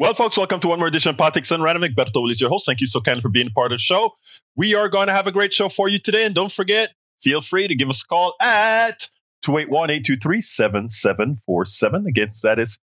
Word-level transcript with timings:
Well, 0.00 0.14
folks, 0.14 0.36
welcome 0.38 0.60
to 0.60 0.68
one 0.68 0.78
more 0.78 0.88
edition 0.88 1.10
of 1.10 1.18
Politics 1.18 1.50
Done 1.50 1.60
Right. 1.60 1.76
Berto 1.76 2.30
is 2.30 2.40
your 2.40 2.48
host. 2.48 2.64
Thank 2.64 2.80
you 2.80 2.86
so 2.86 3.02
kindly 3.02 3.20
for 3.20 3.28
being 3.28 3.50
part 3.50 3.70
of 3.70 3.76
the 3.76 3.82
show. 3.82 4.14
We 4.56 4.74
are 4.74 4.88
going 4.88 5.08
to 5.08 5.12
have 5.12 5.26
a 5.26 5.30
great 5.30 5.52
show 5.52 5.68
for 5.68 5.90
you 5.90 5.98
today. 5.98 6.24
And 6.24 6.34
don't 6.34 6.50
forget, 6.50 6.88
feel 7.22 7.42
free 7.42 7.68
to 7.68 7.74
give 7.74 7.90
us 7.90 8.02
a 8.02 8.06
call 8.06 8.32
at 8.40 9.06
281-823-7747. 9.44 12.06
Again, 12.08 12.30
that 12.42 12.58
is 12.58 12.78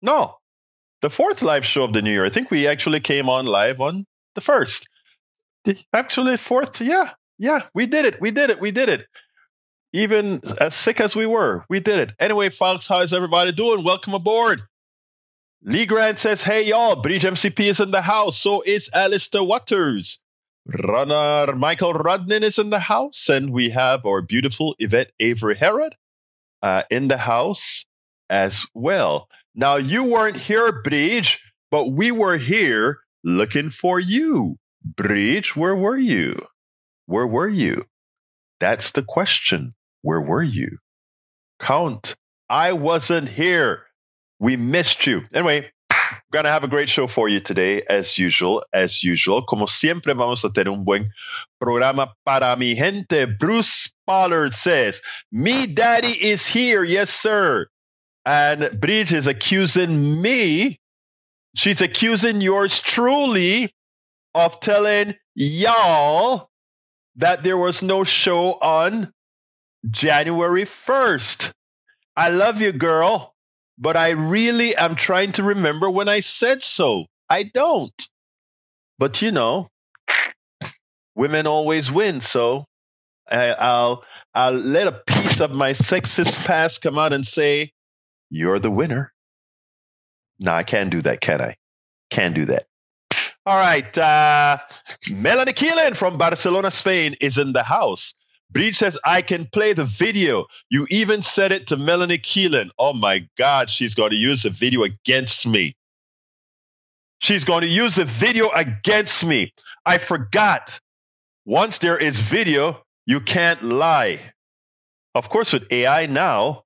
No, 0.00 0.36
the 1.02 1.10
fourth 1.10 1.42
live 1.42 1.64
show 1.64 1.84
of 1.84 1.92
the 1.92 2.00
new 2.00 2.10
year. 2.10 2.24
I 2.24 2.30
think 2.30 2.50
we 2.50 2.66
actually 2.66 3.00
came 3.00 3.28
on 3.28 3.44
live 3.44 3.80
on 3.80 4.06
the 4.34 4.40
first. 4.40 4.88
Actually, 5.92 6.36
fourth. 6.38 6.80
Yeah, 6.80 7.10
yeah, 7.38 7.62
we 7.74 7.86
did 7.86 8.06
it. 8.06 8.20
We 8.20 8.30
did 8.30 8.50
it. 8.50 8.60
We 8.60 8.70
did 8.70 8.88
it. 8.88 9.06
Even 9.92 10.40
as 10.60 10.74
sick 10.74 11.00
as 11.00 11.14
we 11.14 11.26
were, 11.26 11.64
we 11.68 11.80
did 11.80 11.98
it. 11.98 12.12
Anyway, 12.18 12.48
folks, 12.48 12.88
how's 12.88 13.12
everybody 13.12 13.52
doing? 13.52 13.84
Welcome 13.84 14.14
aboard. 14.14 14.62
Lee 15.64 15.86
Grant 15.86 16.18
says, 16.18 16.42
Hey, 16.42 16.66
y'all, 16.66 16.96
Bridge 16.96 17.22
MCP 17.22 17.60
is 17.66 17.80
in 17.80 17.90
the 17.90 18.00
house. 18.00 18.38
So 18.38 18.62
is 18.62 18.90
Alistair 18.94 19.44
Waters. 19.44 20.18
Runner 20.66 21.54
Michael 21.54 21.92
Rodnin 21.92 22.42
is 22.42 22.58
in 22.58 22.70
the 22.70 22.80
house. 22.80 23.28
And 23.28 23.50
we 23.50 23.70
have 23.70 24.04
our 24.06 24.22
beautiful 24.22 24.74
Yvette 24.78 25.12
Avery 25.20 25.56
Herod 25.56 25.94
uh, 26.62 26.82
in 26.90 27.06
the 27.08 27.18
house 27.18 27.84
as 28.30 28.66
well. 28.74 29.28
Now, 29.54 29.76
you 29.76 30.04
weren't 30.04 30.36
here, 30.36 30.82
Bridge, 30.82 31.40
but 31.70 31.88
we 31.92 32.10
were 32.10 32.36
here 32.36 32.98
looking 33.22 33.70
for 33.70 34.00
you. 34.00 34.56
Bridge, 34.84 35.54
where 35.54 35.76
were 35.76 35.96
you? 35.96 36.36
Where 37.06 37.26
were 37.26 37.48
you? 37.48 37.84
That's 38.60 38.92
the 38.92 39.02
question. 39.02 39.74
Where 40.02 40.20
were 40.20 40.42
you? 40.42 40.78
Count. 41.60 42.16
I 42.48 42.72
wasn't 42.72 43.28
here. 43.28 43.84
We 44.40 44.56
missed 44.56 45.06
you. 45.06 45.22
Anyway, 45.34 45.70
we're 45.90 46.18
going 46.32 46.44
to 46.44 46.50
have 46.50 46.64
a 46.64 46.68
great 46.68 46.88
show 46.88 47.06
for 47.06 47.28
you 47.28 47.40
today, 47.40 47.82
as 47.88 48.18
usual. 48.18 48.64
As 48.72 49.02
usual, 49.02 49.42
como 49.42 49.66
siempre, 49.66 50.14
vamos 50.14 50.44
a 50.44 50.50
tener 50.50 50.72
un 50.72 50.84
buen 50.84 51.10
programa 51.60 52.12
para 52.24 52.56
mi 52.56 52.74
gente. 52.74 53.26
Bruce 53.26 53.92
Pollard 54.06 54.54
says, 54.54 55.00
Me 55.30 55.66
daddy 55.66 56.08
is 56.08 56.46
here. 56.46 56.82
Yes, 56.82 57.10
sir. 57.10 57.66
And 58.24 58.80
Bridge 58.80 59.12
is 59.12 59.26
accusing 59.26 60.20
me. 60.20 60.78
She's 61.54 61.80
accusing 61.80 62.40
yours 62.40 62.80
truly 62.80 63.70
of 64.34 64.60
telling 64.60 65.14
y'all 65.34 66.48
that 67.16 67.42
there 67.42 67.58
was 67.58 67.82
no 67.82 68.04
show 68.04 68.52
on 68.52 69.12
January 69.90 70.64
1st. 70.64 71.52
I 72.16 72.28
love 72.28 72.60
you, 72.60 72.72
girl, 72.72 73.34
but 73.78 73.96
I 73.96 74.10
really 74.10 74.76
am 74.76 74.94
trying 74.94 75.32
to 75.32 75.42
remember 75.42 75.90
when 75.90 76.08
I 76.08 76.20
said 76.20 76.62
so. 76.62 77.06
I 77.28 77.42
don't. 77.42 78.08
But 78.98 79.20
you 79.20 79.32
know, 79.32 79.68
women 81.14 81.46
always 81.46 81.90
win, 81.90 82.20
so 82.20 82.66
I, 83.30 83.54
will 83.58 84.04
I'll 84.34 84.52
let 84.52 84.86
a 84.86 85.02
piece 85.06 85.40
of 85.40 85.50
my 85.50 85.72
sexist 85.72 86.44
past 86.44 86.82
come 86.82 86.98
out 86.98 87.12
and 87.12 87.26
say, 87.26 87.72
you're 88.32 88.58
the 88.58 88.70
winner. 88.70 89.12
No, 90.40 90.52
I 90.52 90.62
can't 90.62 90.90
do 90.90 91.02
that, 91.02 91.20
can 91.20 91.42
I? 91.42 91.54
Can't 92.10 92.34
do 92.34 92.46
that. 92.46 92.64
All 93.44 93.58
right. 93.58 93.96
Uh, 93.96 94.56
Melanie 95.10 95.52
Keelan 95.52 95.94
from 95.94 96.16
Barcelona, 96.16 96.70
Spain 96.70 97.14
is 97.20 97.36
in 97.36 97.52
the 97.52 97.62
house. 97.62 98.14
Breed 98.50 98.74
says, 98.74 98.98
I 99.04 99.20
can 99.20 99.46
play 99.52 99.74
the 99.74 99.84
video. 99.84 100.46
You 100.70 100.86
even 100.90 101.20
said 101.20 101.52
it 101.52 101.66
to 101.68 101.76
Melanie 101.76 102.18
Keelan. 102.18 102.70
Oh 102.78 102.94
my 102.94 103.28
God, 103.36 103.68
she's 103.68 103.94
going 103.94 104.10
to 104.10 104.16
use 104.16 104.44
the 104.44 104.50
video 104.50 104.82
against 104.82 105.46
me. 105.46 105.74
She's 107.18 107.44
going 107.44 107.62
to 107.62 107.68
use 107.68 107.96
the 107.96 108.06
video 108.06 108.50
against 108.50 109.24
me. 109.24 109.52
I 109.84 109.98
forgot. 109.98 110.80
Once 111.44 111.78
there 111.78 111.98
is 111.98 112.20
video, 112.20 112.82
you 113.04 113.20
can't 113.20 113.62
lie. 113.62 114.20
Of 115.14 115.28
course, 115.28 115.52
with 115.52 115.70
AI 115.70 116.06
now, 116.06 116.64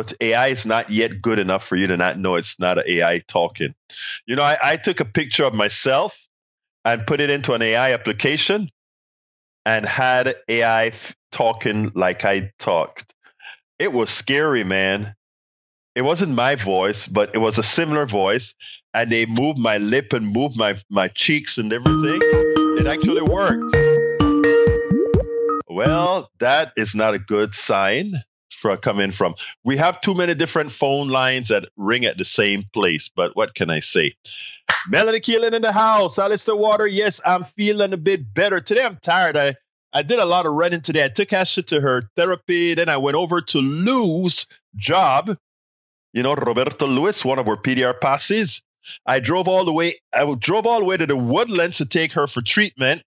but 0.00 0.14
AI 0.22 0.46
is 0.46 0.64
not 0.64 0.88
yet 0.88 1.20
good 1.20 1.38
enough 1.38 1.66
for 1.66 1.76
you 1.76 1.86
to 1.86 1.94
not 1.94 2.18
know 2.18 2.36
it's 2.36 2.58
not 2.58 2.78
an 2.78 2.84
AI 2.86 3.18
talking. 3.18 3.74
You 4.26 4.34
know, 4.34 4.42
I, 4.42 4.56
I 4.62 4.76
took 4.78 5.00
a 5.00 5.04
picture 5.04 5.44
of 5.44 5.52
myself 5.52 6.18
and 6.86 7.06
put 7.06 7.20
it 7.20 7.28
into 7.28 7.52
an 7.52 7.60
AI 7.60 7.92
application 7.92 8.70
and 9.66 9.84
had 9.84 10.36
AI 10.48 10.86
f- 10.86 11.14
talking 11.30 11.92
like 11.94 12.24
I 12.24 12.50
talked. 12.58 13.12
It 13.78 13.92
was 13.92 14.08
scary, 14.08 14.64
man. 14.64 15.14
It 15.94 16.00
wasn't 16.00 16.32
my 16.32 16.54
voice, 16.54 17.06
but 17.06 17.34
it 17.34 17.38
was 17.38 17.58
a 17.58 17.62
similar 17.62 18.06
voice. 18.06 18.54
And 18.94 19.12
they 19.12 19.26
moved 19.26 19.58
my 19.58 19.76
lip 19.76 20.14
and 20.14 20.32
moved 20.32 20.56
my, 20.56 20.76
my 20.88 21.08
cheeks 21.08 21.58
and 21.58 21.70
everything. 21.74 22.20
It 22.22 22.86
actually 22.86 23.20
worked. 23.20 23.76
Well, 25.68 26.30
that 26.38 26.72
is 26.78 26.94
not 26.94 27.12
a 27.12 27.18
good 27.18 27.52
sign 27.52 28.14
for 28.60 28.76
coming 28.76 29.10
from. 29.10 29.34
We 29.64 29.76
have 29.78 30.00
too 30.00 30.14
many 30.14 30.34
different 30.34 30.70
phone 30.70 31.08
lines 31.08 31.48
that 31.48 31.64
ring 31.76 32.04
at 32.04 32.18
the 32.18 32.24
same 32.24 32.64
place, 32.72 33.08
but 33.08 33.34
what 33.34 33.54
can 33.54 33.70
I 33.70 33.80
say? 33.80 34.14
Melanie 34.88 35.20
Keelan 35.20 35.52
in 35.52 35.62
the 35.62 35.72
house. 35.72 36.18
Alistair 36.18 36.56
Water. 36.56 36.86
Yes, 36.86 37.20
I'm 37.24 37.44
feeling 37.44 37.92
a 37.92 37.96
bit 37.96 38.32
better. 38.32 38.60
Today 38.60 38.84
I'm 38.84 38.98
tired. 39.02 39.36
I, 39.36 39.56
I 39.92 40.02
did 40.02 40.18
a 40.18 40.24
lot 40.24 40.46
of 40.46 40.52
running 40.52 40.80
today. 40.80 41.04
I 41.04 41.08
took 41.08 41.32
Ashley 41.32 41.64
to 41.64 41.80
her 41.80 42.02
therapy. 42.16 42.74
Then 42.74 42.88
I 42.88 42.98
went 42.98 43.16
over 43.16 43.40
to 43.40 43.58
Lou's 43.58 44.46
job. 44.76 45.36
You 46.12 46.22
know, 46.22 46.34
Roberto 46.34 46.86
Lewis, 46.86 47.24
one 47.24 47.38
of 47.38 47.48
our 47.48 47.56
PDR 47.56 47.98
passes. 48.00 48.62
I 49.06 49.20
drove 49.20 49.48
all 49.48 49.64
the 49.64 49.72
way. 49.72 49.94
I 50.14 50.34
drove 50.38 50.66
all 50.66 50.80
the 50.80 50.86
way 50.86 50.96
to 50.96 51.06
the 51.06 51.16
Woodlands 51.16 51.78
to 51.78 51.86
take 51.86 52.12
her 52.12 52.26
for 52.26 52.42
treatment. 52.42 53.02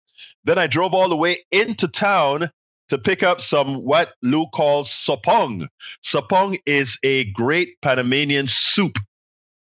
Then 0.44 0.58
I 0.58 0.66
drove 0.66 0.94
all 0.94 1.08
the 1.08 1.16
way 1.16 1.38
into 1.50 1.88
town 1.88 2.50
to 2.92 2.98
pick 2.98 3.22
up 3.22 3.40
some 3.40 3.76
what 3.76 4.12
Lou 4.20 4.46
calls 4.48 4.90
sopong. 4.90 5.66
Sopong 6.04 6.58
is 6.66 6.98
a 7.02 7.24
great 7.32 7.80
Panamanian 7.80 8.46
soup 8.46 8.98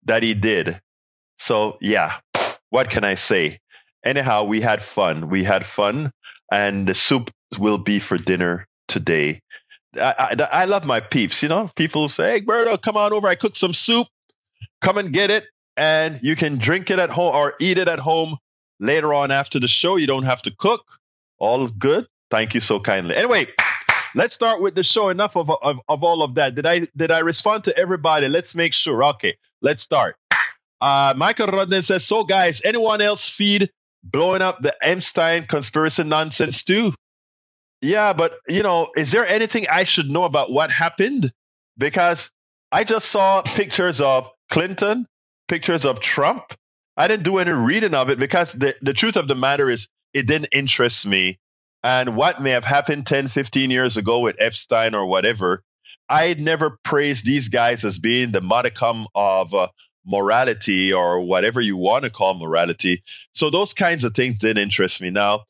that 0.03 0.23
he 0.23 0.33
did. 0.33 0.81
So 1.37 1.77
yeah, 1.79 2.15
what 2.69 2.89
can 2.89 3.05
I 3.05 3.13
say? 3.13 3.59
Anyhow, 4.03 4.43
we 4.43 4.59
had 4.59 4.81
fun. 4.81 5.29
We 5.29 5.45
had 5.45 5.65
fun, 5.65 6.11
and 6.51 6.85
the 6.85 6.93
soup 6.93 7.31
will 7.57 7.77
be 7.77 7.99
for 7.99 8.17
dinner 8.17 8.67
today. 8.89 9.39
I, 9.95 10.35
I, 10.37 10.47
I 10.51 10.65
love 10.65 10.85
my 10.85 10.99
peeps. 10.99 11.41
You 11.41 11.47
know, 11.47 11.71
people 11.77 12.09
say, 12.09 12.31
"Hey, 12.31 12.41
Berto, 12.41 12.81
come 12.81 12.97
on 12.97 13.13
over. 13.13 13.29
I 13.29 13.35
cooked 13.35 13.55
some 13.55 13.71
soup. 13.71 14.07
Come 14.81 14.97
and 14.97 15.13
get 15.13 15.31
it, 15.31 15.45
and 15.77 16.19
you 16.21 16.35
can 16.35 16.57
drink 16.57 16.91
it 16.91 16.99
at 16.99 17.09
home 17.09 17.33
or 17.33 17.53
eat 17.61 17.77
it 17.77 17.87
at 17.87 17.99
home 17.99 18.35
later 18.81 19.13
on 19.13 19.31
after 19.31 19.61
the 19.61 19.69
show. 19.69 19.95
You 19.95 20.07
don't 20.07 20.23
have 20.23 20.41
to 20.41 20.53
cook. 20.53 20.83
All 21.39 21.69
good. 21.69 22.05
Thank 22.33 22.55
you 22.55 22.61
so 22.61 22.79
kindly. 22.79 23.15
Anyway, 23.15 23.45
let's 24.15 24.33
start 24.33 24.59
with 24.59 24.73
the 24.73 24.81
show. 24.81 25.09
Enough 25.09 25.37
of, 25.37 25.51
of, 25.51 25.79
of 25.87 26.03
all 26.03 26.23
of 26.23 26.33
that. 26.33 26.55
Did 26.55 26.65
I 26.65 26.87
did 26.97 27.11
I 27.11 27.19
respond 27.19 27.65
to 27.65 27.77
everybody? 27.77 28.27
Let's 28.27 28.55
make 28.55 28.73
sure. 28.73 29.03
Okay, 29.03 29.37
let's 29.61 29.83
start. 29.83 30.15
Uh, 30.81 31.13
Michael 31.15 31.45
Rodden 31.45 31.83
says, 31.83 32.03
so 32.03 32.23
guys, 32.23 32.59
anyone 32.65 33.01
else 33.01 33.29
feed 33.29 33.69
blowing 34.03 34.41
up 34.41 34.63
the 34.63 34.75
Epstein 34.81 35.45
conspiracy 35.45 36.05
nonsense 36.05 36.63
too? 36.63 36.95
Yeah, 37.81 38.13
but 38.13 38.33
you 38.47 38.63
know, 38.63 38.87
is 38.97 39.11
there 39.11 39.27
anything 39.27 39.67
I 39.71 39.83
should 39.83 40.09
know 40.09 40.23
about 40.23 40.51
what 40.51 40.71
happened? 40.71 41.31
Because 41.77 42.31
I 42.71 42.83
just 42.83 43.11
saw 43.11 43.43
pictures 43.43 44.01
of 44.01 44.27
Clinton, 44.49 45.05
pictures 45.47 45.85
of 45.85 45.99
Trump. 45.99 46.55
I 46.97 47.07
didn't 47.07 47.25
do 47.25 47.37
any 47.37 47.51
reading 47.51 47.93
of 47.93 48.09
it 48.09 48.17
because 48.17 48.53
the, 48.53 48.73
the 48.81 48.93
truth 48.93 49.17
of 49.17 49.27
the 49.27 49.35
matter 49.35 49.69
is 49.69 49.87
it 50.15 50.25
didn't 50.25 50.47
interest 50.51 51.05
me 51.05 51.37
and 51.83 52.15
what 52.15 52.41
may 52.41 52.51
have 52.51 52.63
happened 52.63 53.05
10, 53.05 53.27
15 53.27 53.69
years 53.69 53.97
ago 53.97 54.19
with 54.21 54.37
Epstein 54.39 54.95
or 54.95 55.05
whatever, 55.05 55.63
I 56.09 56.33
never 56.35 56.77
praised 56.83 57.25
these 57.25 57.47
guys 57.47 57.83
as 57.83 57.97
being 57.97 58.31
the 58.31 58.41
modicum 58.41 59.07
of 59.15 59.53
uh, 59.53 59.67
morality 60.05 60.93
or 60.93 61.21
whatever 61.21 61.59
you 61.61 61.77
want 61.77 62.03
to 62.03 62.09
call 62.09 62.35
morality. 62.35 63.03
So 63.31 63.49
those 63.49 63.73
kinds 63.73 64.03
of 64.03 64.13
things 64.13 64.39
didn't 64.39 64.61
interest 64.61 65.01
me. 65.01 65.09
Now, 65.09 65.43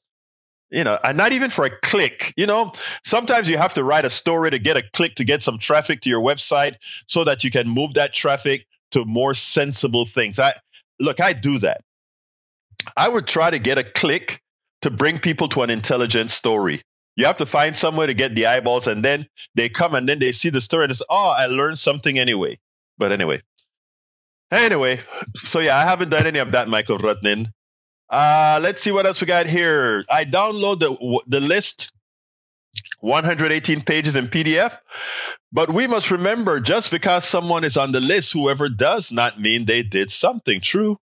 you 0.71 0.83
know, 0.83 0.97
and 1.03 1.17
not 1.17 1.33
even 1.33 1.51
for 1.51 1.65
a 1.65 1.69
click. 1.69 2.33
You 2.35 2.47
know, 2.47 2.71
sometimes 3.03 3.47
you 3.47 3.57
have 3.57 3.73
to 3.73 3.83
write 3.83 4.05
a 4.05 4.09
story 4.09 4.51
to 4.51 4.59
get 4.59 4.75
a 4.75 4.83
click 4.93 5.15
to 5.15 5.23
get 5.23 5.43
some 5.43 5.59
traffic 5.59 6.01
to 6.01 6.09
your 6.09 6.21
website 6.21 6.75
so 7.07 7.23
that 7.23 7.43
you 7.43 7.51
can 7.51 7.67
move 7.69 7.93
that 7.93 8.13
traffic 8.13 8.65
to 8.91 9.05
more 9.05 9.35
sensible 9.35 10.05
things. 10.05 10.39
I 10.39 10.53
look, 10.99 11.19
I 11.19 11.33
do 11.33 11.59
that. 11.59 11.81
I 12.97 13.07
would 13.07 13.27
try 13.27 13.51
to 13.51 13.59
get 13.59 13.77
a 13.77 13.83
click 13.83 14.41
to 14.83 14.91
bring 14.91 15.19
people 15.19 15.49
to 15.49 15.63
an 15.63 15.71
intelligent 15.71 16.31
story. 16.31 16.83
You 17.17 17.25
have 17.25 17.37
to 17.37 17.47
find 17.47 17.75
somewhere 17.75 18.07
to 18.07 18.15
get 18.15 18.35
the 18.35 18.47
eyeballs, 18.47 18.87
and 18.87 19.03
then 19.05 19.27
they 19.55 19.69
come 19.69 19.95
and 19.95 20.09
then 20.09 20.19
they 20.19 20.31
see 20.33 20.49
the 20.51 20.61
story 20.61 20.85
and 20.85 20.91
it's, 20.91 21.03
"Oh, 21.09 21.29
I 21.37 21.47
learned 21.47 21.79
something 21.79 22.19
anyway." 22.19 22.59
But 22.97 23.11
anyway, 23.11 23.41
Anyway, 24.51 24.99
so 25.35 25.59
yeah, 25.59 25.77
I 25.77 25.83
haven't 25.83 26.09
done 26.09 26.27
any 26.27 26.39
of 26.39 26.51
that, 26.53 26.67
Michael 26.69 26.99
Rutnin. 26.99 27.47
Uh, 28.09 28.59
let's 28.61 28.81
see 28.81 28.91
what 28.91 29.05
else 29.07 29.19
we 29.19 29.27
got 29.27 29.47
here. 29.47 30.05
I 30.11 30.25
download 30.25 30.79
the 30.79 31.21
the 31.27 31.39
list, 31.41 31.91
118 32.99 33.81
pages 33.83 34.15
in 34.15 34.27
PDF. 34.27 34.77
But 35.51 35.71
we 35.71 35.87
must 35.87 36.11
remember, 36.11 36.59
just 36.59 36.91
because 36.91 37.25
someone 37.25 37.63
is 37.63 37.77
on 37.77 37.91
the 37.91 37.99
list, 38.01 38.33
whoever 38.33 38.69
does 38.69 39.11
not 39.11 39.41
mean 39.41 39.65
they 39.65 39.83
did 39.83 40.11
something. 40.11 40.61
True. 40.61 40.97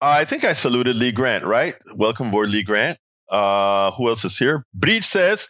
I 0.00 0.24
think 0.24 0.44
I 0.44 0.52
saluted 0.52 0.94
Lee 0.96 1.10
Grant, 1.10 1.44
right? 1.44 1.74
Welcome 1.94 2.28
aboard, 2.28 2.50
Lee 2.50 2.62
Grant. 2.62 2.98
Uh, 3.28 3.90
who 3.92 4.08
else 4.08 4.24
is 4.24 4.38
here? 4.38 4.64
Breach 4.72 5.04
says, 5.04 5.48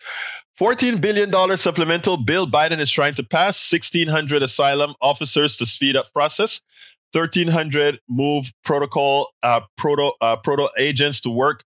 $14 0.59 1.00
billion 1.00 1.31
supplemental 1.56 2.17
bill 2.25 2.47
Biden 2.47 2.81
is 2.81 2.91
trying 2.91 3.15
to 3.15 3.23
pass, 3.23 3.71
1,600 3.73 4.43
asylum 4.43 4.95
officers 5.03 5.56
to 5.56 5.67
speed 5.67 5.97
up 5.97 6.06
process, 6.15 6.61
1,300 7.12 8.00
move 8.09 8.50
protocol, 8.65 9.29
uh, 9.43 9.61
proto, 9.77 10.12
uh, 10.21 10.37
proto 10.37 10.69
agents 10.79 11.21
to 11.21 11.31
work. 11.31 11.62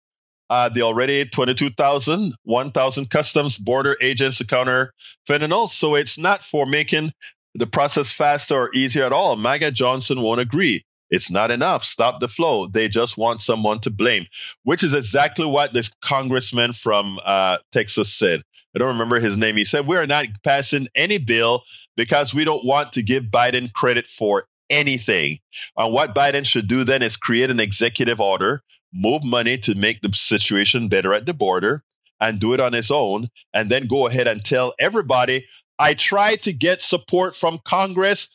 Uh, 0.51 0.69
the 0.69 0.83
already 0.83 1.25
22,000, 1.25 2.35
1,000 2.43 3.09
customs 3.09 3.57
border 3.57 3.97
agents 4.03 4.37
to 4.37 4.47
counter 4.47 4.93
fentanyl. 5.27 5.67
So 5.67 5.95
it's 5.95 6.19
not 6.19 6.43
for 6.43 6.67
making 6.67 7.13
the 7.55 7.67
process 7.67 8.13
faster 8.13 8.55
or 8.55 8.71
easier 8.75 9.05
at 9.05 9.13
all. 9.15 9.37
MAGA 9.37 9.71
Johnson 9.71 10.21
won't 10.21 10.41
agree. 10.41 10.85
It's 11.13 11.31
not 11.31 11.51
enough. 11.51 11.85
Stop 11.85 12.21
the 12.21 12.27
flow. 12.27 12.67
They 12.67 12.89
just 12.89 13.19
want 13.19 13.43
someone 13.43 13.81
to 13.81 13.91
blame, 13.91 14.27
which 14.65 14.83
is 14.83 14.95
exactly 14.95 15.47
what 15.47 15.75
this 15.75 15.93
congressman 16.03 16.73
from 16.73 17.21
uh, 17.25 17.59
Texas 17.71 18.13
said. 18.13 18.43
I 18.75 18.79
don't 18.79 18.89
remember 18.89 19.21
his 19.21 19.37
name. 19.37 19.59
He 19.59 19.67
said, 19.67 19.87
We're 19.87 20.07
not 20.07 20.27
passing 20.43 20.89
any 20.95 21.19
bill 21.19 21.65
because 21.97 22.33
we 22.33 22.45
don't 22.45 22.65
want 22.65 22.93
to 22.93 23.03
give 23.03 23.25
Biden 23.25 23.71
credit 23.75 24.09
for 24.09 24.47
anything. 24.71 25.39
And 25.77 25.93
what 25.93 26.15
Biden 26.15 26.47
should 26.47 26.67
do 26.67 26.83
then 26.83 27.03
is 27.03 27.19
create 27.19 27.51
an 27.51 27.61
executive 27.61 28.19
order, 28.19 28.63
move 28.95 29.23
money 29.23 29.59
to 29.59 29.75
make 29.75 30.01
the 30.01 30.11
situation 30.15 30.89
better 30.89 31.13
at 31.13 31.27
the 31.27 31.35
border, 31.35 31.85
and 32.21 32.39
do 32.39 32.55
it 32.55 32.61
on 32.61 32.73
his 32.73 32.91
own, 32.91 33.29
and 33.53 33.69
then 33.69 33.87
go 33.87 34.07
ahead 34.07 34.29
and 34.29 34.43
tell 34.43 34.73
everybody, 34.81 35.47
I 35.79 35.93
tried 35.93 36.43
to 36.43 36.53
get 36.55 36.81
support 36.81 37.37
from 37.37 37.61
Congress. 37.65 38.29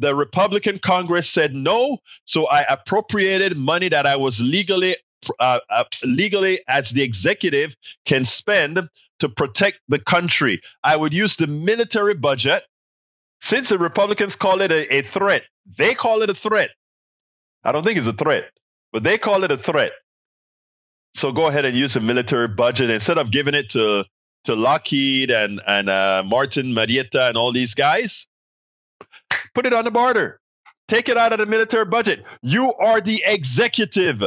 The 0.00 0.14
Republican 0.14 0.78
Congress 0.78 1.28
said 1.28 1.54
no, 1.54 1.98
so 2.24 2.48
I 2.48 2.62
appropriated 2.62 3.56
money 3.56 3.90
that 3.90 4.06
I 4.06 4.16
was 4.16 4.40
legally 4.40 4.96
uh, 5.38 5.60
uh, 5.68 5.84
legally 6.02 6.60
as 6.66 6.88
the 6.90 7.02
executive 7.02 7.76
can 8.06 8.24
spend 8.24 8.88
to 9.18 9.28
protect 9.28 9.80
the 9.88 9.98
country. 9.98 10.62
I 10.82 10.96
would 10.96 11.12
use 11.12 11.36
the 11.36 11.46
military 11.46 12.14
budget. 12.14 12.62
Since 13.42 13.68
the 13.68 13.78
Republicans 13.78 14.36
call 14.36 14.62
it 14.62 14.72
a, 14.72 14.96
a 14.96 15.02
threat, 15.02 15.42
they 15.78 15.94
call 15.94 16.22
it 16.22 16.30
a 16.30 16.34
threat. 16.34 16.70
I 17.62 17.72
don't 17.72 17.84
think 17.84 17.98
it's 17.98 18.06
a 18.06 18.14
threat, 18.14 18.50
but 18.92 19.02
they 19.02 19.18
call 19.18 19.44
it 19.44 19.50
a 19.50 19.58
threat. 19.58 19.92
So 21.12 21.30
go 21.30 21.46
ahead 21.46 21.66
and 21.66 21.76
use 21.76 21.94
the 21.94 22.00
military 22.00 22.48
budget 22.48 22.88
instead 22.88 23.18
of 23.18 23.30
giving 23.30 23.54
it 23.54 23.68
to 23.70 24.06
to 24.44 24.54
Lockheed 24.54 25.30
and 25.30 25.60
and 25.66 25.90
uh, 25.90 26.22
Martin 26.26 26.72
Marietta 26.72 27.28
and 27.28 27.36
all 27.36 27.52
these 27.52 27.74
guys. 27.74 28.26
Put 29.54 29.66
it 29.66 29.72
on 29.72 29.84
the 29.84 29.90
barter. 29.90 30.40
Take 30.88 31.08
it 31.08 31.16
out 31.16 31.32
of 31.32 31.38
the 31.38 31.46
military 31.46 31.84
budget. 31.84 32.24
You 32.42 32.72
are 32.74 33.00
the 33.00 33.22
executive 33.26 34.24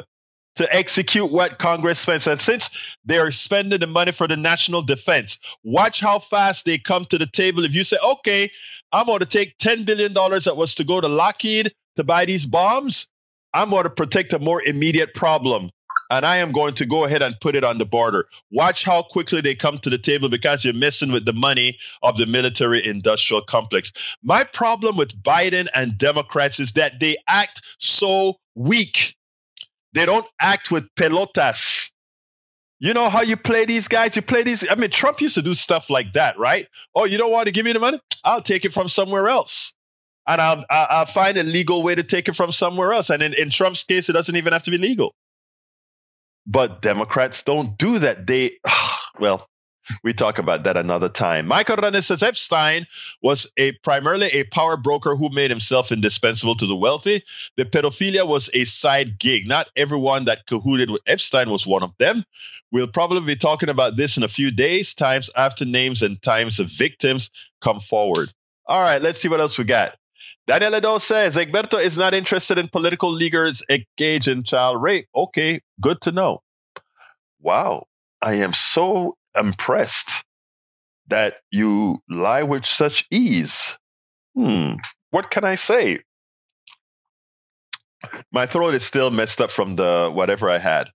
to 0.56 0.76
execute 0.76 1.32
what 1.32 1.58
Congress 1.58 2.00
spends. 2.00 2.28
And 2.28 2.40
since 2.40 2.70
they're 3.06 3.32
spending 3.32 3.80
the 3.80 3.88
money 3.88 4.12
for 4.12 4.28
the 4.28 4.38
national 4.38 4.84
defense, 4.84 5.40
watch 5.64 6.00
how 6.00 6.20
fast 6.20 6.66
they 6.66 6.78
come 6.78 7.06
to 7.06 7.18
the 7.18 7.28
table. 7.28 7.66
If 7.66 7.74
you 7.74 7.84
say, 7.84 7.98
okay, 8.04 8.52
I'm 8.92 9.08
going 9.08 9.20
to 9.20 9.26
take 9.26 9.58
$10 9.58 9.86
billion 9.86 10.14
that 10.14 10.54
was 10.56 10.76
to 10.76 10.84
go 10.84 11.02
to 11.02 11.08
Lockheed 11.08 11.74
to 11.96 12.04
buy 12.04 12.26
these 12.26 12.46
bombs, 12.46 13.08
I'm 13.54 13.70
going 13.70 13.84
to 13.84 13.90
protect 13.90 14.34
a 14.34 14.40
more 14.40 14.62
immediate 14.64 15.14
problem. 15.14 15.70
And 16.14 16.28
I 16.28 16.38
am 16.38 16.52
going 16.52 16.76
to 16.76 16.86
go 16.86 17.06
ahead 17.06 17.24
and 17.24 17.40
put 17.40 17.56
it 17.56 17.64
on 17.64 17.80
the 17.80 17.86
border. 17.86 18.28
Watch 18.52 18.84
how 18.84 19.02
quickly 19.02 19.42
they 19.42 19.56
come 19.56 19.80
to 19.80 19.90
the 19.90 19.98
table 19.98 20.30
because 20.30 20.64
you're 20.64 20.76
messing 20.76 21.12
with 21.12 21.26
the 21.26 21.34
money 21.34 21.80
of 22.04 22.18
the 22.18 22.28
military 22.28 22.86
industrial 22.86 23.42
complex. 23.42 23.92
My 24.22 24.44
problem 24.44 24.96
with 24.96 25.24
Biden 25.24 25.68
and 25.74 25.98
Democrats 25.98 26.60
is 26.60 26.74
that 26.74 27.00
they 27.00 27.18
act 27.28 27.62
so 27.80 28.36
weak. 28.54 29.16
They 29.94 30.06
don't 30.06 30.28
act 30.40 30.70
with 30.70 30.88
pelotas. 30.96 31.92
You 32.80 32.94
know 32.94 33.10
how 33.10 33.24
you 33.24 33.36
play 33.36 33.66
these 33.66 33.88
guys? 33.88 34.16
You 34.16 34.22
play 34.22 34.44
these. 34.44 34.70
I 34.70 34.76
mean, 34.76 34.92
Trump 34.92 35.20
used 35.20 35.36
to 35.36 35.42
do 35.42 35.56
stuff 35.56 35.90
like 35.90 36.14
that, 36.14 36.38
right? 36.38 36.68
Oh, 36.94 37.06
you 37.06 37.18
don't 37.18 37.32
want 37.32 37.48
to 37.48 37.52
give 37.52 37.66
me 37.66 37.74
the 37.74 37.80
money? 37.80 38.00
I'll 38.24 38.42
take 38.42 38.66
it 38.66 38.74
from 38.74 38.88
somewhere 38.88 39.30
else. 39.30 39.74
And 40.28 40.40
I'll, 40.40 40.64
I'll 40.70 41.06
find 41.08 41.38
a 41.40 41.44
legal 41.44 41.82
way 41.82 41.96
to 41.96 42.04
take 42.04 42.28
it 42.28 42.36
from 42.36 42.52
somewhere 42.52 42.94
else. 42.94 43.10
And 43.10 43.24
in, 43.24 43.34
in 43.34 43.50
Trump's 43.50 43.84
case, 43.84 44.10
it 44.10 44.14
doesn't 44.14 44.36
even 44.36 44.54
have 44.54 44.62
to 44.64 44.72
be 44.72 44.78
legal. 44.78 45.16
But 46.46 46.82
Democrats 46.82 47.42
don't 47.44 47.78
do 47.78 48.00
that. 48.00 48.28
They, 48.28 48.58
well, 49.20 49.48
we 50.04 50.14
talk 50.14 50.38
about 50.38 50.64
that 50.64 50.78
another 50.78 51.10
time. 51.10 51.48
Michael 51.48 51.76
Rannes 51.76 52.24
Epstein 52.24 52.86
was 53.22 53.52
a 53.58 53.74
primarily 53.84 54.28
a 54.28 54.44
power 54.46 54.78
broker 54.78 55.16
who 55.16 55.30
made 55.30 55.50
himself 55.50 55.92
indispensable 55.92 56.56
to 56.56 56.66
the 56.66 56.76
wealthy. 56.76 57.24
The 57.58 57.66
pedophilia 57.66 58.28
was 58.28 58.50
a 58.54 58.64
side 58.64 59.20
gig. 59.20 59.48
Not 59.48 59.70
everyone 59.76 60.26
that 60.26 60.46
cahooted 60.48 60.90
with 60.90 61.02
Epstein 61.08 61.50
was 61.50 61.68
one 61.68 61.84
of 61.84 61.92
them. 62.00 62.24
We'll 62.72 62.88
probably 62.88 63.22
be 63.22 63.36
talking 63.36 63.70
about 63.70 63.98
this 63.98 64.18
in 64.18 64.24
a 64.24 64.28
few 64.28 64.52
days, 64.52 64.94
times 64.94 65.30
after 65.38 65.66
names 65.66 66.02
and 66.02 66.22
times 66.22 66.60
of 66.60 66.68
victims 66.68 67.30
come 67.62 67.80
forward. 67.80 68.34
All 68.66 68.82
right, 68.82 69.02
let's 69.02 69.20
see 69.20 69.28
what 69.28 69.42
else 69.42 69.58
we 69.58 69.66
got. 69.66 69.96
Daniel 70.46 70.76
Edo 70.76 70.98
says 70.98 71.36
Egberto 71.36 71.82
is 71.82 71.98
not 71.98 72.14
interested 72.14 72.58
in 72.58 72.68
political 72.68 73.10
leaguers 73.10 73.64
engaged 73.70 74.28
in 74.28 74.44
child 74.44 74.82
rape. 74.82 75.08
Okay, 75.16 75.62
good 75.80 76.02
to 76.02 76.12
know. 76.12 76.42
Wow, 77.40 77.88
I 78.22 78.36
am 78.36 78.52
so 78.54 79.16
impressed 79.38 80.24
that 81.08 81.36
you 81.52 82.00
lie 82.10 82.44
with 82.44 82.66
such 82.66 83.06
ease. 83.10 83.78
Hmm, 84.36 84.74
what 85.12 85.32
can 85.32 85.46
I 85.46 85.56
say? 85.56 86.00
My 88.32 88.46
throat 88.46 88.74
is 88.74 88.84
still 88.84 89.12
messed 89.12 89.40
up 89.40 89.50
from 89.50 89.76
the 89.76 90.12
whatever 90.14 90.50
I 90.50 90.58
had. 90.58 90.90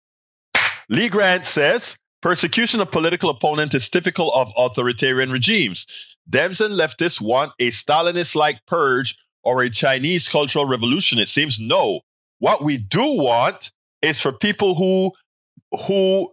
Lee 0.90 1.08
Grant 1.08 1.46
says 1.46 1.96
persecution 2.20 2.80
of 2.80 2.90
political 2.90 3.30
opponent 3.30 3.72
is 3.74 3.88
typical 3.88 4.32
of 4.32 4.52
authoritarian 4.58 5.30
regimes. 5.30 5.86
Dems 6.28 6.64
and 6.64 6.74
leftists 6.74 7.20
want 7.20 7.52
a 7.58 7.70
Stalinist 7.70 8.34
like 8.34 8.60
purge 8.66 9.16
or 9.42 9.62
a 9.62 9.70
Chinese 9.70 10.28
cultural 10.28 10.66
revolution. 10.66 11.18
It 11.18 11.28
seems 11.28 11.58
no. 11.58 12.00
What 12.38 12.62
we 12.62 12.78
do 12.78 13.16
want 13.16 13.72
is 14.02 14.20
for 14.20 14.32
people 14.32 14.74
who 14.74 15.12
who 15.86 16.32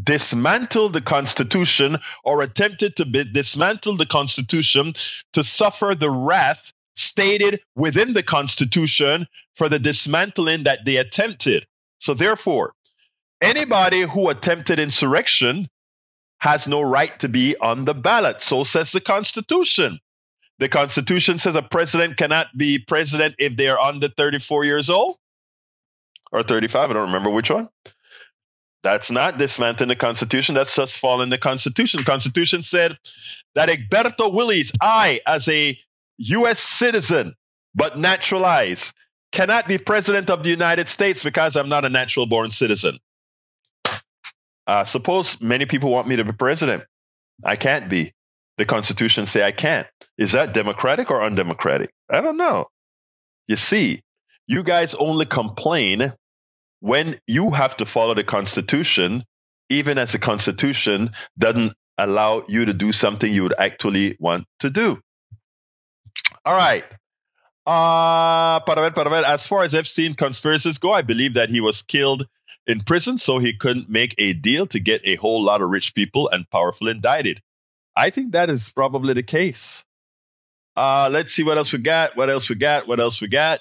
dismantled 0.00 0.92
the 0.92 1.00
Constitution 1.00 1.98
or 2.24 2.42
attempted 2.42 2.96
to 2.96 3.04
be, 3.04 3.24
dismantle 3.24 3.96
the 3.96 4.06
Constitution 4.06 4.92
to 5.32 5.42
suffer 5.42 5.94
the 5.94 6.10
wrath 6.10 6.72
stated 6.94 7.60
within 7.74 8.12
the 8.12 8.22
Constitution 8.22 9.26
for 9.54 9.68
the 9.68 9.78
dismantling 9.78 10.64
that 10.64 10.84
they 10.84 10.96
attempted. 10.96 11.66
So, 11.98 12.14
therefore, 12.14 12.74
anybody 13.40 14.02
who 14.02 14.28
attempted 14.28 14.78
insurrection 14.78 15.68
has 16.38 16.66
no 16.66 16.80
right 16.80 17.18
to 17.18 17.28
be 17.28 17.56
on 17.58 17.84
the 17.84 17.94
ballot. 17.94 18.40
So 18.40 18.64
says 18.64 18.92
the 18.92 19.00
Constitution. 19.00 20.00
The 20.60 20.68
Constitution 20.68 21.38
says 21.38 21.56
a 21.56 21.62
president 21.62 22.18
cannot 22.18 22.46
be 22.54 22.78
president 22.78 23.34
if 23.38 23.56
they 23.56 23.68
are 23.68 23.78
under 23.78 24.08
34 24.08 24.66
years 24.66 24.90
old 24.90 25.16
or 26.32 26.42
35. 26.42 26.90
I 26.90 26.92
don't 26.92 27.06
remember 27.06 27.30
which 27.30 27.50
one. 27.50 27.70
That's 28.82 29.10
not 29.10 29.38
dismantling 29.38 29.88
the 29.88 29.96
Constitution. 29.96 30.54
That's 30.54 30.76
just 30.76 30.98
following 30.98 31.30
the 31.30 31.38
Constitution. 31.38 32.04
Constitution 32.04 32.62
said 32.62 32.98
that 33.54 33.70
Egberto 33.70 34.32
Willies, 34.32 34.70
I, 34.82 35.20
as 35.26 35.48
a 35.48 35.78
U.S. 36.18 36.60
citizen, 36.60 37.34
but 37.74 37.98
naturalized, 37.98 38.92
cannot 39.32 39.66
be 39.66 39.78
president 39.78 40.28
of 40.28 40.42
the 40.42 40.50
United 40.50 40.88
States 40.88 41.24
because 41.24 41.56
I'm 41.56 41.70
not 41.70 41.86
a 41.86 41.88
natural 41.88 42.26
born 42.26 42.50
citizen. 42.50 42.98
Uh, 44.66 44.84
suppose 44.84 45.40
many 45.40 45.64
people 45.64 45.90
want 45.90 46.06
me 46.06 46.16
to 46.16 46.24
be 46.24 46.32
president. 46.32 46.84
I 47.42 47.56
can't 47.56 47.88
be. 47.88 48.12
The 48.60 48.66
Constitution 48.66 49.24
say 49.24 49.42
I 49.42 49.52
can't. 49.52 49.86
Is 50.18 50.32
that 50.32 50.52
democratic 50.52 51.10
or 51.10 51.22
undemocratic? 51.22 51.94
I 52.10 52.20
don't 52.20 52.36
know. 52.36 52.66
You 53.48 53.56
see, 53.56 54.02
you 54.46 54.62
guys 54.62 54.92
only 54.92 55.24
complain 55.24 56.12
when 56.80 57.18
you 57.26 57.52
have 57.52 57.74
to 57.78 57.86
follow 57.86 58.12
the 58.12 58.22
Constitution, 58.22 59.24
even 59.70 59.96
as 59.96 60.12
the 60.12 60.18
Constitution 60.18 61.08
doesn't 61.38 61.72
allow 61.96 62.42
you 62.48 62.66
to 62.66 62.74
do 62.74 62.92
something 62.92 63.32
you 63.32 63.44
would 63.44 63.58
actually 63.58 64.18
want 64.20 64.44
to 64.58 64.68
do. 64.68 65.00
All 66.44 66.54
right. 66.54 66.84
Uh, 67.66 68.60
para 68.60 68.82
ver, 68.82 68.90
para 68.90 69.08
ver. 69.08 69.24
As 69.24 69.46
far 69.46 69.64
as 69.64 69.74
Epstein 69.74 70.12
conspiracies 70.12 70.76
go, 70.76 70.92
I 70.92 71.00
believe 71.00 71.32
that 71.32 71.48
he 71.48 71.62
was 71.62 71.80
killed 71.80 72.26
in 72.66 72.82
prison 72.82 73.16
so 73.16 73.38
he 73.38 73.56
couldn't 73.56 73.88
make 73.88 74.14
a 74.18 74.34
deal 74.34 74.66
to 74.66 74.80
get 74.80 75.00
a 75.06 75.14
whole 75.14 75.42
lot 75.42 75.62
of 75.62 75.70
rich 75.70 75.94
people 75.94 76.28
and 76.28 76.44
powerful 76.50 76.88
indicted. 76.88 77.40
I 78.00 78.08
think 78.08 78.32
that 78.32 78.48
is 78.48 78.72
probably 78.72 79.12
the 79.12 79.22
case. 79.22 79.84
Uh, 80.74 81.10
let's 81.12 81.34
see 81.34 81.42
what 81.42 81.58
else 81.58 81.70
we 81.70 81.80
got. 81.80 82.16
What 82.16 82.30
else 82.30 82.48
we 82.48 82.54
got? 82.54 82.88
What 82.88 82.98
else 82.98 83.20
we 83.20 83.28
got? 83.28 83.60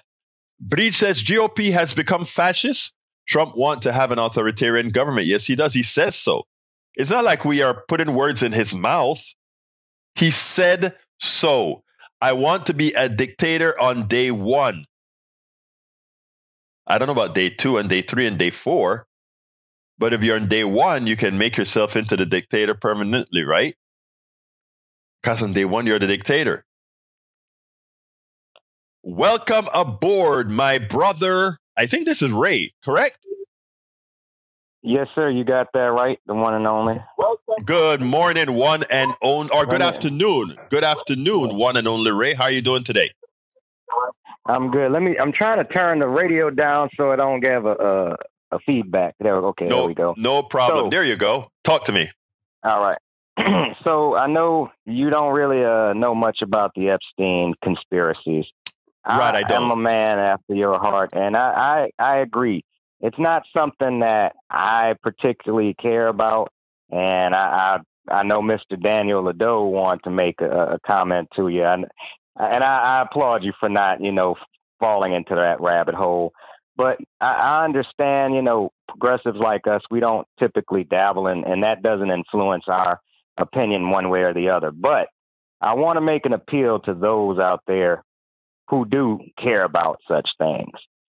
Breach 0.62 0.96
says 0.96 1.22
GOP 1.22 1.74
has 1.74 1.94
become 1.94 2.24
fascist. 2.24 2.94
Trump 3.28 3.58
want 3.58 3.82
to 3.82 3.92
have 3.92 4.12
an 4.12 4.20
authoritarian 4.20 4.90
government. 4.90 5.28
Yes, 5.28 5.44
he 5.44 5.58
does. 5.58 5.74
He 5.74 5.84
says 5.84 6.16
so. 6.16 6.44
It's 6.96 7.10
not 7.10 7.26
like 7.26 7.44
we 7.44 7.64
are 7.64 7.84
putting 7.90 8.14
words 8.14 8.42
in 8.42 8.54
his 8.54 8.74
mouth. 8.74 9.22
He 10.16 10.32
said 10.32 10.96
so. 11.18 11.84
I 12.22 12.32
want 12.32 12.68
to 12.68 12.74
be 12.74 12.94
a 12.94 13.10
dictator 13.10 13.78
on 13.78 14.08
day 14.08 14.32
one. 14.32 14.86
I 16.88 16.98
don't 16.98 17.08
know 17.08 17.14
about 17.14 17.36
day 17.36 17.50
two 17.50 17.78
and 17.78 17.90
day 17.90 18.04
three 18.04 18.26
and 18.26 18.40
day 18.40 18.52
four, 18.52 19.06
but 19.98 20.14
if 20.14 20.24
you're 20.24 20.38
on 20.38 20.48
day 20.48 20.64
one, 20.64 21.08
you 21.08 21.18
can 21.18 21.38
make 21.38 21.58
yourself 21.58 21.98
into 21.98 22.16
the 22.16 22.26
dictator 22.26 22.74
permanently, 22.74 23.44
right? 23.44 23.76
Because 25.22 25.42
on 25.42 25.54
day 25.54 25.66
one, 25.66 25.86
you're 25.86 26.00
the 26.00 26.08
dictator. 26.08 26.66
Welcome 29.04 29.68
aboard, 29.74 30.50
my 30.50 30.78
brother. 30.78 31.58
I 31.78 31.88
think 31.88 32.06
this 32.06 32.22
is 32.22 32.32
Ray, 32.32 32.74
correct? 32.84 33.18
Yes, 34.82 35.08
sir. 35.14 35.30
You 35.30 35.44
got 35.44 35.68
that 35.74 35.88
right. 35.88 36.20
The 36.26 36.34
one 36.34 36.54
and 36.54 36.66
only. 36.66 37.02
Good 37.66 38.02
morning, 38.02 38.54
one 38.54 38.84
and 38.90 39.14
only, 39.22 39.52
or 39.52 39.66
good 39.66 39.82
afternoon. 39.82 40.56
Good 40.70 40.84
afternoon, 40.86 41.56
one 41.58 41.76
and 41.76 41.88
only 41.88 42.12
Ray. 42.12 42.34
How 42.34 42.46
are 42.46 42.52
you 42.52 42.62
doing 42.62 42.84
today? 42.84 43.12
I'm 44.46 44.72
good. 44.72 44.92
Let 44.92 45.02
me. 45.02 45.18
I'm 45.20 45.34
trying 45.34 45.58
to 45.58 45.66
turn 45.66 46.00
the 46.00 46.08
radio 46.08 46.50
down 46.50 46.90
so 46.96 47.12
I 47.12 47.18
don't 47.18 47.42
give 47.42 47.66
a 47.66 47.72
a, 47.72 48.16
a 48.56 48.60
feedback. 48.66 49.16
There. 49.20 49.36
Okay. 49.36 49.66
No, 49.66 49.80
there 49.80 49.88
we 49.88 49.94
go. 49.94 50.16
No 50.18 50.44
problem. 50.44 50.86
So, 50.86 50.90
there 50.90 51.04
you 51.04 51.18
go. 51.18 51.52
Talk 51.64 51.86
to 51.86 51.92
me. 51.92 52.10
All 52.64 52.80
right. 52.80 52.98
so 53.86 54.16
I 54.16 54.28
know 54.28 54.72
you 54.86 55.10
don't 55.10 55.34
really 55.34 55.64
uh, 55.64 55.94
know 55.94 56.14
much 56.16 56.42
about 56.42 56.72
the 56.76 56.90
Epstein 56.90 57.54
conspiracies. 57.64 58.46
Right, 59.08 59.36
I, 59.36 59.40
I 59.40 59.44
don't. 59.44 59.64
I'm 59.64 59.72
a 59.72 59.76
man 59.76 60.20
after 60.20 60.54
your 60.54 60.78
heart, 60.78 61.12
and 61.14 61.36
I, 61.36 61.90
I, 62.00 62.14
I 62.14 62.18
agree. 62.18 62.64
It's 63.02 63.18
not 63.18 63.44
something 63.56 64.02
that 64.02 64.36
I 64.50 64.96
particularly 65.02 65.74
care 65.74 66.08
about, 66.08 66.52
and 66.92 67.34
I, 67.34 67.80
I, 68.10 68.20
I 68.20 68.24
know 68.24 68.42
Mr. 68.42 68.80
Daniel 68.82 69.24
Lado 69.24 69.64
wanted 69.64 70.04
to 70.04 70.12
make 70.12 70.42
a, 70.42 70.74
a 70.74 70.80
comment 70.86 71.30
to 71.38 71.48
you, 71.48 71.64
and, 71.64 71.86
and 72.36 72.64
I, 72.64 73.00
I 73.00 73.02
applaud 73.02 73.44
you 73.44 73.54
for 73.60 73.70
not, 73.70 74.02
you 74.02 74.12
know, 74.12 74.36
falling 74.80 75.14
into 75.14 75.36
that 75.36 75.62
rabbit 75.62 75.96
hole. 75.96 76.34
But 76.76 76.98
I, 77.22 77.32
I 77.32 77.64
understand, 77.64 78.36
you 78.36 78.42
know, 78.42 78.72
progressives 78.90 79.38
like 79.38 79.66
us, 79.66 79.82
we 79.90 80.02
don't 80.02 80.28
typically 80.40 80.84
dabble 80.84 81.28
in, 81.28 81.46
and 81.46 81.64
that 81.64 81.82
doesn't 81.82 82.12
influence 82.12 82.66
our 82.68 83.00
opinion 83.40 83.90
one 83.90 84.10
way 84.10 84.22
or 84.22 84.34
the 84.34 84.50
other. 84.50 84.72
But 84.72 85.08
I 85.62 85.76
want 85.76 85.96
to 85.96 86.02
make 86.02 86.26
an 86.26 86.34
appeal 86.34 86.80
to 86.82 86.94
those 86.94 87.40
out 87.40 87.62
there 87.68 88.04
who 88.70 88.86
do 88.86 89.20
care 89.42 89.64
about 89.64 90.00
such 90.08 90.30
things. 90.38 90.74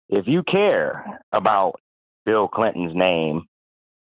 If 0.10 0.28
you 0.28 0.44
care 0.44 1.20
about 1.32 1.80
Bill 2.26 2.48
Clinton's 2.48 2.96
name 2.96 3.44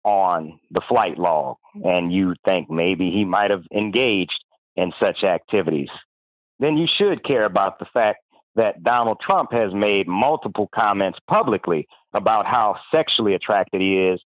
on 0.04 0.60
the 0.72 0.82
flight 0.88 1.18
log 1.18 1.58
and 1.84 2.12
you 2.12 2.34
think 2.48 2.70
maybe 2.70 3.12
he 3.12 3.26
might 3.26 3.52
have 3.52 3.64
engaged 3.76 4.44
in 4.76 4.92
such 5.02 5.24
activities, 5.24 5.90
then 6.60 6.78
you 6.78 6.88
should 6.98 7.24
care 7.24 7.46
about 7.46 7.80
the 7.80 7.86
fact 7.94 8.20
that 8.56 8.84
Donald 8.84 9.20
Trump 9.22 9.52
has 9.54 9.74
made 9.74 10.08
multiple 10.08 10.70
comments 10.74 11.20
publicly 11.28 11.88
about 12.14 12.46
how 12.46 12.78
sexually 12.94 13.34
attracted 13.34 13.82
he 13.82 13.98
is 13.98 14.22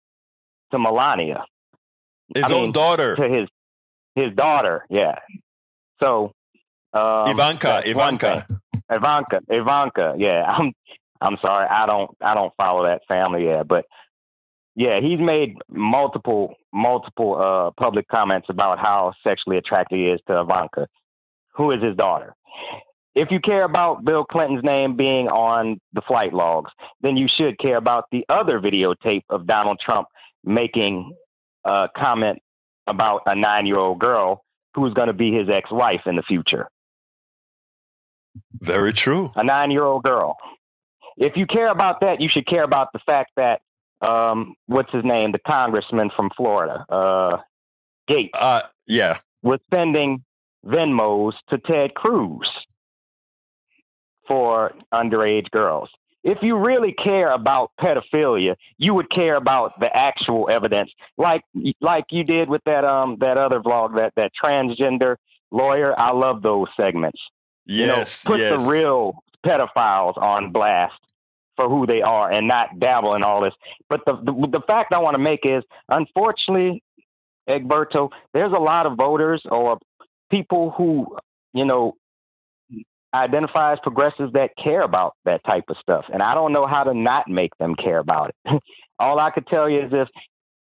to 0.71 0.79
Melania. 0.79 1.45
His 2.33 2.43
I 2.45 2.53
own 2.53 2.61
mean, 2.63 2.71
daughter. 2.71 3.15
To 3.15 3.29
his 3.29 3.47
his 4.15 4.33
daughter, 4.35 4.85
yeah. 4.89 5.15
So 6.01 6.31
um, 6.93 7.27
Ivanka, 7.27 7.81
Ivanka. 7.85 8.47
Ivanka, 8.89 9.41
Ivanka. 9.49 10.15
Yeah, 10.17 10.43
I'm. 10.47 10.73
I'm 11.21 11.37
sorry. 11.43 11.67
I 11.69 11.85
don't. 11.85 12.11
I 12.21 12.33
don't 12.35 12.53
follow 12.57 12.85
that 12.85 13.01
family 13.07 13.45
yet, 13.45 13.67
but 13.67 13.85
yeah, 14.75 14.99
he's 14.99 15.19
made 15.19 15.55
multiple, 15.69 16.55
multiple 16.73 17.41
uh, 17.41 17.71
public 17.81 18.07
comments 18.09 18.47
about 18.49 18.77
how 18.79 19.13
sexually 19.25 19.57
attracted 19.57 19.97
he 19.97 20.07
is 20.07 20.19
to 20.27 20.41
Ivanka, 20.41 20.87
who 21.55 21.71
is 21.71 21.81
his 21.81 21.95
daughter. 21.95 22.35
If 23.15 23.29
you 23.31 23.39
care 23.39 23.63
about 23.63 24.03
Bill 24.03 24.25
Clinton's 24.25 24.63
name 24.65 24.97
being 24.97 25.29
on 25.29 25.79
the 25.93 26.01
flight 26.01 26.33
logs, 26.33 26.71
then 26.99 27.15
you 27.15 27.27
should 27.33 27.57
care 27.57 27.77
about 27.77 28.05
the 28.11 28.25
other 28.27 28.59
videotape 28.59 29.23
of 29.29 29.47
Donald 29.47 29.79
Trump 29.79 30.09
making 30.43 31.15
a 31.63 31.87
comment 31.95 32.39
about 32.87 33.23
a 33.25 33.35
nine 33.35 33.65
year 33.65 33.77
old 33.77 33.99
girl 33.99 34.43
who's 34.73 34.93
going 34.93 35.07
to 35.07 35.13
be 35.13 35.31
his 35.31 35.49
ex 35.49 35.71
wife 35.71 36.01
in 36.05 36.15
the 36.15 36.23
future. 36.23 36.67
Very 38.59 38.93
true. 38.93 39.31
A 39.35 39.43
nine 39.43 39.71
year 39.71 39.83
old 39.83 40.03
girl. 40.03 40.37
If 41.17 41.37
you 41.37 41.45
care 41.45 41.67
about 41.67 42.01
that, 42.01 42.19
you 42.19 42.29
should 42.29 42.45
care 42.45 42.63
about 42.63 42.89
the 42.91 42.99
fact 43.05 43.31
that, 43.37 43.61
um, 44.01 44.55
what's 44.65 44.91
his 44.91 45.05
name, 45.05 45.31
the 45.31 45.39
congressman 45.39 46.11
from 46.15 46.29
Florida, 46.35 46.85
uh, 46.89 47.37
Gaetz. 48.09 48.31
Uh, 48.33 48.63
yeah. 48.85 49.19
Was 49.41 49.59
sending 49.73 50.23
Venmos 50.65 51.33
to 51.49 51.57
Ted 51.57 51.93
Cruz 51.93 52.51
for 54.27 54.73
underage 54.93 55.49
girls. 55.51 55.89
If 56.25 56.39
you 56.41 56.57
really 56.57 56.91
care 56.91 57.31
about 57.31 57.71
pedophilia, 57.79 58.55
you 58.79 58.95
would 58.95 59.11
care 59.11 59.35
about 59.35 59.79
the 59.79 59.95
actual 59.95 60.49
evidence, 60.49 60.91
like 61.17 61.43
like 61.79 62.05
you 62.09 62.23
did 62.23 62.49
with 62.49 62.63
that 62.65 62.83
um 62.83 63.17
that 63.19 63.37
other 63.37 63.59
vlog 63.59 63.95
that 63.97 64.13
that 64.15 64.31
transgender 64.43 65.17
lawyer. 65.51 65.93
I 65.95 66.11
love 66.13 66.41
those 66.41 66.67
segments. 66.75 67.21
Yes, 67.67 67.79
you 67.79 67.87
know, 67.87 68.33
put 68.33 68.39
yes. 68.39 68.59
the 68.59 68.67
real 68.67 69.23
pedophiles 69.45 70.17
on 70.17 70.51
blast 70.51 70.93
for 71.55 71.69
who 71.69 71.85
they 71.85 72.01
are 72.01 72.31
and 72.31 72.47
not 72.47 72.79
dabble 72.79 73.13
in 73.13 73.23
all 73.23 73.43
this. 73.43 73.53
But 73.87 74.01
the 74.07 74.13
the, 74.15 74.47
the 74.51 74.61
fact 74.67 74.93
I 74.93 74.99
want 74.99 75.15
to 75.15 75.21
make 75.21 75.41
is, 75.43 75.63
unfortunately, 75.89 76.81
Egberto, 77.47 78.09
there's 78.33 78.51
a 78.51 78.59
lot 78.59 78.87
of 78.87 78.97
voters 78.97 79.43
or 79.45 79.77
people 80.31 80.71
who 80.71 81.17
you 81.53 81.65
know 81.65 81.95
identify 83.23 83.73
as 83.73 83.79
progressives 83.83 84.33
that 84.33 84.51
care 84.61 84.81
about 84.81 85.15
that 85.25 85.41
type 85.49 85.65
of 85.69 85.77
stuff, 85.81 86.05
and 86.11 86.21
I 86.21 86.33
don't 86.33 86.53
know 86.53 86.65
how 86.65 86.83
to 86.83 86.93
not 86.93 87.27
make 87.27 87.55
them 87.57 87.75
care 87.75 87.99
about 87.99 88.33
it. 88.45 88.61
all 88.99 89.19
I 89.19 89.31
could 89.31 89.47
tell 89.47 89.69
you 89.69 89.81
is 89.81 89.91
if, 89.91 90.07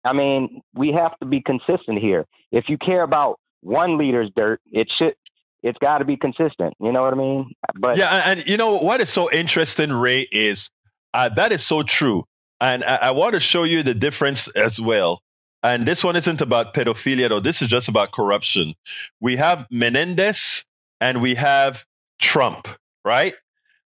I 0.04 0.14
mean, 0.14 0.62
we 0.74 0.92
have 0.98 1.18
to 1.20 1.26
be 1.26 1.42
consistent 1.42 2.00
here. 2.00 2.26
If 2.52 2.66
you 2.70 2.78
care 2.78 3.04
about 3.04 3.40
one 3.62 3.98
leader's 3.98 4.30
dirt, 4.36 4.62
it 4.72 4.88
should 4.98 5.14
it's 5.62 5.78
got 5.80 6.00
to 6.00 6.06
be 6.06 6.18
consistent. 6.18 6.74
You 6.82 6.92
know 6.92 7.02
what 7.02 7.14
I 7.14 7.18
mean? 7.18 7.52
But 7.80 7.98
yeah, 7.98 8.32
and 8.32 8.48
you 8.48 8.58
know 8.58 8.80
what 8.80 9.00
is 9.00 9.10
so 9.10 9.32
interesting, 9.32 9.92
Ray, 9.92 10.28
is 10.30 10.70
uh, 11.14 11.30
that 11.30 11.54
is 11.54 11.66
so 11.66 11.84
true, 11.84 12.26
and 12.60 12.84
I, 12.84 12.96
I 12.96 13.12
want 13.12 13.34
to 13.34 13.40
show 13.40 13.64
you 13.64 13.82
the 13.84 13.94
difference 13.94 14.50
as 14.50 14.80
well. 14.80 15.22
And 15.64 15.86
this 15.86 16.04
one 16.04 16.18
isn't 16.18 16.42
about 16.42 16.74
pedophilia, 16.74 17.30
though. 17.30 17.40
This 17.40 17.62
is 17.62 17.70
just 17.70 17.88
about 17.88 18.12
corruption. 18.12 18.76
We 19.22 19.38
have 19.38 19.66
Menendez 19.72 20.66
and 21.00 21.22
we 21.22 21.36
have 21.36 21.86
Trump, 22.24 22.68
right? 23.04 23.36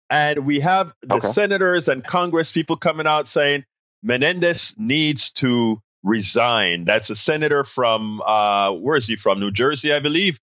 And 0.09 0.45
we 0.45 0.59
have 0.59 0.93
the 1.01 1.15
okay. 1.15 1.27
senators 1.27 1.87
and 1.87 2.03
Congress 2.03 2.51
people 2.51 2.75
coming 2.75 3.07
out 3.07 3.27
saying 3.27 3.63
Menendez 4.03 4.75
needs 4.77 5.31
to 5.33 5.81
resign. 6.03 6.83
That's 6.83 7.09
a 7.09 7.15
senator 7.15 7.63
from 7.63 8.21
uh, 8.23 8.73
where 8.73 8.97
is 8.97 9.07
he 9.07 9.15
from? 9.15 9.39
New 9.39 9.51
Jersey, 9.51 9.93
I 9.93 9.99
believe 9.99 10.37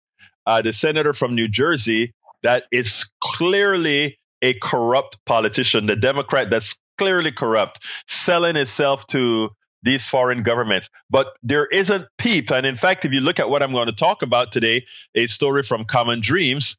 uh, 0.46 0.62
the 0.62 0.72
senator 0.72 1.12
from 1.12 1.34
New 1.34 1.48
Jersey 1.48 2.14
that 2.42 2.64
is 2.72 3.08
clearly 3.20 4.18
a 4.40 4.54
corrupt 4.54 5.18
politician, 5.26 5.86
the 5.86 5.94
Democrat 5.94 6.50
that's 6.50 6.80
clearly 6.98 7.30
corrupt, 7.30 7.84
selling 8.08 8.56
itself 8.56 9.06
to 9.08 9.50
these 9.84 10.08
foreign 10.08 10.42
governments. 10.42 10.88
But 11.10 11.28
there 11.42 11.66
isn't 11.66 12.06
peep. 12.16 12.50
And 12.50 12.66
in 12.66 12.76
fact, 12.76 13.04
if 13.04 13.12
you 13.12 13.20
look 13.20 13.38
at 13.38 13.50
what 13.50 13.62
I'm 13.62 13.72
going 13.72 13.86
to 13.86 13.92
talk 13.92 14.22
about 14.22 14.50
today, 14.50 14.86
a 15.14 15.26
story 15.26 15.62
from 15.62 15.84
Common 15.84 16.20
Dreams, 16.20 16.76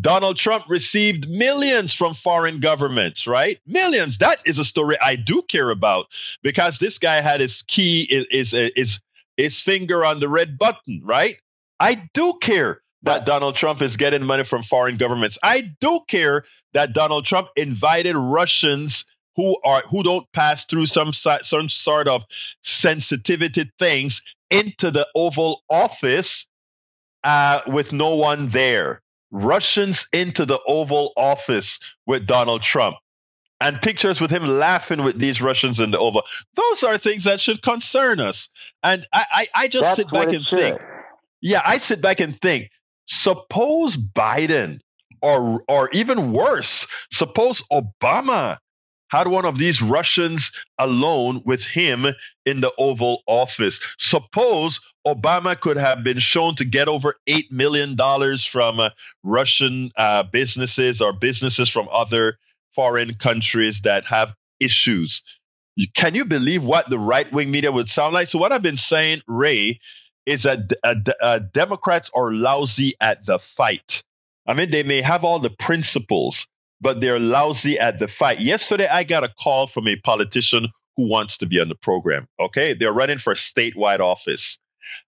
Donald 0.00 0.36
Trump 0.36 0.64
received 0.68 1.28
millions 1.28 1.92
from 1.92 2.14
foreign 2.14 2.60
governments, 2.60 3.26
right? 3.26 3.58
Millions. 3.66 4.18
That 4.18 4.38
is 4.46 4.58
a 4.58 4.64
story 4.64 4.96
I 5.00 5.16
do 5.16 5.42
care 5.42 5.70
about 5.70 6.06
because 6.42 6.78
this 6.78 6.98
guy 6.98 7.20
had 7.20 7.40
his 7.40 7.62
key, 7.62 8.06
is, 8.10 8.26
is, 8.30 8.52
is 8.76 9.00
his 9.36 9.60
finger 9.60 10.04
on 10.04 10.20
the 10.20 10.28
red 10.28 10.58
button, 10.58 11.00
right? 11.04 11.34
I 11.80 12.08
do 12.14 12.34
care 12.40 12.80
that 13.02 13.26
Donald 13.26 13.54
Trump 13.54 13.82
is 13.82 13.96
getting 13.96 14.24
money 14.24 14.44
from 14.44 14.62
foreign 14.62 14.96
governments. 14.96 15.38
I 15.42 15.62
do 15.80 16.00
care 16.08 16.44
that 16.72 16.94
Donald 16.94 17.24
Trump 17.24 17.48
invited 17.56 18.16
Russians 18.16 19.04
who 19.36 19.56
are 19.64 19.82
who 19.82 20.02
don't 20.02 20.30
pass 20.32 20.64
through 20.64 20.86
some 20.86 21.12
some 21.12 21.68
sort 21.68 22.08
of 22.08 22.24
sensitivity 22.62 23.70
things 23.78 24.22
into 24.50 24.90
the 24.90 25.06
Oval 25.14 25.62
Office 25.68 26.48
uh, 27.24 27.60
with 27.66 27.92
no 27.92 28.14
one 28.14 28.48
there. 28.48 29.02
Russians 29.34 30.06
into 30.12 30.46
the 30.46 30.60
Oval 30.66 31.12
Office 31.16 31.80
with 32.06 32.26
Donald 32.26 32.62
Trump. 32.62 32.96
And 33.60 33.80
pictures 33.80 34.20
with 34.20 34.30
him 34.30 34.44
laughing 34.44 35.02
with 35.02 35.18
these 35.18 35.40
Russians 35.40 35.80
in 35.80 35.90
the 35.90 35.98
Oval. 35.98 36.22
Those 36.54 36.82
are 36.82 36.98
things 36.98 37.24
that 37.24 37.40
should 37.40 37.62
concern 37.62 38.20
us. 38.20 38.50
And 38.82 39.06
I, 39.12 39.24
I, 39.32 39.46
I 39.54 39.68
just 39.68 39.84
That's 39.84 39.96
sit 39.96 40.10
back 40.10 40.32
and 40.32 40.44
should. 40.44 40.58
think. 40.58 40.80
Yeah, 41.40 41.62
I 41.64 41.78
sit 41.78 42.00
back 42.00 42.20
and 42.20 42.38
think 42.40 42.70
suppose 43.06 43.96
Biden 43.96 44.80
or 45.22 45.62
or 45.68 45.88
even 45.92 46.32
worse, 46.32 46.86
suppose 47.10 47.62
Obama 47.72 48.58
had 49.08 49.28
one 49.28 49.44
of 49.44 49.58
these 49.58 49.80
Russians 49.80 50.50
alone 50.78 51.42
with 51.44 51.64
him 51.64 52.06
in 52.44 52.60
the 52.60 52.72
Oval 52.78 53.22
Office. 53.26 53.80
Suppose 53.98 54.80
Obama 55.06 55.58
could 55.58 55.76
have 55.76 56.02
been 56.02 56.18
shown 56.18 56.54
to 56.56 56.64
get 56.64 56.88
over 56.88 57.14
$8 57.28 57.52
million 57.52 57.96
from 58.38 58.80
uh, 58.80 58.90
Russian 59.22 59.90
uh, 59.96 60.22
businesses 60.22 61.00
or 61.00 61.12
businesses 61.12 61.68
from 61.68 61.88
other 61.90 62.38
foreign 62.74 63.14
countries 63.14 63.82
that 63.82 64.04
have 64.06 64.34
issues. 64.60 65.22
Can 65.94 66.14
you 66.14 66.24
believe 66.24 66.62
what 66.62 66.88
the 66.88 66.98
right 66.98 67.30
wing 67.32 67.50
media 67.50 67.72
would 67.72 67.88
sound 67.88 68.14
like? 68.14 68.28
So, 68.28 68.38
what 68.38 68.52
I've 68.52 68.62
been 68.62 68.76
saying, 68.76 69.22
Ray, 69.26 69.80
is 70.24 70.44
that 70.44 70.70
uh, 70.82 70.94
uh, 71.20 71.40
Democrats 71.52 72.10
are 72.14 72.32
lousy 72.32 72.92
at 73.00 73.26
the 73.26 73.38
fight. 73.38 74.02
I 74.46 74.54
mean, 74.54 74.70
they 74.70 74.82
may 74.82 75.00
have 75.00 75.24
all 75.24 75.38
the 75.38 75.50
principles, 75.50 76.46
but 76.80 77.00
they're 77.00 77.18
lousy 77.18 77.78
at 77.78 77.98
the 77.98 78.08
fight. 78.08 78.40
Yesterday, 78.40 78.86
I 78.86 79.04
got 79.04 79.24
a 79.24 79.34
call 79.42 79.66
from 79.66 79.88
a 79.88 79.96
politician 79.96 80.68
who 80.96 81.08
wants 81.08 81.38
to 81.38 81.46
be 81.46 81.60
on 81.60 81.68
the 81.68 81.74
program. 81.74 82.28
Okay, 82.38 82.74
they're 82.74 82.92
running 82.92 83.18
for 83.18 83.32
a 83.32 83.36
statewide 83.36 84.00
office, 84.00 84.58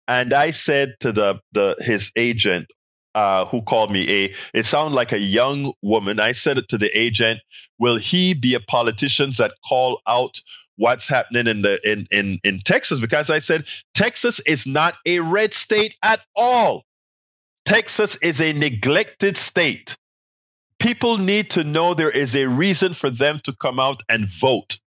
and 0.08 0.34
I 0.34 0.51
said 0.51 0.96
to 1.01 1.12
the 1.12 1.39
the 1.51 1.75
his 1.79 2.12
agent, 2.15 2.67
uh, 3.15 3.46
who 3.46 3.62
called 3.62 3.91
me 3.91 4.25
a 4.25 4.34
it 4.53 4.65
sounded 4.65 4.96
like 4.96 5.12
a 5.12 5.20
young 5.20 5.74
woman. 5.81 6.20
I 6.20 6.34
said 6.34 6.58
it 6.58 6.67
to 6.70 6.77
the 6.77 6.89
agent, 6.98 7.39
will 7.79 7.98
he 7.98 8.34
be 8.34 8.55
a 8.55 8.60
politician 8.60 9.31
that 9.38 9.53
call 9.67 10.01
out 10.08 10.39
what's 10.77 11.08
happening 11.08 11.48
in 11.48 11.62
the 11.62 11.79
in 11.89 12.08
in 12.12 12.39
in 12.43 12.60
Texas? 12.60 13.00
Because 13.00 13.29
I 13.29 13.39
said 13.39 13.65
Texas 13.93 14.39
is 14.41 14.67
not 14.67 14.96
a 15.05 15.20
red 15.20 15.53
state 15.53 15.96
at 16.03 16.22
all. 16.36 16.84
Texas 17.65 18.17
is 18.17 18.41
a 18.41 18.53
neglected 18.53 19.38
state 19.38 19.96
people 20.81 21.17
need 21.17 21.51
to 21.51 21.63
know 21.63 21.93
there 21.93 22.10
is 22.10 22.36
a 22.36 22.50
reason 22.50 22.93
for 22.93 23.10
them 23.10 23.39
to 23.43 23.55
come 23.62 23.79
out 23.79 24.01
and 24.10 24.27
vote. 24.27 24.79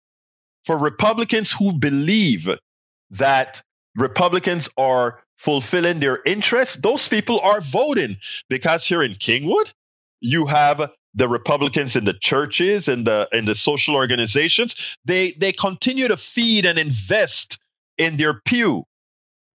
For 0.65 0.77
Republicans 0.77 1.51
who 1.51 1.73
believe 1.73 2.49
that 3.11 3.61
Republicans 3.95 4.69
are 4.77 5.21
fulfilling 5.37 5.99
their 5.99 6.19
interests, 6.25 6.75
those 6.75 7.07
people 7.07 7.39
are 7.41 7.61
voting 7.61 8.17
because 8.49 8.85
here 8.85 9.03
in 9.03 9.13
Kingwood, 9.13 9.73
you 10.21 10.45
have 10.45 10.91
the 11.15 11.27
Republicans 11.27 11.95
in 11.95 12.05
the 12.05 12.13
churches 12.13 12.87
and 12.87 13.05
the 13.05 13.27
in 13.31 13.45
the 13.45 13.55
social 13.55 13.95
organizations. 13.95 14.97
They 15.05 15.31
they 15.31 15.51
continue 15.51 16.07
to 16.07 16.17
feed 16.17 16.65
and 16.65 16.79
invest 16.79 17.59
in 17.97 18.17
their 18.17 18.41
pew. 18.45 18.83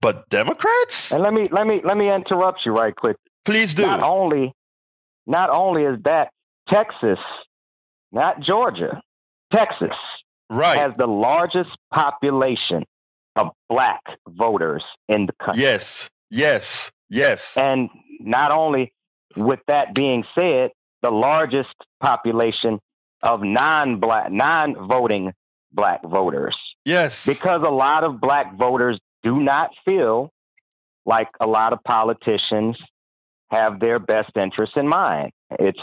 But 0.01 0.27
Democrats? 0.29 1.11
And 1.11 1.23
let 1.23 1.33
me 1.33 1.47
let 1.51 1.65
me 1.65 1.81
let 1.83 1.97
me 1.97 2.13
interrupt 2.13 2.65
you 2.65 2.73
right 2.73 2.95
quick. 2.95 3.17
Please 3.45 3.73
do. 3.73 3.83
Not 3.83 4.03
only 4.03 4.53
not 5.25 5.49
only 5.49 5.83
is 5.83 5.97
that 6.03 6.29
Texas, 6.67 7.19
not 8.11 8.39
Georgia, 8.41 9.01
Texas 9.53 9.95
right. 10.49 10.77
has 10.77 10.91
the 10.97 11.07
largest 11.07 11.69
population 11.93 12.83
of 13.35 13.49
black 13.69 14.01
voters 14.27 14.83
in 15.07 15.25
the 15.25 15.33
country. 15.43 15.63
Yes, 15.63 16.09
yes, 16.29 16.91
yes. 17.09 17.57
And 17.57 17.89
not 18.19 18.51
only 18.51 18.93
with 19.35 19.59
that 19.67 19.93
being 19.93 20.23
said, 20.37 20.71
the 21.01 21.11
largest 21.11 21.75
population 22.01 22.79
of 23.21 23.41
non-black, 23.43 24.31
non-voting 24.31 25.33
black 25.71 26.01
voters. 26.03 26.55
Yes. 26.85 27.25
Because 27.25 27.61
a 27.65 27.71
lot 27.71 28.03
of 28.03 28.21
black 28.21 28.55
voters 28.57 28.99
do 29.23 29.39
not 29.39 29.71
feel 29.85 30.31
like 31.05 31.27
a 31.39 31.47
lot 31.47 31.73
of 31.73 31.83
politicians 31.83 32.77
have 33.51 33.79
their 33.79 33.99
best 33.99 34.31
interests 34.39 34.75
in 34.77 34.87
mind. 34.87 35.31
It's 35.59 35.79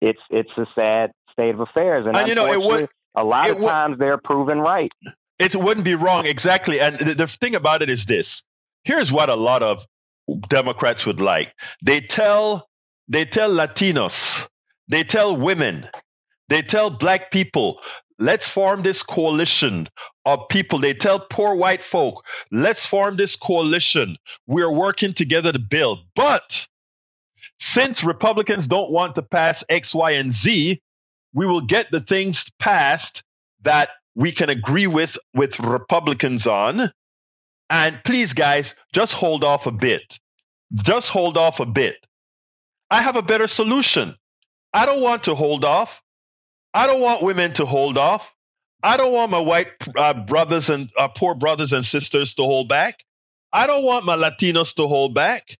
it's 0.00 0.20
it's 0.30 0.50
a 0.56 0.66
sad 0.78 1.12
state 1.32 1.54
of 1.54 1.60
affairs, 1.60 2.06
and, 2.06 2.16
and 2.16 2.28
you 2.28 2.34
know 2.34 2.52
it 2.52 2.60
would. 2.60 2.88
A 3.14 3.24
lot 3.24 3.50
of 3.50 3.58
times 3.58 3.98
they're 3.98 4.18
proven 4.18 4.58
right. 4.58 4.92
It 5.40 5.56
wouldn't 5.56 5.84
be 5.84 5.94
wrong 5.94 6.26
exactly, 6.26 6.80
and 6.80 6.98
the, 6.98 7.14
the 7.14 7.26
thing 7.26 7.54
about 7.54 7.82
it 7.82 7.88
is 7.88 8.04
this: 8.04 8.44
here's 8.84 9.10
what 9.10 9.28
a 9.30 9.34
lot 9.34 9.62
of 9.62 9.84
Democrats 10.48 11.06
would 11.06 11.20
like. 11.20 11.54
They 11.82 12.00
tell 12.00 12.68
they 13.08 13.24
tell 13.24 13.50
Latinos, 13.50 14.48
they 14.88 15.02
tell 15.02 15.36
women, 15.36 15.88
they 16.48 16.62
tell 16.62 16.90
black 16.90 17.30
people, 17.30 17.80
let's 18.18 18.48
form 18.48 18.82
this 18.82 19.02
coalition 19.02 19.88
of 20.24 20.48
people. 20.48 20.78
They 20.78 20.94
tell 20.94 21.18
poor 21.18 21.56
white 21.56 21.80
folk, 21.80 22.24
let's 22.52 22.86
form 22.86 23.16
this 23.16 23.34
coalition. 23.34 24.16
We're 24.46 24.72
working 24.72 25.12
together 25.12 25.52
to 25.52 25.58
build. 25.58 26.00
But 26.14 26.68
since 27.58 28.04
Republicans 28.04 28.66
don't 28.66 28.92
want 28.92 29.14
to 29.16 29.22
pass 29.22 29.64
X, 29.68 29.94
Y, 29.94 30.12
and 30.12 30.32
Z, 30.32 30.80
we 31.32 31.46
will 31.46 31.62
get 31.62 31.90
the 31.90 32.00
things 32.00 32.50
passed 32.58 33.22
that 33.62 33.90
we 34.14 34.32
can 34.32 34.50
agree 34.50 34.86
with 34.86 35.16
with 35.34 35.60
Republicans 35.60 36.46
on. 36.46 36.92
And 37.68 38.02
please, 38.04 38.32
guys, 38.32 38.74
just 38.92 39.12
hold 39.12 39.44
off 39.44 39.66
a 39.66 39.72
bit. 39.72 40.18
Just 40.72 41.08
hold 41.08 41.36
off 41.36 41.60
a 41.60 41.66
bit. 41.66 41.96
I 42.90 43.02
have 43.02 43.16
a 43.16 43.22
better 43.22 43.46
solution. 43.46 44.16
I 44.72 44.86
don't 44.86 45.02
want 45.02 45.24
to 45.24 45.34
hold 45.34 45.64
off. 45.64 46.02
I 46.74 46.86
don't 46.86 47.00
want 47.00 47.22
women 47.22 47.52
to 47.54 47.64
hold 47.66 47.98
off. 47.98 48.34
I 48.82 48.96
don't 48.96 49.12
want 49.12 49.30
my 49.30 49.40
white 49.40 49.72
uh, 49.96 50.14
brothers 50.14 50.70
and 50.70 50.90
uh, 50.98 51.08
poor 51.08 51.34
brothers 51.34 51.72
and 51.72 51.84
sisters 51.84 52.34
to 52.34 52.42
hold 52.42 52.68
back. 52.68 53.04
I 53.52 53.66
don't 53.66 53.84
want 53.84 54.04
my 54.04 54.16
Latinos 54.16 54.74
to 54.76 54.86
hold 54.86 55.14
back. 55.14 55.56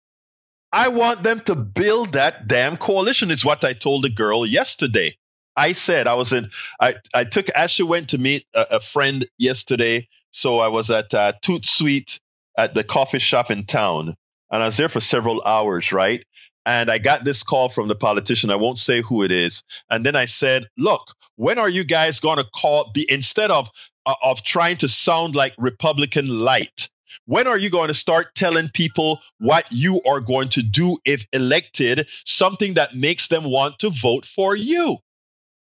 I 0.72 0.88
want 0.88 1.22
them 1.22 1.40
to 1.40 1.56
build 1.56 2.12
that 2.12 2.46
damn 2.46 2.76
coalition. 2.76 3.30
It's 3.30 3.44
what 3.44 3.64
I 3.64 3.72
told 3.72 4.04
the 4.04 4.10
girl 4.10 4.46
yesterday. 4.46 5.16
I 5.60 5.72
said 5.72 6.06
I 6.06 6.14
was 6.14 6.32
in. 6.32 6.48
I 6.80 6.94
I 7.12 7.24
took 7.24 7.50
Ashley 7.54 7.84
went 7.84 8.08
to 8.10 8.18
meet 8.18 8.46
a, 8.54 8.76
a 8.76 8.80
friend 8.80 9.26
yesterday, 9.36 10.08
so 10.30 10.58
I 10.58 10.68
was 10.68 10.88
at 10.88 11.12
uh, 11.12 11.34
Toot 11.42 11.66
Sweet 11.66 12.18
at 12.56 12.72
the 12.72 12.82
coffee 12.82 13.18
shop 13.18 13.50
in 13.50 13.66
town, 13.66 14.16
and 14.50 14.62
I 14.62 14.66
was 14.66 14.78
there 14.78 14.88
for 14.88 15.00
several 15.00 15.42
hours, 15.44 15.92
right? 15.92 16.24
And 16.64 16.90
I 16.90 16.96
got 16.96 17.24
this 17.24 17.42
call 17.42 17.68
from 17.68 17.88
the 17.88 17.94
politician. 17.94 18.50
I 18.50 18.56
won't 18.56 18.78
say 18.78 19.02
who 19.02 19.22
it 19.22 19.32
is. 19.32 19.62
And 19.90 20.04
then 20.04 20.16
I 20.16 20.24
said, 20.24 20.66
"Look, 20.78 21.14
when 21.36 21.58
are 21.58 21.68
you 21.68 21.84
guys 21.84 22.20
going 22.20 22.38
to 22.38 22.46
call? 22.54 22.90
Be 22.94 23.04
instead 23.10 23.50
of 23.50 23.68
uh, 24.06 24.14
of 24.22 24.42
trying 24.42 24.78
to 24.78 24.88
sound 24.88 25.34
like 25.34 25.52
Republican 25.58 26.26
light, 26.26 26.88
when 27.26 27.46
are 27.46 27.58
you 27.58 27.68
going 27.68 27.88
to 27.88 27.94
start 27.94 28.34
telling 28.34 28.70
people 28.70 29.20
what 29.38 29.66
you 29.70 30.00
are 30.08 30.20
going 30.20 30.48
to 30.50 30.62
do 30.62 30.96
if 31.04 31.26
elected, 31.34 32.08
something 32.24 32.74
that 32.74 32.96
makes 32.96 33.28
them 33.28 33.44
want 33.44 33.78
to 33.80 33.90
vote 33.90 34.24
for 34.24 34.56
you? 34.56 34.96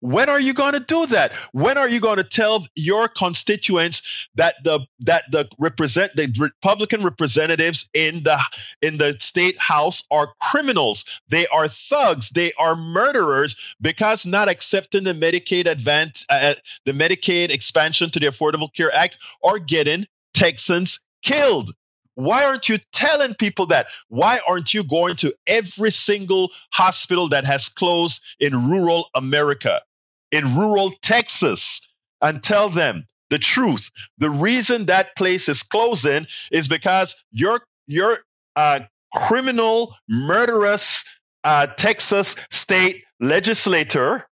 When 0.01 0.29
are 0.29 0.41
you 0.41 0.55
going 0.55 0.75
to 0.75 0.81
do 0.81 1.07
that? 1.07 1.33
When 1.53 1.77
are 1.77 1.89
you 1.89 1.99
going 1.99 2.19
to 2.19 2.25
tell 2.25 2.65
your 2.77 3.09
constituents 3.09 4.29
that 4.37 4.55
the 4.63 4.81
that 5.01 5.25
the 5.31 5.49
represent 5.59 6.15
the 6.15 6.33
Republican 6.39 7.03
representatives 7.03 7.89
in 7.95 8.23
the 8.23 8.41
in 8.81 8.99
the 8.99 9.17
state 9.19 9.59
house 9.59 10.05
are 10.11 10.29
criminals? 10.41 11.05
They 11.29 11.49
are 11.49 11.67
thugs. 11.67 12.31
They 12.31 12.53
are 12.59 12.77
murderers 12.77 13.57
because 13.81 14.25
not 14.25 14.49
accepting 14.49 15.05
the 15.05 15.15
Medicaid 15.15 15.67
advance 15.67 16.25
uh, 16.29 16.55
the 16.85 16.93
Medicaid 16.93 17.51
expansion 17.51 18.11
to 18.11 18.21
the 18.21 18.27
Affordable 18.27 18.73
Care 18.73 18.95
Act 18.95 19.19
are 19.43 19.59
getting 19.59 20.07
Texans 20.33 21.01
killed. 21.23 21.71
Why 22.15 22.45
aren't 22.45 22.69
you 22.69 22.79
telling 22.93 23.35
people 23.35 23.67
that? 23.67 23.87
Why 24.09 24.41
aren't 24.49 24.75
you 24.75 24.83
going 24.83 25.15
to 25.17 25.33
every 25.47 25.93
single 25.93 26.51
hospital 26.73 27.29
that 27.29 27.45
has 27.45 27.69
closed 27.69 28.21
in 28.41 28.69
rural 28.69 29.09
America, 29.15 29.83
in 30.31 30.57
rural 30.57 30.93
Texas, 31.03 31.89
and 32.21 32.43
tell 32.43 32.69
them 32.69 33.07
the 33.31 33.39
truth? 33.39 33.91
The 34.19 34.31
reason 34.31 34.87
that 34.87 35.17
place 35.17 35.49
is 35.49 35.63
closing 35.63 36.27
is 36.51 36.69
because 36.69 37.15
your 37.33 37.61
your 37.87 38.19
uh, 38.57 38.81
criminal, 39.13 39.95
murderous 40.09 41.05
uh, 41.45 41.67
Texas 41.67 42.35
state 42.51 43.05
legislator 43.21 44.27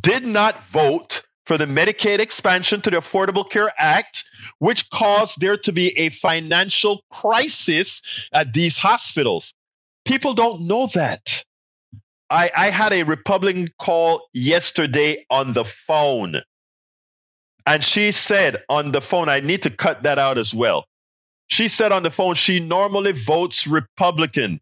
did 0.00 0.24
not 0.24 0.62
vote 0.68 1.26
for 1.46 1.58
the 1.58 1.66
Medicaid 1.66 2.20
expansion 2.20 2.80
to 2.80 2.90
the 2.90 2.98
Affordable 2.98 3.48
Care 3.48 3.70
Act, 3.78 4.24
which 4.58 4.88
caused 4.90 5.40
there 5.40 5.58
to 5.58 5.72
be 5.72 5.98
a 5.98 6.08
financial 6.08 7.02
crisis 7.10 8.00
at 8.32 8.52
these 8.52 8.78
hospitals. 8.78 9.52
People 10.04 10.34
don't 10.34 10.62
know 10.62 10.88
that. 10.94 11.44
I, 12.30 12.50
I 12.56 12.70
had 12.70 12.92
a 12.92 13.02
Republican 13.02 13.68
call 13.78 14.28
yesterday 14.32 15.24
on 15.30 15.52
the 15.52 15.64
phone. 15.64 16.40
And 17.66 17.82
she 17.82 18.12
said 18.12 18.62
on 18.68 18.90
the 18.90 19.00
phone, 19.00 19.28
I 19.28 19.40
need 19.40 19.62
to 19.62 19.70
cut 19.70 20.02
that 20.02 20.18
out 20.18 20.38
as 20.38 20.52
well. 20.52 20.84
She 21.46 21.68
said 21.68 21.92
on 21.92 22.02
the 22.02 22.10
phone, 22.10 22.34
she 22.34 22.60
normally 22.60 23.12
votes 23.12 23.66
Republican. 23.66 24.60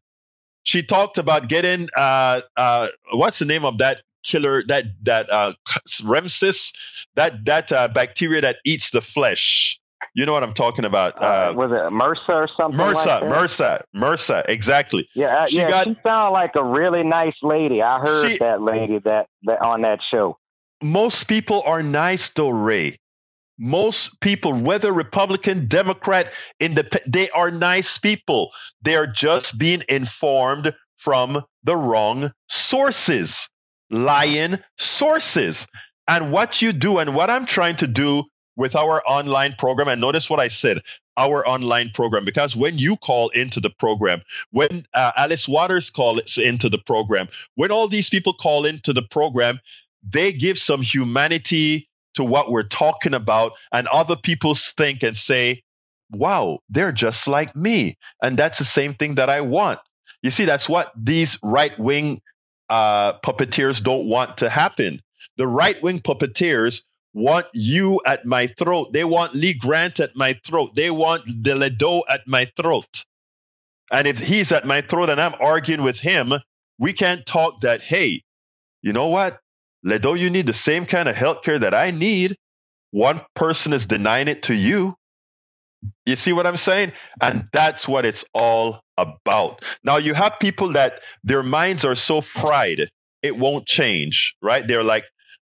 She 0.65 0.83
talked 0.83 1.19
about 1.19 1.49
getting, 1.49 1.89
uh, 1.97 2.43
uh, 2.57 2.89
what's 3.13 3.39
the 3.39 3.45
name 3.45 3.65
of 3.65 3.79
that 3.79 4.03
killer 4.23 4.63
that 4.69 4.85
that 5.03 5.31
uh, 5.31 5.53
remsis 6.03 6.73
that 7.15 7.45
that 7.45 7.73
uh, 7.73 7.89
bacteria 7.89 8.41
that 8.41 8.57
eats 8.65 8.91
the 8.91 9.01
flesh 9.01 9.81
You 10.15 10.27
know 10.27 10.33
what 10.33 10.43
I'm 10.43 10.53
talking 10.53 10.85
about? 10.85 11.23
Uh, 11.23 11.55
was 11.57 11.71
it 11.71 11.75
MRSA 11.75 12.35
or 12.35 12.49
something? 12.61 12.79
MRSA, 12.79 13.23
like 13.23 13.31
MRSA, 13.31 13.83
MRSA, 13.97 14.45
exactly. 14.49 15.09
Yeah, 15.15 15.35
uh, 15.35 15.47
she 15.47 15.59
yeah, 15.59 15.69
got, 15.69 15.87
she 15.87 15.97
sounded 16.05 16.31
like 16.31 16.53
a 16.57 16.65
really 16.65 17.03
nice 17.03 17.37
lady. 17.43 17.83
I 17.83 18.01
heard 18.01 18.33
she, 18.33 18.39
that 18.39 18.61
lady 18.61 18.99
that, 19.05 19.29
that 19.45 19.63
on 19.63 19.83
that 19.83 20.01
show. 20.11 20.39
Most 20.83 21.29
people 21.29 21.63
are 21.65 21.83
nice, 21.83 22.29
though, 22.31 22.51
Ray. 22.51 22.99
Most 23.59 24.21
people, 24.21 24.53
whether 24.55 24.93
Republican, 24.93 25.69
Democrat, 25.69 26.27
independent, 26.59 27.13
they 27.13 27.31
are 27.31 27.51
nice 27.51 27.99
people. 27.99 28.51
They 28.83 28.97
are 28.97 29.07
just 29.07 29.59
being 29.59 29.85
informed 29.89 30.75
from 30.97 31.43
the 31.63 31.77
wrong 31.77 32.33
sources, 32.49 33.49
lying 33.91 34.59
sources. 34.79 35.67
And 36.09 36.33
what 36.33 36.61
you 36.61 36.73
do, 36.73 36.99
and 36.99 37.15
what 37.15 37.31
I'm 37.31 37.47
trying 37.47 37.77
to 37.77 37.87
do 37.87 38.25
with 38.57 38.77
our 38.77 39.03
online 39.07 39.55
program, 39.59 39.89
and 39.89 40.01
notice 40.01 40.29
what 40.29 40.41
I 40.41 40.49
said 40.49 40.81
our 41.17 41.47
online 41.47 41.91
program, 41.91 42.25
because 42.25 42.57
when 42.57 42.79
you 42.79 42.97
call 42.97 43.29
into 43.31 43.61
the 43.61 43.71
program, 43.71 44.23
when 44.51 44.87
uh, 44.95 45.13
Alice 45.17 45.47
Waters 45.47 45.91
calls 45.91 46.39
into 46.39 46.69
the 46.69 46.79
program, 46.79 47.29
when 47.55 47.71
all 47.71 47.89
these 47.89 48.09
people 48.09 48.33
call 48.33 48.65
into 48.65 48.93
the 48.93 49.03
program, 49.03 49.61
they 50.03 50.33
give 50.33 50.59
some 50.59 50.83
humanity 50.83 51.89
to 52.15 52.25
what 52.25 52.51
we're 52.51 52.63
talking 52.63 53.15
about, 53.15 53.53
and 53.73 53.87
other 53.89 54.17
people 54.17 54.55
think 54.55 55.03
and 55.03 55.17
say, 55.17 55.63
wow, 56.11 56.59
they're 56.69 56.93
just 56.93 57.27
like 57.27 57.55
me. 57.57 57.97
And 58.23 58.37
that's 58.37 58.59
the 58.59 58.65
same 58.65 58.95
thing 58.95 59.15
that 59.15 59.31
I 59.31 59.41
want. 59.41 59.81
You 60.23 60.31
see, 60.31 60.45
that's 60.45 60.69
what 60.69 60.93
these 60.97 61.39
right 61.43 61.77
wing 61.79 62.21
uh, 62.69 63.19
puppeteers 63.21 63.83
don't 63.83 64.09
want 64.09 64.39
to 64.39 64.49
happen. 64.49 65.01
The 65.37 65.47
right 65.47 65.81
wing 65.83 66.01
puppeteers 66.01 66.83
want 67.15 67.47
you 67.53 68.01
at 68.07 68.25
my 68.25 68.47
throat. 68.47 68.93
They 68.93 69.05
want 69.05 69.35
Lee 69.35 69.55
Grant 69.55 70.01
at 70.01 70.17
my 70.17 70.39
throat. 70.47 70.75
They 70.75 70.91
want 70.91 71.25
Deledo 71.27 72.03
at 72.09 72.23
my 72.27 72.47
throat. 72.57 73.05
And 73.91 74.07
if 74.07 74.19
he's 74.19 74.53
at 74.53 74.67
my 74.67 74.81
throat 74.81 75.11
and 75.11 75.21
I'm 75.21 75.35
arguing 75.41 75.83
with 75.83 75.99
him, 75.99 76.33
we 76.79 76.93
can't 76.93 77.25
talk 77.27 77.61
that, 77.61 77.83
hey, 77.83 78.23
you 78.81 78.93
know 78.93 79.09
what? 79.09 79.39
Ledo, 79.85 80.19
you 80.19 80.31
need 80.31 80.47
the 80.47 80.53
same 80.53 80.87
kind 80.87 81.09
of 81.09 81.17
health 81.17 81.43
care 81.43 81.59
that 81.59 81.75
I 81.75 81.91
need. 81.91 82.37
One 82.91 83.21
person 83.35 83.73
is 83.73 83.87
denying 83.87 84.29
it 84.29 84.43
to 84.45 84.55
you. 84.55 84.95
You 86.07 86.17
see 86.17 86.33
what 86.33 86.47
I'm 86.47 86.57
saying? 86.57 86.93
And 87.21 87.49
that's 87.53 87.89
what 87.89 88.07
it's 88.07 88.25
all 88.35 88.81
about. 88.97 89.65
Now, 89.85 89.97
you 89.97 90.15
have 90.15 90.39
people 90.39 90.73
that 90.73 91.01
their 91.25 91.43
minds 91.43 91.85
are 91.85 91.97
so 91.97 92.21
fried, 92.21 92.89
it 93.23 93.37
won't 93.37 93.67
change, 93.67 94.35
right? 94.43 94.67
They're 94.67 94.85
like, 94.85 95.05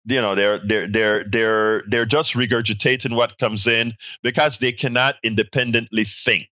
you 0.06 0.20
know 0.20 0.34
they're 0.34 0.58
they're 0.58 0.86
they're 0.86 1.24
they're 1.24 1.82
they're 1.86 2.04
just 2.04 2.34
regurgitating 2.34 3.14
what 3.14 3.38
comes 3.38 3.66
in 3.66 3.94
because 4.22 4.58
they 4.58 4.72
cannot 4.72 5.16
independently 5.22 6.04
think. 6.04 6.48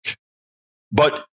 But 0.92 1.24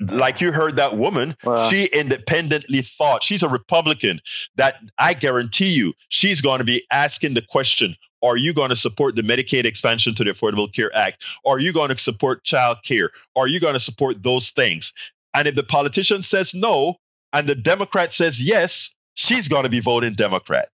like 0.00 0.40
you 0.40 0.50
heard 0.50 0.76
that 0.76 0.96
woman 0.96 1.36
she 1.70 1.84
independently 1.86 2.82
thought. 2.82 3.22
She's 3.22 3.42
a 3.42 3.48
republican 3.48 4.20
that 4.56 4.76
i 4.98 5.14
guarantee 5.14 5.68
you 5.68 5.92
she's 6.08 6.40
going 6.40 6.58
to 6.58 6.64
be 6.64 6.84
asking 6.90 7.34
the 7.34 7.42
question 7.42 7.94
are 8.22 8.36
you 8.36 8.52
going 8.52 8.70
to 8.70 8.76
support 8.76 9.14
the 9.14 9.22
medicaid 9.22 9.64
expansion 9.64 10.12
to 10.16 10.24
the 10.24 10.32
affordable 10.32 10.72
care 10.72 10.90
act? 10.92 11.22
Are 11.46 11.60
you 11.60 11.72
going 11.72 11.90
to 11.90 11.96
support 11.96 12.42
child 12.42 12.78
care 12.84 13.10
are 13.36 13.46
you 13.46 13.60
going 13.60 13.74
to 13.74 13.80
support 13.80 14.22
those 14.22 14.50
things? 14.50 14.92
And 15.34 15.46
if 15.46 15.54
the 15.54 15.62
politician 15.62 16.22
says 16.22 16.54
no 16.54 16.96
and 17.32 17.46
the 17.46 17.54
democrat 17.54 18.12
says 18.12 18.42
yes 18.42 18.94
she's 19.14 19.48
going 19.48 19.64
to 19.64 19.68
be 19.68 19.80
voting 19.80 20.14
democrat 20.14 20.68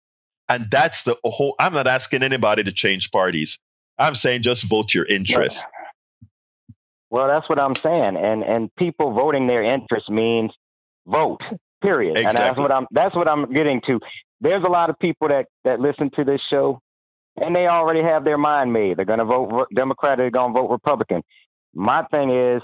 and 0.51 0.69
that's 0.71 1.05
the 1.05 1.17
whole, 1.25 1.55
I'm 1.59 1.73
not 1.73 1.87
asking 1.87 2.23
anybody 2.23 2.65
to 2.65 2.73
change 2.73 3.11
parties. 3.11 3.59
I'm 3.99 4.15
saying 4.15 4.43
just 4.43 4.65
vote 4.65 4.93
your 4.93 5.07
interest. 5.07 5.65
Well, 7.09 7.29
that's 7.29 7.49
what 7.49 7.59
I'm 7.59 7.75
saying. 7.75 8.17
And, 8.17 8.43
and 8.43 8.75
people 8.77 9.13
voting 9.13 9.47
their 9.47 9.63
interest 9.63 10.11
means 10.11 10.53
vote, 11.07 11.43
period. 11.83 12.17
Exactly. 12.17 12.29
And 12.29 12.37
that's 12.37 12.59
what 12.59 12.75
I'm, 12.75 12.87
that's 12.91 13.15
what 13.15 13.29
I'm 13.29 13.53
getting 13.53 13.81
to. 13.87 14.01
There's 14.41 14.65
a 14.65 14.69
lot 14.69 14.91
of 14.91 14.99
people 14.99 15.29
that, 15.29 15.47
that 15.65 15.81
listen 15.81 16.11
to 16.17 16.25
this 16.25 16.41
show 16.51 16.81
and 17.37 17.55
they 17.55 17.67
already 17.67 18.03
have 18.03 18.25
their 18.25 18.39
mind 18.39 18.73
made. 18.73 18.97
They're 18.97 19.05
going 19.05 19.19
to 19.21 19.25
vote 19.25 19.69
Democrat, 19.75 20.19
they're 20.19 20.31
going 20.31 20.55
to 20.55 20.61
vote 20.61 20.71
Republican. 20.71 21.23
My 21.75 22.05
thing 22.13 22.31
is, 22.31 22.63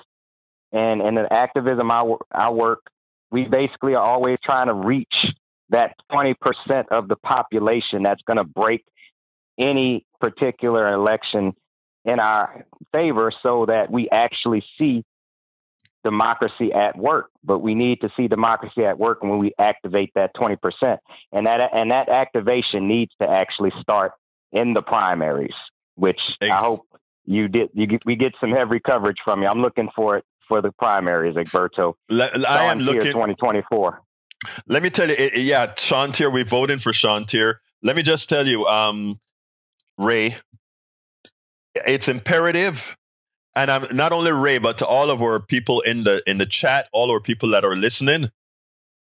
and 0.72 1.00
in 1.00 1.14
the 1.14 1.32
activism 1.32 1.90
I, 1.90 2.04
I 2.32 2.50
work, 2.50 2.80
we 3.30 3.44
basically 3.44 3.94
are 3.94 4.02
always 4.02 4.38
trying 4.44 4.66
to 4.66 4.74
reach 4.74 5.14
that 5.70 5.94
20% 6.12 6.34
of 6.90 7.08
the 7.08 7.16
population 7.16 8.02
that's 8.02 8.22
going 8.22 8.36
to 8.36 8.44
break 8.44 8.84
any 9.58 10.04
particular 10.20 10.92
election 10.92 11.52
in 12.04 12.20
our 12.20 12.64
favor 12.92 13.32
so 13.42 13.66
that 13.66 13.90
we 13.90 14.08
actually 14.10 14.64
see 14.78 15.04
democracy 16.04 16.72
at 16.72 16.96
work. 16.96 17.30
But 17.42 17.58
we 17.58 17.74
need 17.74 18.00
to 18.02 18.10
see 18.16 18.28
democracy 18.28 18.84
at 18.84 18.98
work 18.98 19.22
when 19.22 19.38
we 19.38 19.52
activate 19.58 20.12
that 20.14 20.34
20% 20.36 20.98
and 21.32 21.46
that 21.46 21.60
and 21.72 21.90
that 21.90 22.08
activation 22.08 22.86
needs 22.86 23.12
to 23.20 23.28
actually 23.28 23.72
start 23.80 24.12
in 24.52 24.72
the 24.74 24.82
primaries 24.82 25.54
which 25.96 26.20
i 26.40 26.48
hope 26.48 26.86
you 27.24 27.48
did 27.48 27.68
you 27.74 27.86
get, 27.86 28.06
we 28.06 28.14
get 28.14 28.32
some 28.40 28.52
heavy 28.52 28.78
coverage 28.78 29.16
from 29.24 29.42
you. 29.42 29.48
I'm 29.48 29.60
looking 29.60 29.88
for 29.96 30.16
it 30.16 30.24
for 30.46 30.62
the 30.62 30.70
primaries 30.72 31.34
Egberto. 31.34 31.94
i 32.10 32.64
am 32.64 32.78
looking 32.78 33.00
2024 33.02 34.00
let 34.66 34.82
me 34.82 34.90
tell 34.90 35.08
you, 35.08 35.14
it, 35.18 35.36
yeah, 35.38 35.72
Sean 35.76 36.12
Tier, 36.12 36.30
we're 36.30 36.44
voting 36.44 36.78
for 36.78 36.92
Sean 36.92 37.24
Tier. 37.24 37.60
Let 37.82 37.96
me 37.96 38.02
just 38.02 38.28
tell 38.28 38.46
you, 38.46 38.66
um, 38.66 39.18
Ray, 39.98 40.36
it's 41.74 42.08
imperative, 42.08 42.96
and 43.54 43.70
I'm 43.70 43.96
not 43.96 44.12
only 44.12 44.32
Ray, 44.32 44.58
but 44.58 44.78
to 44.78 44.86
all 44.86 45.10
of 45.10 45.22
our 45.22 45.40
people 45.40 45.80
in 45.82 46.02
the 46.02 46.22
in 46.26 46.38
the 46.38 46.46
chat, 46.46 46.88
all 46.92 47.10
our 47.10 47.20
people 47.20 47.50
that 47.50 47.64
are 47.64 47.76
listening, 47.76 48.30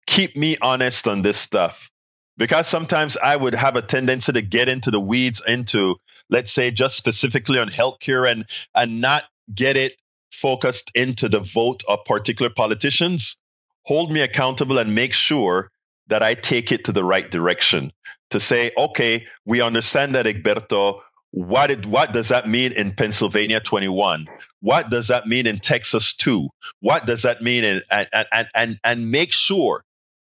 keep 0.07 0.37
me 0.37 0.57
honest 0.61 1.07
on 1.07 1.23
this 1.23 1.39
stuff. 1.39 1.91
Because 2.37 2.67
sometimes 2.67 3.17
I 3.17 3.37
would 3.37 3.55
have 3.55 3.77
a 3.77 3.83
tendency 3.83 4.33
to 4.33 4.41
get 4.41 4.69
into 4.69 4.91
the 4.91 5.01
weeds 5.01 5.43
into, 5.47 5.97
let's 6.31 6.53
say, 6.53 6.71
just 6.71 6.97
specifically 6.97 7.59
on 7.59 7.69
healthcare 7.69 8.31
and 8.31 8.47
and 8.75 9.01
not 9.01 9.25
get 9.55 9.77
it 9.77 9.95
focused 10.33 10.91
into 10.95 11.29
the 11.29 11.41
vote 11.41 11.83
of 11.89 12.05
particular 12.05 12.51
politicians 12.51 13.37
hold 13.85 14.13
me 14.13 14.21
accountable 14.21 14.79
and 14.79 14.95
make 14.95 15.13
sure 15.13 15.71
that 16.09 16.23
I 16.23 16.35
take 16.35 16.73
it 16.73 16.85
to 16.85 16.93
the 16.93 17.05
right 17.05 17.31
direction 17.31 17.93
to 18.31 18.41
say, 18.41 18.73
okay, 18.77 19.27
we 19.45 19.61
understand 19.61 20.15
that, 20.15 20.27
Egberto. 20.27 21.01
What, 21.33 21.69
did, 21.69 21.87
what 21.87 22.13
does 22.13 22.29
that 22.29 22.49
mean 22.49 22.73
in 22.73 22.93
Pennsylvania 22.93 23.61
21? 23.61 24.27
What 24.61 24.91
does 24.91 25.09
that 25.09 25.27
mean 25.27 25.47
in 25.47 25.59
Texas 25.59 26.15
2? 26.17 26.49
What 26.81 27.07
does 27.07 27.23
that 27.23 27.41
mean? 27.41 27.65
In, 27.65 27.83
and, 27.91 28.09
and, 28.33 28.49
and, 28.55 28.81
and 28.83 29.11
make 29.11 29.33
sure 29.33 29.83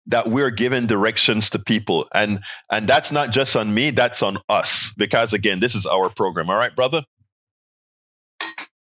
that 0.07 0.27
we're 0.27 0.51
giving 0.51 0.87
directions 0.87 1.51
to 1.51 1.59
people. 1.59 2.07
And, 2.13 2.41
and 2.71 2.87
that's 2.87 3.13
not 3.13 3.31
just 3.31 3.57
on 3.57 3.73
me, 3.73 3.91
that's 3.91 4.23
on 4.23 4.39
us. 4.49 4.93
Because 4.97 5.33
again, 5.33 5.61
this 5.61 5.75
is 5.75 5.87
our 5.87 6.11
program. 6.11 6.51
All 6.51 6.57
right, 6.57 6.75
brother? 6.75 7.03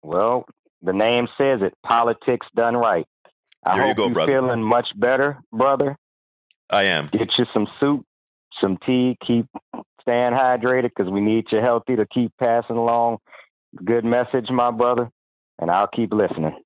Well, 0.02 0.44
the 0.82 0.92
name 0.92 1.28
says 1.40 1.60
it 1.62 1.74
politics 1.84 2.46
done 2.54 2.76
right. 2.76 3.06
I 3.64 3.76
there 3.76 3.94
hope 3.94 3.98
you 3.98 4.20
are 4.20 4.26
feeling 4.26 4.62
much 4.62 4.88
better, 4.96 5.42
brother. 5.52 5.96
I 6.70 6.84
am. 6.84 7.08
Get 7.12 7.32
you 7.38 7.46
some 7.52 7.66
soup, 7.80 8.04
some 8.60 8.78
tea. 8.86 9.16
Keep 9.26 9.46
staying 10.00 10.32
hydrated 10.32 10.90
because 10.96 11.10
we 11.10 11.20
need 11.20 11.46
you 11.50 11.60
healthy 11.60 11.96
to 11.96 12.06
keep 12.06 12.32
passing 12.38 12.76
along 12.76 13.18
good 13.82 14.04
message, 14.04 14.50
my 14.50 14.70
brother. 14.70 15.10
And 15.58 15.70
I'll 15.70 15.86
keep 15.86 16.12
listening. 16.12 16.56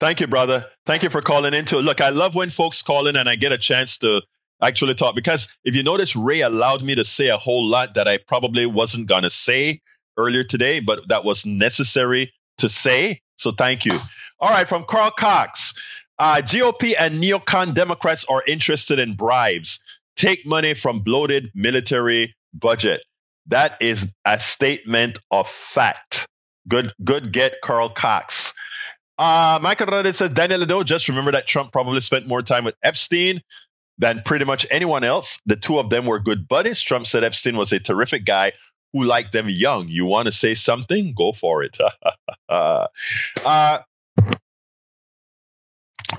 Thank 0.00 0.20
you, 0.20 0.26
brother. 0.26 0.66
Thank 0.86 1.02
you 1.02 1.10
for 1.10 1.20
calling 1.20 1.52
into 1.52 1.78
it. 1.78 1.82
Look, 1.82 2.00
I 2.00 2.10
love 2.10 2.34
when 2.34 2.50
folks 2.50 2.82
call 2.82 3.06
in 3.06 3.16
and 3.16 3.28
I 3.28 3.36
get 3.36 3.52
a 3.52 3.58
chance 3.58 3.98
to 3.98 4.22
actually 4.62 4.94
talk 4.94 5.14
because 5.14 5.54
if 5.64 5.74
you 5.74 5.82
notice, 5.82 6.16
Ray 6.16 6.40
allowed 6.40 6.82
me 6.82 6.94
to 6.94 7.04
say 7.04 7.28
a 7.28 7.36
whole 7.36 7.64
lot 7.64 7.94
that 7.94 8.08
I 8.08 8.18
probably 8.18 8.64
wasn't 8.64 9.08
going 9.08 9.24
to 9.24 9.30
say 9.30 9.80
earlier 10.16 10.44
today, 10.44 10.80
but 10.80 11.08
that 11.08 11.24
was 11.24 11.44
necessary 11.44 12.32
to 12.58 12.68
say. 12.68 13.20
So 13.36 13.52
thank 13.52 13.84
you. 13.84 13.98
All 14.40 14.50
right, 14.50 14.66
from 14.66 14.84
Carl 14.84 15.10
Cox. 15.10 15.78
Uh, 16.18 16.36
GOP 16.36 16.94
and 16.98 17.22
neocon 17.22 17.74
Democrats 17.74 18.24
are 18.28 18.42
interested 18.46 18.98
in 18.98 19.14
bribes. 19.14 19.80
Take 20.14 20.46
money 20.46 20.74
from 20.74 21.00
bloated 21.00 21.50
military 21.54 22.34
budget. 22.54 23.02
That 23.48 23.80
is 23.80 24.10
a 24.24 24.38
statement 24.38 25.18
of 25.30 25.48
fact. 25.48 26.26
Good, 26.68 26.92
good 27.04 27.32
get, 27.32 27.60
Carl 27.62 27.90
Cox. 27.90 28.54
Uh, 29.18 29.58
Michael 29.62 29.86
Rodriguez 29.86 30.18
says 30.18 30.30
Daniel 30.30 30.60
Ledo, 30.60 30.84
just 30.84 31.08
remember 31.08 31.32
that 31.32 31.46
Trump 31.46 31.72
probably 31.72 32.00
spent 32.00 32.26
more 32.26 32.42
time 32.42 32.64
with 32.64 32.74
Epstein 32.82 33.40
than 33.98 34.22
pretty 34.24 34.44
much 34.44 34.66
anyone 34.70 35.04
else. 35.04 35.40
The 35.46 35.56
two 35.56 35.78
of 35.78 35.90
them 35.90 36.06
were 36.06 36.18
good 36.18 36.48
buddies. 36.48 36.80
Trump 36.82 37.06
said 37.06 37.24
Epstein 37.24 37.56
was 37.56 37.72
a 37.72 37.78
terrific 37.78 38.24
guy 38.24 38.52
who 38.92 39.04
liked 39.04 39.32
them 39.32 39.48
young. 39.48 39.88
You 39.88 40.06
want 40.06 40.26
to 40.26 40.32
say 40.32 40.54
something? 40.54 41.14
Go 41.16 41.32
for 41.32 41.62
it. 41.62 41.76
uh, 42.48 42.86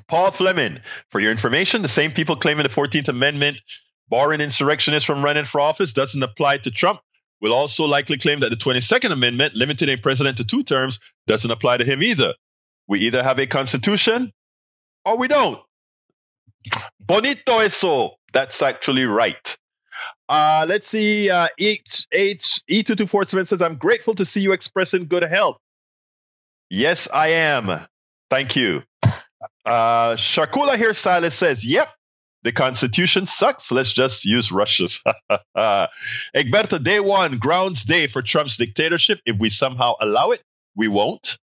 Paul 0.08 0.32
Fleming, 0.32 0.80
for 1.10 1.19
your 1.19 1.32
information, 1.32 1.82
the 1.82 1.88
same 1.88 2.12
people 2.12 2.36
claiming 2.36 2.63
the 2.63 2.69
14th 2.69 3.08
Amendment 3.08 3.62
barring 4.10 4.41
insurrectionists 4.41 5.06
from 5.06 5.23
running 5.23 5.43
for 5.43 5.62
office 5.62 5.91
doesn't 5.91 6.23
apply 6.23 6.58
to 6.60 6.71
Trump 6.71 7.00
will 7.41 7.54
also 7.54 7.86
likely 7.86 8.17
claim 8.17 8.39
that 8.39 8.50
the 8.50 8.56
22nd 8.56 9.12
Amendment, 9.12 9.54
limiting 9.54 9.89
a 9.89 9.97
president 9.97 10.38
to 10.38 10.43
two 10.43 10.63
terms, 10.63 11.00
doesn't 11.28 11.52
apply 11.52 11.78
to 11.78 11.86
him 11.86 12.02
either. 12.02 12.34
We 12.88 13.00
either 13.00 13.21
have 13.21 13.39
a 13.39 13.47
constitution 13.47 14.32
or 15.06 15.17
we 15.17 15.28
don't. 15.28 15.60
Bonito 17.00 17.60
eso. 17.60 18.15
That's 18.34 18.62
actually 18.62 19.06
right. 19.06 19.58
Uh, 20.30 20.65
let's 20.67 20.88
see. 20.88 21.30
Uh, 21.30 21.47
H, 21.60 22.06
H, 22.12 22.60
E224 22.69 23.47
says, 23.47 23.62
I'm 23.62 23.78
grateful 23.78 24.15
to 24.15 24.26
see 24.26 24.41
you 24.41 24.52
expressing 24.52 25.06
good 25.06 25.23
health. 25.23 25.58
Yes, 26.69 27.08
I 27.13 27.30
am. 27.30 27.88
Thank 28.30 28.56
you. 28.56 28.84
Uh, 29.65 30.15
Shakula 30.15 30.76
Hairstylist 30.76 31.34
says, 31.34 31.65
Yep, 31.65 31.89
the 32.43 32.52
Constitution 32.52 33.26
sucks. 33.26 33.71
Let's 33.71 33.93
just 33.93 34.26
use 34.26 34.52
Russia's. 34.52 35.04
Egberto, 35.58 36.82
day 36.82 37.00
one, 37.00 37.38
grounds 37.38 37.84
day 37.84 38.08
for 38.08 38.21
Trump's 38.21 38.58
dictatorship. 38.58 39.19
If 39.26 39.38
we 39.38 39.50
somehow 39.50 39.93
allow 40.00 40.32
it, 40.32 40.41
we 40.76 40.88
won't. 40.88 41.38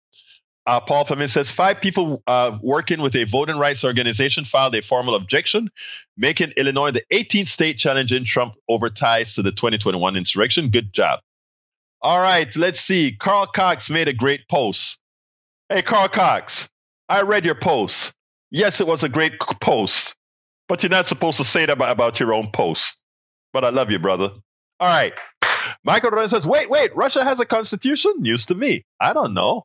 Uh, 0.65 0.79
Paul 0.79 1.03
Fleming 1.03 1.27
says 1.27 1.51
five 1.51 1.81
people 1.81 2.23
uh, 2.25 2.57
working 2.63 3.01
with 3.01 3.15
a 3.15 3.25
voting 3.25 3.57
rights 3.57 3.83
organization 3.83 4.45
filed 4.45 4.73
a 4.75 4.81
formal 4.81 5.15
objection, 5.15 5.69
making 6.15 6.53
Illinois 6.55 6.91
the 6.91 7.03
18th 7.11 7.47
state 7.47 7.77
challenging 7.77 8.23
Trump 8.23 8.55
over 8.69 8.89
ties 8.89 9.35
to 9.35 9.41
the 9.41 9.51
2021 9.51 10.15
insurrection. 10.15 10.69
Good 10.69 10.93
job. 10.93 11.19
All 12.01 12.21
right, 12.21 12.53
let's 12.55 12.79
see. 12.79 13.15
Carl 13.17 13.47
Cox 13.47 13.89
made 13.89 14.07
a 14.07 14.13
great 14.13 14.47
post. 14.47 14.99
Hey, 15.67 15.81
Carl 15.81 16.07
Cox, 16.07 16.69
I 17.13 17.21
read 17.21 17.45
your 17.45 17.53
post. 17.53 18.15
Yes, 18.49 18.81
it 18.81 18.87
was 18.87 19.03
a 19.03 19.09
great 19.09 19.39
post, 19.39 20.15
but 20.67 20.81
you're 20.81 20.89
not 20.89 21.05
supposed 21.05 21.37
to 21.37 21.43
say 21.43 21.63
that 21.63 21.79
about, 21.79 22.19
your 22.19 22.33
own 22.33 22.49
post. 22.51 23.03
But 23.53 23.63
I 23.63 23.69
love 23.69 23.91
you, 23.91 23.99
brother. 23.99 24.31
All 24.79 24.87
right. 24.89 25.13
Michael 25.85 26.09
Ryan 26.09 26.29
says, 26.29 26.47
wait, 26.47 26.71
wait, 26.71 26.95
Russia 26.95 27.23
has 27.23 27.39
a 27.39 27.45
constitution? 27.45 28.13
News 28.17 28.47
to 28.47 28.55
me. 28.55 28.83
I 28.99 29.13
don't 29.13 29.35
know. 29.35 29.63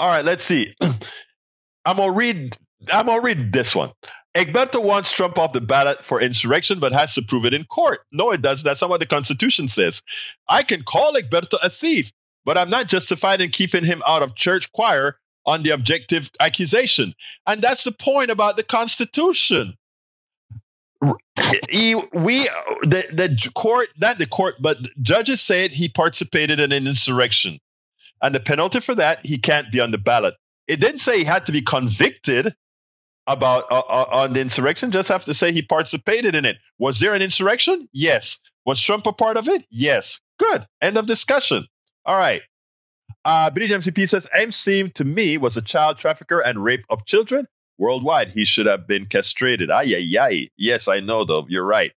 All 0.00 0.08
right, 0.08 0.24
let's 0.24 0.42
see. 0.42 0.74
I'm 1.84 1.96
gonna 1.96 2.10
read. 2.10 2.56
I'm 2.92 3.06
gonna 3.06 3.22
read 3.22 3.52
this 3.52 3.76
one. 3.76 3.92
Egberto 4.36 4.82
wants 4.82 5.12
Trump 5.12 5.38
off 5.38 5.52
the 5.52 5.60
ballot 5.60 6.04
for 6.04 6.20
insurrection, 6.20 6.80
but 6.80 6.90
has 6.90 7.14
to 7.14 7.22
prove 7.22 7.44
it 7.44 7.54
in 7.54 7.62
court. 7.66 8.00
No, 8.10 8.32
it 8.32 8.42
doesn't. 8.42 8.64
That's 8.64 8.80
not 8.80 8.90
what 8.90 8.98
the 8.98 9.06
Constitution 9.06 9.68
says. 9.68 10.02
I 10.48 10.64
can 10.64 10.82
call 10.82 11.14
Egberto 11.14 11.56
a 11.62 11.70
thief, 11.70 12.10
but 12.44 12.58
I'm 12.58 12.68
not 12.68 12.88
justified 12.88 13.40
in 13.40 13.50
keeping 13.50 13.84
him 13.84 14.02
out 14.04 14.22
of 14.24 14.34
church 14.34 14.72
choir 14.72 15.20
on 15.46 15.62
the 15.62 15.70
objective 15.70 16.30
accusation. 16.40 17.14
And 17.46 17.60
that's 17.60 17.84
the 17.84 17.92
point 17.92 18.30
about 18.30 18.56
the 18.56 18.62
Constitution. 18.62 19.74
He, 21.68 21.94
we, 21.94 22.44
the, 22.82 23.04
the 23.12 23.50
court, 23.54 23.88
not 24.00 24.18
the 24.18 24.26
court, 24.26 24.54
but 24.60 24.78
judges 25.02 25.40
said 25.40 25.70
he 25.70 25.88
participated 25.88 26.60
in 26.60 26.72
an 26.72 26.86
insurrection. 26.86 27.58
And 28.22 28.34
the 28.34 28.40
penalty 28.40 28.80
for 28.80 28.94
that, 28.94 29.24
he 29.24 29.36
can't 29.38 29.70
be 29.70 29.80
on 29.80 29.90
the 29.90 29.98
ballot. 29.98 30.34
It 30.66 30.80
didn't 30.80 30.98
say 30.98 31.18
he 31.18 31.24
had 31.24 31.46
to 31.46 31.52
be 31.52 31.60
convicted 31.60 32.54
about 33.26 33.70
uh, 33.70 33.80
uh, 33.80 34.06
on 34.12 34.32
the 34.32 34.40
insurrection. 34.40 34.90
Just 34.90 35.08
have 35.08 35.24
to 35.24 35.34
say 35.34 35.52
he 35.52 35.62
participated 35.62 36.34
in 36.34 36.44
it. 36.44 36.56
Was 36.78 37.00
there 37.00 37.14
an 37.14 37.22
insurrection? 37.22 37.88
Yes. 37.92 38.40
Was 38.64 38.80
Trump 38.80 39.06
a 39.06 39.12
part 39.12 39.36
of 39.36 39.48
it? 39.48 39.66
Yes. 39.70 40.20
Good. 40.38 40.64
End 40.80 40.96
of 40.96 41.06
discussion. 41.06 41.66
All 42.06 42.18
right. 42.18 42.42
Uh, 43.24 43.50
British 43.50 43.72
MCP 43.72 44.08
says 44.08 44.28
Epstein 44.32 44.90
to 44.92 45.04
me 45.04 45.38
was 45.38 45.56
a 45.56 45.62
child 45.62 45.98
trafficker 45.98 46.40
and 46.40 46.62
rape 46.62 46.84
of 46.90 47.06
children 47.06 47.46
worldwide. 47.78 48.30
He 48.30 48.44
should 48.44 48.66
have 48.66 48.86
been 48.86 49.06
castrated. 49.06 49.70
Ay, 49.70 49.94
ay, 49.96 50.16
ay. 50.20 50.48
Yes, 50.56 50.88
I 50.88 51.00
know 51.00 51.24
though. 51.24 51.46
You're 51.48 51.66
right. 51.66 51.92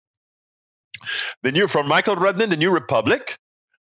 The 1.43 1.51
new 1.51 1.67
from 1.67 1.87
Michael 1.87 2.15
Rudnin, 2.15 2.49
The 2.49 2.57
New 2.57 2.71
Republic. 2.71 3.37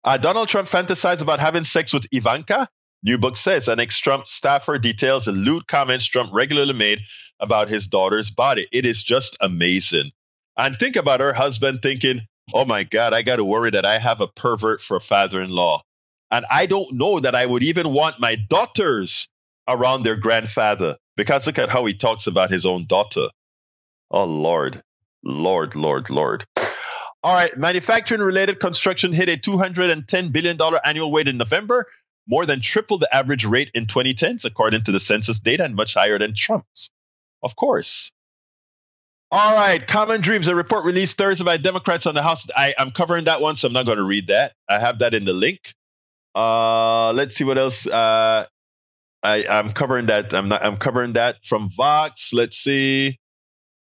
Uh, 0.04 0.18
Donald 0.18 0.48
Trump 0.48 0.68
fantasized 0.68 1.22
about 1.22 1.40
having 1.40 1.64
sex 1.64 1.94
with 1.94 2.08
Ivanka. 2.12 2.68
New 3.04 3.18
book 3.18 3.36
says 3.36 3.68
an 3.68 3.80
ex-Trump 3.80 4.28
staffer 4.28 4.78
details 4.78 5.26
the 5.26 5.32
lewd 5.32 5.68
comments 5.68 6.06
Trump 6.06 6.32
regularly 6.34 6.74
made 6.74 7.00
about 7.40 7.70
his 7.70 7.88
daughter's 7.88 8.30
body. 8.30 8.68
It 8.72 8.86
is 8.86 9.02
just 9.02 9.38
amazing. 9.42 10.12
And 10.58 10.78
think 10.78 10.96
about 10.96 11.20
her 11.20 11.34
husband 11.34 11.82
thinking, 11.82 12.22
oh 12.54 12.66
my 12.66 12.84
God, 12.84 13.14
I 13.14 13.24
got 13.24 13.38
to 13.38 13.44
worry 13.44 13.72
that 13.72 13.86
I 13.86 13.98
have 13.98 14.22
a 14.22 14.28
pervert 14.28 14.82
for 14.82 14.98
a 14.98 15.02
father-in-law. 15.02 15.82
And 16.32 16.46
I 16.50 16.66
don't 16.66 16.94
know 16.94 17.20
that 17.20 17.36
I 17.36 17.46
would 17.46 17.64
even 17.64 17.94
want 17.94 18.20
my 18.20 18.36
daughters 18.50 19.28
around 19.68 20.04
their 20.04 20.16
grandfather 20.16 20.98
because 21.18 21.46
look 21.46 21.60
at 21.60 21.70
how 21.70 21.86
he 21.86 21.94
talks 21.94 22.28
about 22.28 22.50
his 22.50 22.66
own 22.66 22.86
daughter. 22.86 23.28
Oh, 24.10 24.26
Lord, 24.26 24.82
Lord, 25.24 25.76
Lord, 25.76 26.10
Lord. 26.10 26.46
All 27.24 27.36
right, 27.36 27.56
manufacturing 27.56 28.22
related 28.22 28.60
construction 28.60 29.14
hit 29.14 29.30
a 29.30 29.38
$210 29.38 30.32
billion 30.32 30.58
annual 30.84 31.12
rate 31.12 31.28
in 31.28 31.38
November, 31.38 31.86
more 32.28 32.46
than 32.46 32.62
triple 32.62 32.98
the 32.98 33.14
average 33.14 33.46
rate 33.46 33.70
in 33.76 33.86
2010s, 33.86 34.44
according 34.46 34.84
to 34.84 34.92
the 34.92 35.00
census 35.00 35.40
data, 35.40 35.64
and 35.64 35.76
much 35.76 35.94
higher 35.94 36.18
than 36.18 36.34
Trump's. 36.34 36.90
Of 37.44 37.56
course. 37.56 38.12
All 39.30 39.56
right, 39.56 39.86
Common 39.86 40.22
Dreams, 40.22 40.48
a 40.48 40.56
report 40.56 40.84
released 40.84 41.16
Thursday 41.18 41.46
by 41.46 41.58
Democrats 41.58 42.06
on 42.06 42.16
the 42.16 42.24
House. 42.24 42.48
I, 42.56 42.74
am 42.78 42.92
covering 42.92 43.26
that 43.26 43.40
one, 43.40 43.56
so 43.56 43.68
I'm 43.68 43.74
not 43.74 43.86
going 43.86 43.98
to 43.98 44.04
read 44.04 44.28
that. 44.28 44.54
I 44.68 44.80
have 44.80 45.00
that 45.00 45.14
in 45.14 45.24
the 45.24 45.34
link. 45.34 45.74
Uh, 46.36 47.12
let's 47.14 47.36
see 47.36 47.44
what 47.44 47.58
else. 47.58 47.88
Uh, 47.88 48.46
I, 49.24 49.46
I'm 49.48 49.74
covering 49.74 50.08
that. 50.08 50.34
I'm 50.34 50.48
not. 50.48 50.64
I'm 50.64 50.78
covering 50.78 51.14
that 51.14 51.44
from 51.44 51.70
Vox. 51.70 52.34
Let's 52.34 52.58
see. 52.58 53.20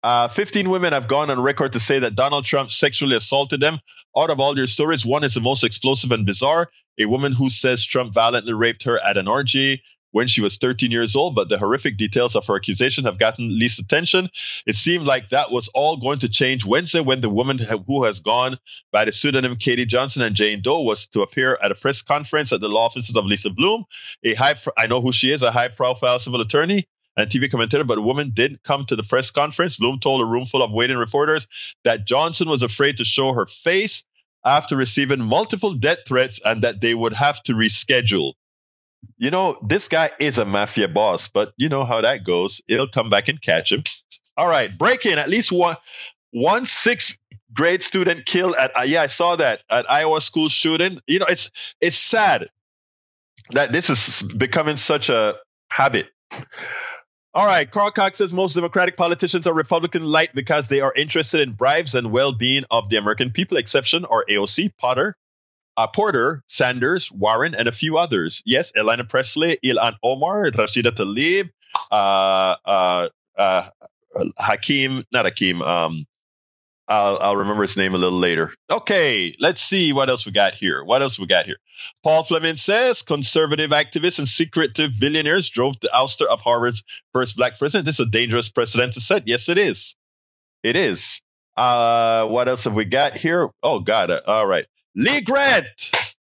Uh, 0.02 0.28
15 0.28 0.70
women 0.70 0.92
have 0.92 1.08
gone 1.08 1.30
on 1.30 1.40
record 1.40 1.72
to 1.72 1.80
say 1.80 1.98
that 1.98 2.14
Donald 2.14 2.44
Trump 2.44 2.70
sexually 2.70 3.16
assaulted 3.16 3.60
them. 3.60 3.78
Out 4.16 4.30
of 4.30 4.40
all 4.40 4.54
their 4.54 4.66
stories, 4.66 5.06
one 5.06 5.24
is 5.24 5.34
the 5.34 5.40
most 5.40 5.62
explosive 5.62 6.10
and 6.10 6.26
bizarre. 6.26 6.68
A 6.98 7.06
woman 7.06 7.32
who 7.32 7.48
says 7.48 7.84
Trump 7.84 8.12
violently 8.12 8.52
raped 8.52 8.82
her 8.84 8.98
at 9.06 9.16
an 9.16 9.28
orgy 9.28 9.82
when 10.12 10.26
she 10.26 10.40
was 10.40 10.56
13 10.56 10.90
years 10.90 11.14
old, 11.16 11.34
but 11.34 11.48
the 11.48 11.58
horrific 11.58 11.96
details 11.96 12.36
of 12.36 12.46
her 12.46 12.56
accusation 12.56 13.04
have 13.04 13.18
gotten 13.18 13.58
least 13.58 13.78
attention. 13.78 14.28
It 14.66 14.76
seemed 14.76 15.06
like 15.06 15.28
that 15.28 15.50
was 15.50 15.68
all 15.74 15.96
going 15.96 16.18
to 16.20 16.28
change 16.28 16.64
Wednesday 16.64 17.00
when 17.00 17.20
the 17.20 17.30
woman 17.30 17.58
who 17.86 18.04
has 18.04 18.20
gone 18.20 18.56
by 18.92 19.04
the 19.04 19.12
pseudonym 19.12 19.56
Katie 19.56 19.86
Johnson 19.86 20.22
and 20.22 20.34
Jane 20.34 20.62
Doe 20.62 20.82
was 20.82 21.06
to 21.08 21.22
appear 21.22 21.58
at 21.62 21.72
a 21.72 21.74
press 21.74 22.02
conference 22.02 22.52
at 22.52 22.60
the 22.60 22.68
law 22.68 22.86
offices 22.86 23.16
of 23.16 23.26
Lisa 23.26 23.50
Bloom, 23.50 23.84
a 24.24 24.34
high, 24.34 24.54
I 24.76 24.86
know 24.86 25.00
who 25.00 25.12
she 25.12 25.30
is, 25.30 25.42
a 25.42 25.50
high 25.50 25.68
profile 25.68 26.18
civil 26.18 26.40
attorney 26.40 26.88
and 27.16 27.30
TV 27.30 27.50
commentator, 27.50 27.84
but 27.84 27.98
a 27.98 28.02
woman 28.02 28.30
didn't 28.30 28.62
come 28.64 28.84
to 28.86 28.96
the 28.96 29.02
press 29.02 29.30
conference. 29.30 29.76
Bloom 29.76 29.98
told 29.98 30.20
a 30.20 30.24
room 30.24 30.44
full 30.44 30.62
of 30.62 30.72
waiting 30.72 30.96
reporters 30.96 31.46
that 31.84 32.06
Johnson 32.06 32.48
was 32.48 32.62
afraid 32.62 32.96
to 32.96 33.04
show 33.04 33.32
her 33.32 33.46
face 33.46 34.04
after 34.44 34.76
receiving 34.76 35.20
multiple 35.20 35.74
death 35.74 35.98
threats 36.06 36.40
and 36.44 36.62
that 36.62 36.80
they 36.80 36.94
would 36.94 37.12
have 37.12 37.42
to 37.42 37.52
reschedule 37.52 38.32
you 39.18 39.30
know, 39.30 39.58
this 39.62 39.88
guy 39.88 40.10
is 40.18 40.38
a 40.38 40.44
mafia 40.44 40.88
boss, 40.88 41.28
but 41.28 41.52
you 41.56 41.68
know 41.68 41.84
how 41.84 42.00
that 42.00 42.24
goes. 42.24 42.60
It'll 42.68 42.88
come 42.88 43.08
back 43.08 43.28
and 43.28 43.40
catch 43.40 43.72
him. 43.72 43.82
All 44.36 44.48
right, 44.48 44.76
break 44.76 45.06
in. 45.06 45.18
At 45.18 45.28
least 45.28 45.52
one 45.52 45.76
one 46.32 46.64
sixth 46.64 47.18
grade 47.52 47.82
student 47.82 48.24
killed 48.24 48.54
at 48.56 48.76
uh, 48.76 48.82
yeah, 48.82 49.02
I 49.02 49.06
saw 49.08 49.36
that 49.36 49.62
at 49.70 49.90
Iowa 49.90 50.20
school 50.20 50.48
shooting. 50.48 51.00
You 51.06 51.18
know, 51.18 51.26
it's 51.28 51.50
it's 51.80 51.98
sad 51.98 52.48
that 53.50 53.72
this 53.72 53.90
is 53.90 54.22
becoming 54.32 54.76
such 54.76 55.08
a 55.08 55.36
habit. 55.68 56.08
All 57.32 57.46
right, 57.46 57.70
Carl 57.70 57.92
Cox 57.92 58.18
says 58.18 58.34
most 58.34 58.54
Democratic 58.54 58.96
politicians 58.96 59.46
are 59.46 59.54
Republican 59.54 60.02
light 60.02 60.34
because 60.34 60.66
they 60.66 60.80
are 60.80 60.92
interested 60.96 61.40
in 61.40 61.52
bribes 61.52 61.94
and 61.94 62.10
well-being 62.10 62.64
of 62.72 62.88
the 62.88 62.96
American 62.96 63.30
people. 63.30 63.56
Exception 63.56 64.04
are 64.04 64.24
AOC, 64.28 64.72
Potter, 64.78 65.16
uh, 65.80 65.86
Porter, 65.86 66.42
Sanders, 66.46 67.10
Warren, 67.10 67.54
and 67.54 67.66
a 67.66 67.72
few 67.72 67.96
others. 67.96 68.42
Yes, 68.44 68.72
Ayanna 68.72 69.08
Pressley, 69.08 69.56
Ilhan 69.64 69.94
Omar, 70.02 70.50
Rashida 70.50 70.90
Tlaib, 70.90 71.48
uh, 71.90 72.56
uh, 72.66 73.08
uh, 73.38 73.68
Hakeem, 74.38 75.04
not 75.10 75.24
Hakeem. 75.24 75.62
Um, 75.62 76.06
I'll, 76.86 77.18
I'll 77.20 77.36
remember 77.36 77.62
his 77.62 77.78
name 77.78 77.94
a 77.94 77.98
little 77.98 78.18
later. 78.18 78.52
Okay, 78.70 79.34
let's 79.40 79.62
see 79.62 79.92
what 79.92 80.10
else 80.10 80.26
we 80.26 80.32
got 80.32 80.54
here. 80.54 80.84
What 80.84 81.00
else 81.00 81.18
we 81.18 81.26
got 81.26 81.46
here? 81.46 81.56
Paul 82.02 82.24
Fleming 82.24 82.56
says 82.56 83.00
conservative 83.00 83.70
activists 83.70 84.18
and 84.18 84.28
secretive 84.28 84.90
billionaires 85.00 85.48
drove 85.48 85.80
the 85.80 85.88
ouster 85.94 86.26
of 86.26 86.40
Harvard's 86.40 86.82
first 87.14 87.36
black 87.36 87.58
president. 87.58 87.86
This 87.86 88.00
is 88.00 88.06
a 88.06 88.10
dangerous 88.10 88.50
precedent 88.50 88.92
to 88.94 89.00
set. 89.00 89.26
Yes, 89.26 89.48
it 89.48 89.56
is. 89.56 89.96
It 90.62 90.76
is. 90.76 91.22
Uh, 91.56 92.26
what 92.28 92.48
else 92.48 92.64
have 92.64 92.74
we 92.74 92.84
got 92.84 93.16
here? 93.16 93.48
Oh 93.62 93.80
God! 93.80 94.10
Uh, 94.10 94.20
all 94.26 94.46
right. 94.46 94.66
Lee 94.94 95.20
Grant, 95.20 95.66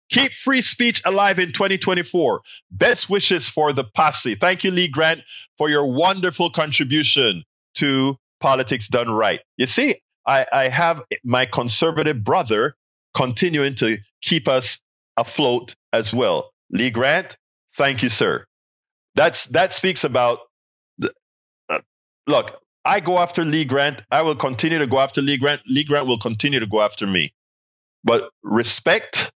keep 0.10 0.32
free 0.32 0.62
speech 0.62 1.02
alive 1.06 1.40
in 1.40 1.52
2024. 1.52 2.42
Best 2.72 3.10
wishes 3.10 3.50
for 3.50 3.74
the 3.74 3.84
posse. 3.84 4.36
Thank 4.36 4.64
you, 4.64 4.72
Lee 4.72 4.88
Grant, 4.88 5.22
for 5.58 5.70
your 5.70 5.92
wonderful 5.92 6.50
contribution 6.50 7.44
to 7.76 8.18
politics 8.40 8.88
done 8.88 9.10
right. 9.10 9.40
You 9.58 9.66
see, 9.66 9.96
I, 10.26 10.46
I 10.52 10.68
have 10.70 11.04
my 11.24 11.46
conservative 11.46 12.24
brother 12.24 12.76
continuing 13.16 13.76
to 13.76 13.98
keep 14.22 14.48
us 14.48 14.82
afloat 15.18 15.76
as 15.94 16.14
well. 16.14 16.52
Lee 16.72 16.90
Grant, 16.90 17.38
thank 17.76 18.04
you, 18.04 18.10
sir. 18.10 18.46
That's 19.16 19.46
that 19.48 19.74
speaks 19.74 20.04
about. 20.04 20.40
The, 20.98 21.14
uh, 21.70 21.80
look, 22.28 22.62
I 22.84 23.00
go 23.00 23.20
after 23.20 23.46
Lee 23.46 23.66
Grant. 23.66 24.02
I 24.12 24.24
will 24.24 24.36
continue 24.36 24.80
to 24.80 24.88
go 24.88 25.00
after 25.00 25.22
Lee 25.22 25.38
Grant. 25.38 25.62
Lee 25.68 25.84
Grant 25.86 26.08
will 26.08 26.20
continue 26.20 26.60
to 26.60 26.68
go 26.68 26.82
after 26.82 27.08
me. 27.08 27.34
But 28.06 28.30
respect 28.44 29.32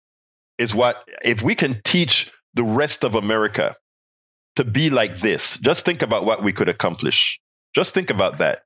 is 0.59 0.75
what, 0.75 1.03
if 1.23 1.41
we 1.41 1.55
can 1.55 1.81
teach 1.83 2.31
the 2.53 2.63
rest 2.63 3.03
of 3.03 3.15
America 3.15 3.75
to 4.57 4.63
be 4.63 4.89
like 4.89 5.17
this, 5.17 5.57
just 5.57 5.85
think 5.85 6.01
about 6.03 6.25
what 6.25 6.43
we 6.43 6.53
could 6.53 6.69
accomplish. 6.69 7.39
Just 7.75 7.93
think 7.93 8.11
about 8.11 8.39
that. 8.39 8.61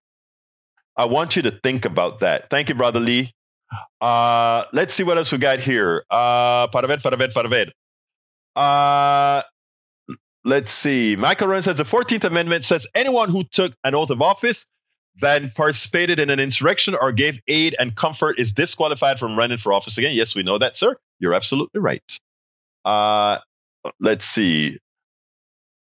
I 0.97 1.05
want 1.05 1.35
you 1.35 1.43
to 1.43 1.51
think 1.51 1.85
about 1.85 2.19
that. 2.19 2.49
Thank 2.49 2.69
you, 2.69 2.75
Brother 2.75 2.99
Lee. 2.99 3.31
Uh, 4.01 4.65
let's 4.73 4.93
see 4.93 5.03
what 5.03 5.17
else 5.17 5.31
we 5.31 5.39
got 5.39 5.59
here. 5.59 6.03
Uh, 6.09 6.67
Paravet, 6.67 7.01
Paravet. 7.01 7.71
Uh, 8.55 9.41
let's 10.45 10.71
see. 10.71 11.15
Michael 11.15 11.47
Ryan 11.47 11.63
says 11.63 11.77
the 11.77 11.83
14th 11.83 12.25
Amendment 12.25 12.63
says 12.63 12.85
anyone 12.93 13.29
who 13.29 13.43
took 13.43 13.73
an 13.83 13.95
oath 13.95 14.11
of 14.11 14.21
office, 14.21 14.65
then 15.19 15.51
participated 15.55 16.19
in 16.19 16.29
an 16.29 16.39
insurrection 16.39 16.95
or 16.99 17.11
gave 17.11 17.39
aid 17.47 17.75
and 17.79 17.95
comfort 17.95 18.39
is 18.39 18.51
disqualified 18.51 19.19
from 19.19 19.37
running 19.37 19.57
for 19.57 19.73
office 19.73 19.97
again. 19.97 20.15
Yes, 20.15 20.35
we 20.35 20.43
know 20.43 20.57
that, 20.57 20.75
sir. 20.75 20.95
You're 21.19 21.33
absolutely 21.33 21.79
right. 21.81 22.19
Uh, 22.83 23.39
let's 23.99 24.25
see. 24.25 24.79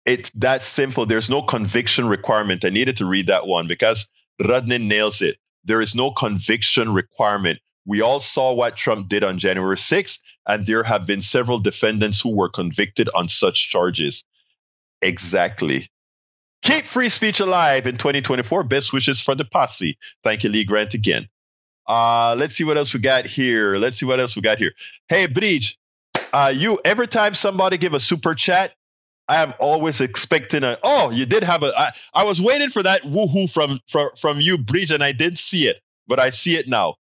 It's 0.06 0.30
that 0.36 0.62
simple. 0.62 1.06
There's 1.06 1.28
no 1.28 1.42
conviction 1.42 2.08
requirement. 2.08 2.64
I 2.64 2.70
needed 2.70 2.96
to 2.96 3.06
read 3.06 3.26
that 3.26 3.46
one 3.46 3.66
because 3.66 4.08
Rodney 4.42 4.78
nails 4.78 5.20
it. 5.20 5.36
There 5.64 5.82
is 5.82 5.94
no 5.94 6.10
conviction 6.10 6.94
requirement. 6.94 7.58
We 7.86 8.00
all 8.00 8.20
saw 8.20 8.54
what 8.54 8.76
Trump 8.76 9.08
did 9.08 9.24
on 9.24 9.38
January 9.38 9.76
6th, 9.76 10.18
and 10.46 10.64
there 10.64 10.82
have 10.82 11.06
been 11.06 11.20
several 11.20 11.58
defendants 11.58 12.20
who 12.20 12.36
were 12.36 12.48
convicted 12.48 13.08
on 13.14 13.28
such 13.28 13.68
charges. 13.68 14.24
Exactly. 15.02 15.88
Keep 16.62 16.84
free 16.84 17.08
speech 17.08 17.40
alive 17.40 17.86
in 17.86 17.96
2024. 17.96 18.64
Best 18.64 18.92
wishes 18.92 19.20
for 19.20 19.34
the 19.34 19.44
posse. 19.44 19.96
Thank 20.22 20.44
you, 20.44 20.50
Lee 20.50 20.64
Grant, 20.64 20.94
again. 20.94 21.28
Uh, 21.86 22.34
let's 22.38 22.54
see 22.54 22.64
what 22.64 22.76
else 22.76 22.92
we 22.92 23.00
got 23.00 23.26
here. 23.26 23.76
Let's 23.76 23.98
see 23.98 24.06
what 24.06 24.20
else 24.20 24.36
we 24.36 24.42
got 24.42 24.58
here. 24.58 24.72
Hey, 25.08 25.26
Bridge, 25.26 25.78
uh, 26.32 26.52
you 26.54 26.78
every 26.84 27.08
time 27.08 27.34
somebody 27.34 27.78
give 27.78 27.94
a 27.94 28.00
super 28.00 28.34
chat, 28.34 28.72
I 29.28 29.42
am 29.42 29.54
always 29.58 30.00
expecting 30.00 30.64
a. 30.64 30.78
Oh, 30.82 31.10
you 31.10 31.26
did 31.26 31.42
have 31.44 31.62
a. 31.62 31.72
I, 31.76 31.90
I 32.14 32.24
was 32.24 32.40
waiting 32.40 32.68
for 32.68 32.82
that 32.82 33.02
woohoo 33.02 33.50
from 33.50 33.80
from 33.88 34.10
from 34.20 34.40
you, 34.40 34.58
Bridge, 34.58 34.90
and 34.90 35.02
I 35.02 35.12
didn't 35.12 35.38
see 35.38 35.66
it, 35.66 35.80
but 36.06 36.20
I 36.20 36.30
see 36.30 36.56
it 36.56 36.68
now. 36.68 36.96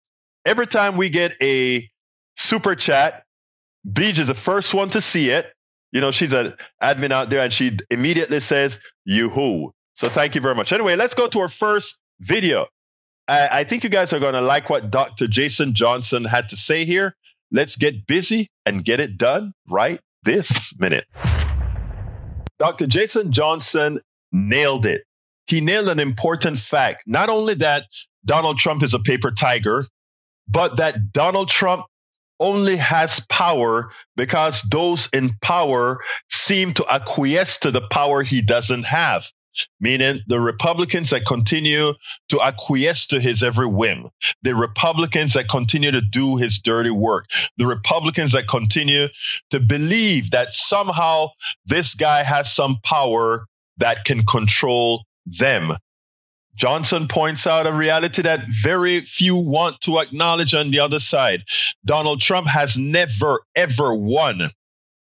Every 0.44 0.68
time 0.68 0.98
we 0.98 1.10
get 1.10 1.34
a 1.42 1.90
super 2.36 2.76
chat, 2.76 3.26
Bridge 3.86 4.20
is 4.20 4.28
the 4.28 4.36
first 4.36 4.74
one 4.74 4.90
to 4.90 5.02
see 5.02 5.30
it. 5.30 5.52
You 5.96 6.02
know, 6.02 6.12
she's 6.12 6.34
an 6.34 6.54
admin 6.84 7.12
out 7.12 7.30
there, 7.30 7.40
and 7.40 7.54
she 7.54 7.78
immediately 7.90 8.42
says 8.42 8.80
you 9.06 9.30
who. 9.30 9.74
So 9.94 10.10
thank 10.10 10.36
you 10.36 10.42
very 10.42 10.54
much. 10.54 10.74
Anyway, 10.74 10.98
let's 10.98 11.14
go 11.14 11.26
to 11.30 11.40
our 11.40 11.48
first 11.48 11.98
video. 12.20 12.68
I, 13.30 13.48
I 13.60 13.64
think 13.64 13.86
you 13.86 13.90
guys 13.90 14.12
are 14.12 14.20
going 14.20 14.34
to 14.34 14.42
like 14.42 14.70
what 14.70 14.90
Dr. 14.90 15.28
Jason 15.28 15.74
Johnson 15.74 16.26
had 16.26 16.50
to 16.50 16.58
say 16.58 16.84
here. 16.84 17.16
Let's 17.50 17.78
get 17.78 18.08
busy 18.08 18.50
and 18.66 18.84
get 18.84 19.00
it 19.00 19.16
done 19.16 19.54
right 19.70 20.02
this 20.24 20.78
minute. 20.78 21.06
Dr. 22.60 22.88
Jason 22.88 23.32
Johnson 23.32 24.02
nailed 24.34 24.86
it. 24.86 25.06
He 25.48 25.62
nailed 25.62 25.88
an 25.88 26.02
important 26.02 26.58
fact. 26.58 27.04
Not 27.08 27.30
only 27.30 27.54
that 27.54 27.86
Donald 28.26 28.58
Trump 28.58 28.84
is 28.84 28.94
a 28.94 29.00
paper 29.00 29.32
tiger, 29.32 29.86
but 30.50 30.76
that 30.76 31.14
Donald 31.14 31.48
Trump 31.48 31.86
only 32.40 32.76
has 32.78 33.26
power 33.30 33.92
because 34.16 34.62
those 34.64 35.08
in 35.14 35.32
power 35.42 36.00
seem 36.30 36.74
to 36.74 36.86
acquiesce 36.90 37.60
to 37.60 37.72
the 37.72 37.88
power 37.92 38.24
he 38.24 38.42
doesn't 38.42 38.86
have. 38.86 39.26
Meaning 39.80 40.20
the 40.28 40.40
Republicans 40.40 41.12
that 41.12 41.26
continue 41.26 41.94
to 42.28 42.42
acquiesce 42.42 43.06
to 43.08 43.22
his 43.22 43.42
every 43.42 43.68
whim, 43.68 44.10
the 44.42 44.54
Republicans 44.54 45.34
that 45.34 45.48
continue 45.48 45.92
to 45.92 46.02
do 46.02 46.36
his 46.36 46.60
dirty 46.60 46.90
work, 46.90 47.26
the 47.58 47.66
Republicans 47.66 48.34
that 48.34 48.50
continue 48.50 49.08
to 49.52 49.62
believe 49.62 50.32
that 50.32 50.52
somehow 50.52 51.28
this 51.66 51.94
guy 51.94 52.24
has 52.24 52.52
some 52.52 52.78
power 52.84 53.46
that 53.78 54.04
can 54.04 54.26
control 54.26 55.06
them. 55.26 55.72
Johnson 56.56 57.08
points 57.08 57.46
out 57.46 57.68
a 57.68 57.74
reality 57.74 58.22
that 58.22 58.46
very 58.64 59.02
few 59.02 59.36
want 59.36 59.82
to 59.82 60.00
acknowledge 60.00 60.54
on 60.54 60.72
the 60.72 60.80
other 60.80 61.00
side. 61.00 61.44
Donald 61.86 62.22
Trump 62.22 62.48
has 62.48 62.78
never, 62.78 63.42
ever 63.56 63.94
won 63.94 64.40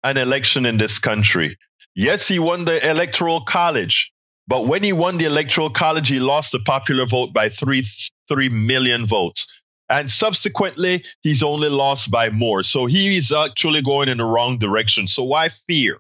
an 0.02 0.16
election 0.16 0.66
in 0.66 0.76
this 0.76 0.98
country. 0.98 1.56
Yes, 1.94 2.26
he 2.26 2.38
won 2.38 2.64
the 2.64 2.90
electoral 2.90 3.40
college, 3.40 4.12
but 4.46 4.66
when 4.66 4.82
he 4.82 4.92
won 4.92 5.16
the 5.16 5.26
electoral 5.26 5.70
college, 5.70 6.08
he 6.08 6.18
lost 6.18 6.52
the 6.52 6.60
popular 6.60 7.06
vote 7.06 7.32
by 7.32 7.48
three, 7.48 7.84
three 8.28 8.48
million 8.48 9.06
votes. 9.06 9.62
And 9.90 10.10
subsequently, 10.10 11.04
he's 11.22 11.42
only 11.42 11.68
lost 11.68 12.10
by 12.10 12.30
more. 12.30 12.62
So 12.62 12.86
he 12.86 13.16
is 13.16 13.32
actually 13.32 13.82
going 13.82 14.08
in 14.08 14.18
the 14.18 14.24
wrong 14.24 14.58
direction. 14.58 15.06
So 15.06 15.24
why 15.24 15.48
fear? 15.48 15.98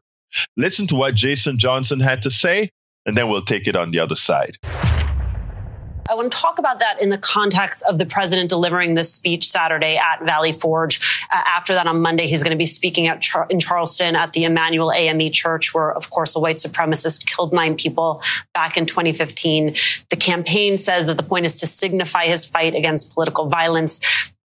Listen 0.56 0.86
to 0.88 0.94
what 0.94 1.14
Jason 1.14 1.58
Johnson 1.58 2.00
had 2.00 2.22
to 2.22 2.30
say, 2.30 2.70
and 3.06 3.16
then 3.16 3.28
we'll 3.28 3.42
take 3.42 3.66
it 3.66 3.76
on 3.76 3.92
the 3.92 4.00
other 4.00 4.16
side. 4.16 4.56
I 6.08 6.14
want 6.14 6.32
to 6.32 6.38
talk 6.38 6.58
about 6.58 6.78
that 6.78 7.02
in 7.02 7.10
the 7.10 7.18
context 7.18 7.82
of 7.86 7.98
the 7.98 8.06
president 8.06 8.48
delivering 8.48 8.94
this 8.94 9.12
speech 9.12 9.46
Saturday 9.46 9.96
at 9.96 10.24
Valley 10.24 10.52
Forge. 10.52 11.22
Uh, 11.30 11.42
after 11.46 11.74
that, 11.74 11.86
on 11.86 12.00
Monday, 12.00 12.26
he's 12.26 12.42
going 12.42 12.52
to 12.52 12.56
be 12.58 12.64
speaking 12.64 13.12
Char- 13.20 13.46
in 13.50 13.60
Charleston 13.60 14.16
at 14.16 14.32
the 14.32 14.44
Emanuel 14.44 14.90
AME 14.90 15.30
Church, 15.32 15.74
where, 15.74 15.92
of 15.92 16.08
course, 16.08 16.34
a 16.34 16.40
white 16.40 16.56
supremacist 16.56 17.26
killed 17.26 17.52
nine 17.52 17.76
people 17.76 18.22
back 18.54 18.78
in 18.78 18.86
2015. 18.86 19.74
The 20.08 20.16
campaign 20.16 20.76
says 20.76 21.06
that 21.06 21.18
the 21.18 21.22
point 21.22 21.44
is 21.44 21.60
to 21.60 21.66
signify 21.66 22.26
his 22.26 22.46
fight 22.46 22.74
against 22.74 23.12
political 23.12 23.48
violence. 23.48 24.00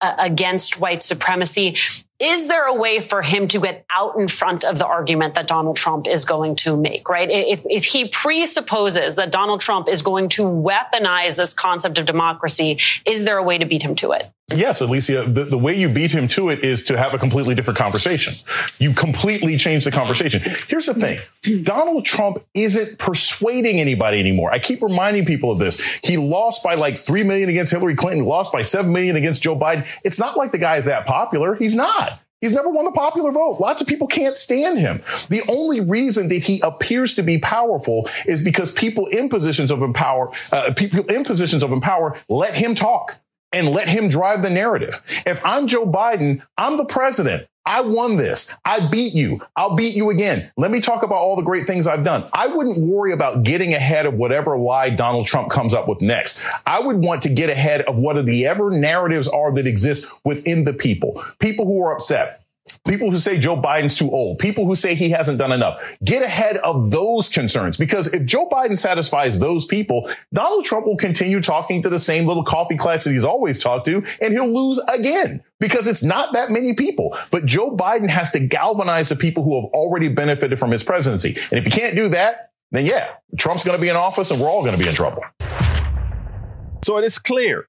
Uh, 0.04 0.16
against 0.18 0.82
white 0.82 1.04
supremacy. 1.04 1.78
Is 2.22 2.48
there 2.48 2.66
a 2.66 2.74
way 2.76 3.00
for 3.00 3.24
him 3.24 3.48
to 3.48 3.60
get 3.60 3.84
out 3.90 4.16
in 4.16 4.28
front 4.28 4.64
of 4.64 4.78
the 4.78 4.86
argument 4.86 5.34
that 5.34 5.48
Donald 5.48 5.76
Trump 5.76 6.08
is 6.08 6.24
going 6.24 6.56
to 6.58 6.78
make, 6.78 7.10
right? 7.10 7.28
If, 7.28 7.64
if 7.66 7.86
he 7.86 8.08
presupposes 8.08 9.16
that 9.16 9.32
Donald 9.32 9.60
Trump 9.60 9.90
is 9.90 10.04
going 10.04 10.30
to 10.30 10.44
weaponize 10.44 11.36
this 11.36 11.52
concept 11.52 11.98
of 11.98 12.06
democracy, 12.06 12.78
is 13.08 13.26
there 13.26 13.40
a 13.40 13.44
way 13.44 13.58
to 13.58 13.66
beat 13.66 13.82
him 13.82 13.96
to 13.96 14.12
it? 14.12 14.32
Yes, 14.56 14.82
Alicia, 14.82 15.24
the, 15.24 15.44
the 15.44 15.58
way 15.58 15.76
you 15.76 15.90
beat 15.90 16.12
him 16.12 16.28
to 16.30 16.50
it 16.50 16.64
is 16.64 16.86
to 16.86 16.98
have 16.98 17.14
a 17.14 17.18
completely 17.18 17.56
different 17.56 17.78
conversation. 17.78 18.34
You 18.80 18.94
completely 18.94 19.58
change 19.58 19.86
the 19.86 19.92
conversation. 19.92 20.42
Here's 20.68 20.86
the 20.86 20.94
thing. 20.94 21.20
Donald 21.64 22.06
Trump 22.06 22.44
isn't 22.54 22.98
persuading 22.98 23.80
anybody 23.80 24.20
anymore. 24.20 24.52
I 24.52 24.60
keep 24.60 24.82
reminding 24.82 25.26
people 25.26 25.52
of 25.52 25.60
this. 25.60 26.00
He 26.04 26.18
lost 26.18 26.64
by 26.64 26.76
like 26.76 26.96
3 26.96 27.24
million 27.24 27.50
against 27.50 27.72
Hillary 27.72 27.96
Clinton, 27.96 28.26
lost 28.26 28.54
by 28.54 28.62
7 28.62 28.92
million 28.92 29.16
against 29.16 29.44
Joe 29.44 29.58
Biden. 29.58 29.86
It's 30.04 30.20
not 30.20 30.38
like 30.38 30.52
the 30.52 30.58
guy 30.58 30.78
is 30.78 30.86
that 30.86 31.06
popular. 31.06 31.56
He's 31.56 31.76
not. 31.76 32.24
He's 32.42 32.56
never 32.56 32.70
won 32.70 32.86
the 32.86 32.92
popular 32.92 33.32
vote. 33.32 33.60
Lots 33.60 33.84
of 33.84 33.88
people 33.88 34.08
can't 34.08 34.36
stand 34.36 34.80
him. 34.80 35.04
The 35.30 35.44
only 35.48 35.80
reason 35.80 36.28
that 36.30 36.44
he 36.44 36.60
appears 36.62 37.14
to 37.16 37.22
be 37.22 37.38
powerful 37.38 38.10
is 38.26 38.44
because 38.44 38.74
people 38.74 39.06
in 39.08 39.30
positions 39.30 39.72
of 39.72 39.84
empower, 39.84 40.32
uh, 40.52 40.74
people 40.76 41.06
in 41.06 41.24
positions 41.24 41.62
of 41.62 41.72
empower 41.72 42.18
let 42.30 42.56
him 42.56 42.74
talk 42.74 43.20
and 43.52 43.70
let 43.70 43.90
him 43.90 44.10
drive 44.10 44.42
the 44.42 44.50
narrative. 44.50 45.02
If 45.26 45.46
I'm 45.46 45.68
Joe 45.68 45.86
Biden, 45.86 46.42
I'm 46.58 46.78
the 46.78 46.86
president. 46.86 47.48
I 47.64 47.82
won 47.82 48.18
this. 48.18 48.58
I 48.66 48.88
beat 48.88 49.14
you. 49.14 49.42
I'll 49.56 49.76
beat 49.76 49.96
you 49.96 50.10
again. 50.10 50.52
Let 50.58 50.72
me 50.72 50.82
talk 50.82 51.04
about 51.04 51.20
all 51.20 51.36
the 51.36 51.46
great 51.46 51.68
things 51.68 51.86
I've 51.86 52.04
done. 52.04 52.24
I 52.34 52.48
wouldn't 52.48 52.80
worry 52.80 53.14
about 53.14 53.44
getting 53.44 53.74
ahead 53.76 54.08
of 54.08 54.16
whatever 54.16 54.58
lie 54.58 54.90
Donald 54.90 55.28
Trump 55.28 55.52
comes 55.52 55.76
up 55.76 55.88
with 55.88 56.02
next. 56.02 56.44
I 56.66 56.80
would 56.80 56.98
want 56.98 57.22
to 57.24 57.30
get 57.30 57.52
ahead 57.52 57.82
of 57.82 58.00
what 58.00 58.26
the 58.26 58.48
ever 58.48 58.72
narratives 58.72 59.28
are 59.28 59.54
that 59.54 59.68
exist 59.68 60.12
within 60.26 60.64
the 60.64 60.74
people. 60.74 61.24
People 61.40 61.66
who 61.66 61.84
are 61.86 61.94
upset. 61.94 62.41
People 62.88 63.12
who 63.12 63.18
say 63.18 63.38
Joe 63.38 63.56
Biden's 63.56 63.98
too 63.98 64.10
old, 64.10 64.40
people 64.40 64.66
who 64.66 64.76
say 64.76 64.96
he 64.96 65.10
hasn't 65.12 65.38
done 65.38 65.52
enough, 65.52 65.98
get 66.04 66.24
ahead 66.24 66.58
of 66.58 66.92
those 66.92 67.30
concerns. 67.30 67.78
Because 67.78 68.14
if 68.14 68.26
Joe 68.26 68.48
Biden 68.50 68.78
satisfies 68.78 69.40
those 69.40 69.66
people, 69.66 70.10
Donald 70.34 70.66
Trump 70.66 70.86
will 70.86 70.98
continue 70.98 71.42
talking 71.42 71.82
to 71.84 71.90
the 71.90 72.00
same 72.00 72.26
little 72.26 72.44
coffee 72.44 72.78
class 72.78 73.04
that 73.04 73.12
he's 73.12 73.26
always 73.26 73.62
talked 73.62 73.86
to, 73.88 74.04
and 74.22 74.34
he'll 74.34 74.52
lose 74.52 74.80
again 74.94 75.44
because 75.60 75.88
it's 75.88 76.04
not 76.04 76.34
that 76.34 76.52
many 76.52 76.74
people. 76.74 77.18
But 77.32 77.46
Joe 77.46 77.76
Biden 77.76 78.10
has 78.10 78.32
to 78.32 78.40
galvanize 78.40 79.10
the 79.10 79.16
people 79.16 79.44
who 79.44 79.56
have 79.62 79.66
already 79.72 80.10
benefited 80.10 80.60
from 80.60 80.72
his 80.72 80.84
presidency. 80.84 81.36
And 81.52 81.60
if 81.60 81.66
you 81.66 81.72
can't 81.72 81.96
do 81.96 82.10
that, 82.10 82.52
then 82.72 82.86
yeah, 82.86 83.10
Trump's 83.38 83.64
going 83.64 83.78
to 83.78 83.82
be 83.82 83.90
in 83.90 83.96
office 83.96 84.32
and 84.32 84.40
we're 84.40 84.50
all 84.50 84.62
going 84.64 84.76
to 84.76 84.82
be 84.82 84.90
in 84.90 84.96
trouble. 84.96 85.24
So 86.84 86.98
it 86.98 87.06
is 87.06 87.20
clear. 87.20 87.68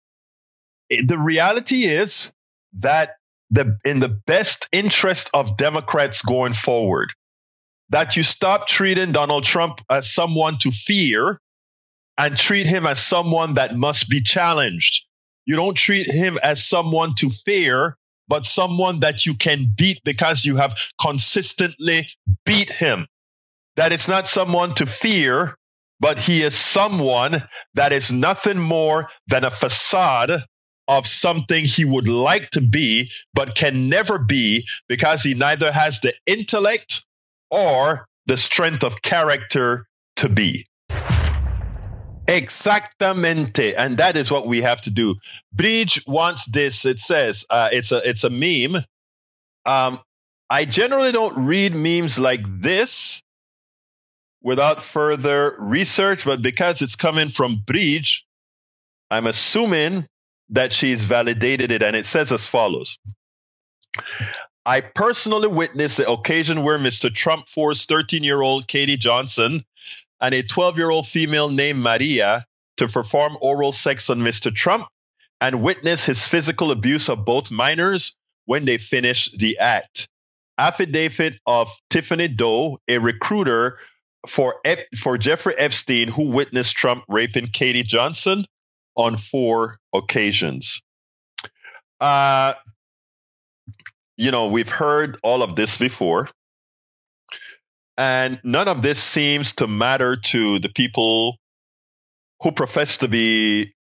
The 0.88 1.18
reality 1.18 1.84
is 1.84 2.32
that 2.78 3.16
the 3.52 3.78
in 3.84 4.00
the 4.00 4.08
best 4.08 4.66
interest 4.72 5.30
of 5.32 5.56
Democrats 5.56 6.22
going 6.22 6.54
forward. 6.54 7.12
That 7.90 8.16
you 8.16 8.22
stop 8.22 8.66
treating 8.66 9.12
Donald 9.12 9.44
Trump 9.44 9.80
as 9.90 10.10
someone 10.10 10.56
to 10.58 10.72
fear 10.72 11.38
and 12.16 12.36
treat 12.36 12.66
him 12.66 12.86
as 12.86 12.98
someone 12.98 13.54
that 13.54 13.76
must 13.76 14.08
be 14.08 14.22
challenged. 14.22 15.04
You 15.44 15.56
don't 15.56 15.76
treat 15.76 16.10
him 16.10 16.38
as 16.42 16.64
someone 16.64 17.14
to 17.18 17.28
fear, 17.28 17.96
but 18.28 18.46
someone 18.46 19.00
that 19.00 19.26
you 19.26 19.34
can 19.34 19.72
beat 19.76 20.00
because 20.04 20.44
you 20.44 20.56
have 20.56 20.74
consistently 21.00 22.08
beat 22.46 22.70
him. 22.70 23.06
That 23.76 23.92
it's 23.92 24.08
not 24.08 24.26
someone 24.26 24.74
to 24.74 24.86
fear, 24.86 25.54
but 26.00 26.18
he 26.18 26.42
is 26.42 26.54
someone 26.54 27.42
that 27.74 27.92
is 27.92 28.10
nothing 28.10 28.58
more 28.58 29.10
than 29.28 29.44
a 29.44 29.50
facade 29.50 30.30
of 30.88 31.06
something 31.06 31.64
he 31.64 31.84
would 31.84 32.08
like 32.08 32.50
to 32.50 32.60
be, 32.60 33.10
but 33.34 33.54
can 33.54 33.88
never 33.88 34.18
be 34.18 34.66
because 34.88 35.22
he 35.22 35.34
neither 35.34 35.70
has 35.72 36.00
the 36.00 36.12
intellect 36.26 37.04
or 37.50 38.06
the 38.26 38.36
strength 38.36 38.84
of 38.84 39.00
character 39.02 39.86
to 40.16 40.28
be. 40.28 40.66
Exactamente, 42.28 43.74
and 43.76 43.96
that 43.98 44.16
is 44.16 44.30
what 44.30 44.46
we 44.46 44.62
have 44.62 44.80
to 44.82 44.90
do. 44.90 45.16
Bridge 45.52 46.02
wants 46.06 46.46
this. 46.46 46.84
It 46.84 46.98
says 46.98 47.44
uh, 47.50 47.68
it's 47.72 47.90
a 47.90 48.00
it's 48.08 48.24
a 48.24 48.30
meme. 48.30 48.82
Um, 49.66 50.00
I 50.48 50.64
generally 50.64 51.12
don't 51.12 51.46
read 51.46 51.74
memes 51.74 52.18
like 52.18 52.42
this 52.46 53.22
without 54.40 54.82
further 54.82 55.56
research, 55.58 56.24
but 56.24 56.42
because 56.42 56.80
it's 56.80 56.96
coming 56.96 57.28
from 57.28 57.62
Bridge, 57.66 58.24
I'm 59.10 59.26
assuming 59.26 60.06
that 60.52 60.72
she's 60.72 61.04
validated 61.04 61.72
it, 61.72 61.82
and 61.82 61.96
it 61.96 62.06
says 62.06 62.30
as 62.30 62.46
follows. 62.46 62.98
I 64.64 64.80
personally 64.80 65.48
witnessed 65.48 65.96
the 65.96 66.10
occasion 66.10 66.62
where 66.62 66.78
Mr. 66.78 67.12
Trump 67.12 67.48
forced 67.48 67.88
13 67.88 68.22
year 68.22 68.40
old 68.40 68.68
Katie 68.68 68.96
Johnson 68.96 69.64
and 70.20 70.34
a 70.34 70.42
12 70.42 70.78
year 70.78 70.90
old 70.90 71.08
female 71.08 71.48
named 71.48 71.80
Maria 71.80 72.46
to 72.76 72.86
perform 72.86 73.36
oral 73.40 73.72
sex 73.72 74.08
on 74.08 74.20
Mr. 74.20 74.54
Trump 74.54 74.86
and 75.40 75.62
witness 75.62 76.04
his 76.04 76.28
physical 76.28 76.70
abuse 76.70 77.08
of 77.08 77.24
both 77.24 77.50
minors 77.50 78.16
when 78.44 78.64
they 78.64 78.78
finished 78.78 79.38
the 79.38 79.58
act. 79.58 80.08
Affidavit 80.58 81.40
of 81.46 81.68
Tiffany 81.90 82.28
Doe, 82.28 82.78
a 82.86 82.98
recruiter 82.98 83.78
for, 84.28 84.60
for 84.96 85.18
Jeffrey 85.18 85.54
Epstein, 85.58 86.08
who 86.08 86.30
witnessed 86.30 86.76
Trump 86.76 87.04
raping 87.08 87.48
Katie 87.48 87.82
Johnson 87.82 88.44
on 88.96 89.16
four 89.16 89.78
occasions. 89.92 90.82
Uh, 92.00 92.54
you 94.16 94.30
know, 94.30 94.48
we've 94.48 94.68
heard 94.68 95.18
all 95.22 95.42
of 95.42 95.56
this 95.56 95.76
before. 95.76 96.28
And 97.96 98.40
none 98.42 98.68
of 98.68 98.82
this 98.82 99.02
seems 99.02 99.52
to 99.56 99.66
matter 99.66 100.16
to 100.16 100.58
the 100.58 100.70
people 100.70 101.36
who 102.42 102.52
profess 102.52 102.98
to 102.98 103.08
be 103.08 103.74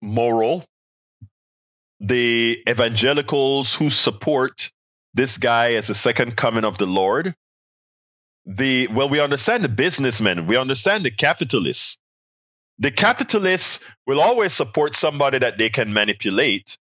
moral, 0.00 0.64
the 2.00 2.62
evangelicals 2.68 3.72
who 3.74 3.88
support 3.88 4.70
this 5.14 5.38
guy 5.38 5.74
as 5.74 5.86
the 5.86 5.94
second 5.94 6.36
coming 6.36 6.64
of 6.64 6.78
the 6.78 6.86
Lord. 6.86 7.34
The 8.44 8.88
well, 8.88 9.08
we 9.08 9.20
understand 9.20 9.62
the 9.62 9.68
businessmen, 9.68 10.46
we 10.46 10.56
understand 10.56 11.04
the 11.04 11.12
capitalists. 11.12 11.98
The 12.78 12.90
capitalists 12.90 13.84
will 14.06 14.20
always 14.20 14.52
support 14.52 14.94
somebody 14.94 15.38
that 15.38 15.58
they 15.58 15.68
can 15.68 15.92
manipulate 15.92 16.76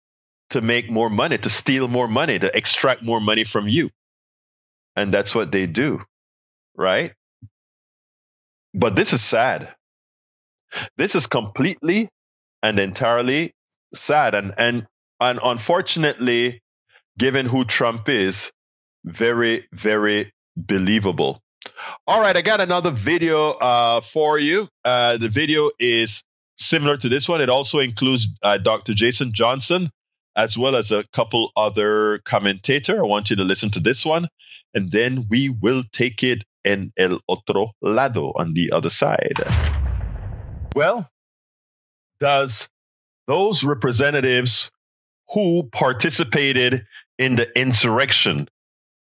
to 0.50 0.60
make 0.60 0.90
more 0.90 1.10
money, 1.10 1.38
to 1.38 1.50
steal 1.50 1.88
more 1.88 2.08
money, 2.08 2.38
to 2.38 2.56
extract 2.56 3.02
more 3.02 3.20
money 3.20 3.44
from 3.44 3.68
you. 3.68 3.90
And 4.96 5.12
that's 5.12 5.34
what 5.34 5.52
they 5.52 5.66
do 5.66 6.00
right? 6.80 7.12
But 8.74 8.96
this 8.96 9.12
is 9.12 9.22
sad. 9.22 9.74
This 10.96 11.14
is 11.14 11.26
completely 11.26 12.08
and 12.62 12.78
entirely 12.78 13.54
sad. 13.92 14.34
And, 14.34 14.54
and, 14.56 14.86
and 15.20 15.40
unfortunately, 15.42 16.62
given 17.18 17.46
who 17.46 17.64
Trump 17.64 18.08
is, 18.08 18.52
very, 19.04 19.66
very 19.72 20.32
believable. 20.56 21.40
All 22.06 22.20
right, 22.20 22.36
I 22.36 22.42
got 22.42 22.60
another 22.60 22.90
video 22.90 23.50
uh, 23.50 24.00
for 24.00 24.38
you. 24.38 24.68
Uh, 24.84 25.16
the 25.16 25.28
video 25.28 25.70
is 25.78 26.22
similar 26.56 26.96
to 26.96 27.08
this 27.08 27.28
one. 27.28 27.40
It 27.40 27.50
also 27.50 27.78
includes 27.78 28.26
uh, 28.42 28.58
Dr. 28.58 28.94
Jason 28.94 29.32
Johnson 29.32 29.90
as 30.36 30.56
well 30.56 30.76
as 30.76 30.90
a 30.90 31.06
couple 31.08 31.50
other 31.56 32.18
commentator. 32.24 32.98
I 32.98 33.06
want 33.06 33.30
you 33.30 33.36
to 33.36 33.44
listen 33.44 33.70
to 33.70 33.80
this 33.80 34.04
one, 34.04 34.28
and 34.74 34.90
then 34.90 35.26
we 35.28 35.48
will 35.48 35.82
take 35.92 36.22
it 36.22 36.44
en 36.64 36.92
el 36.96 37.20
otro 37.28 37.72
lado, 37.82 38.32
on 38.36 38.54
the 38.54 38.72
other 38.72 38.90
side. 38.90 39.34
Well, 40.74 41.08
does 42.20 42.68
those 43.26 43.64
representatives 43.64 44.70
who 45.32 45.68
participated 45.72 46.86
in 47.18 47.34
the 47.34 47.48
insurrection, 47.58 48.48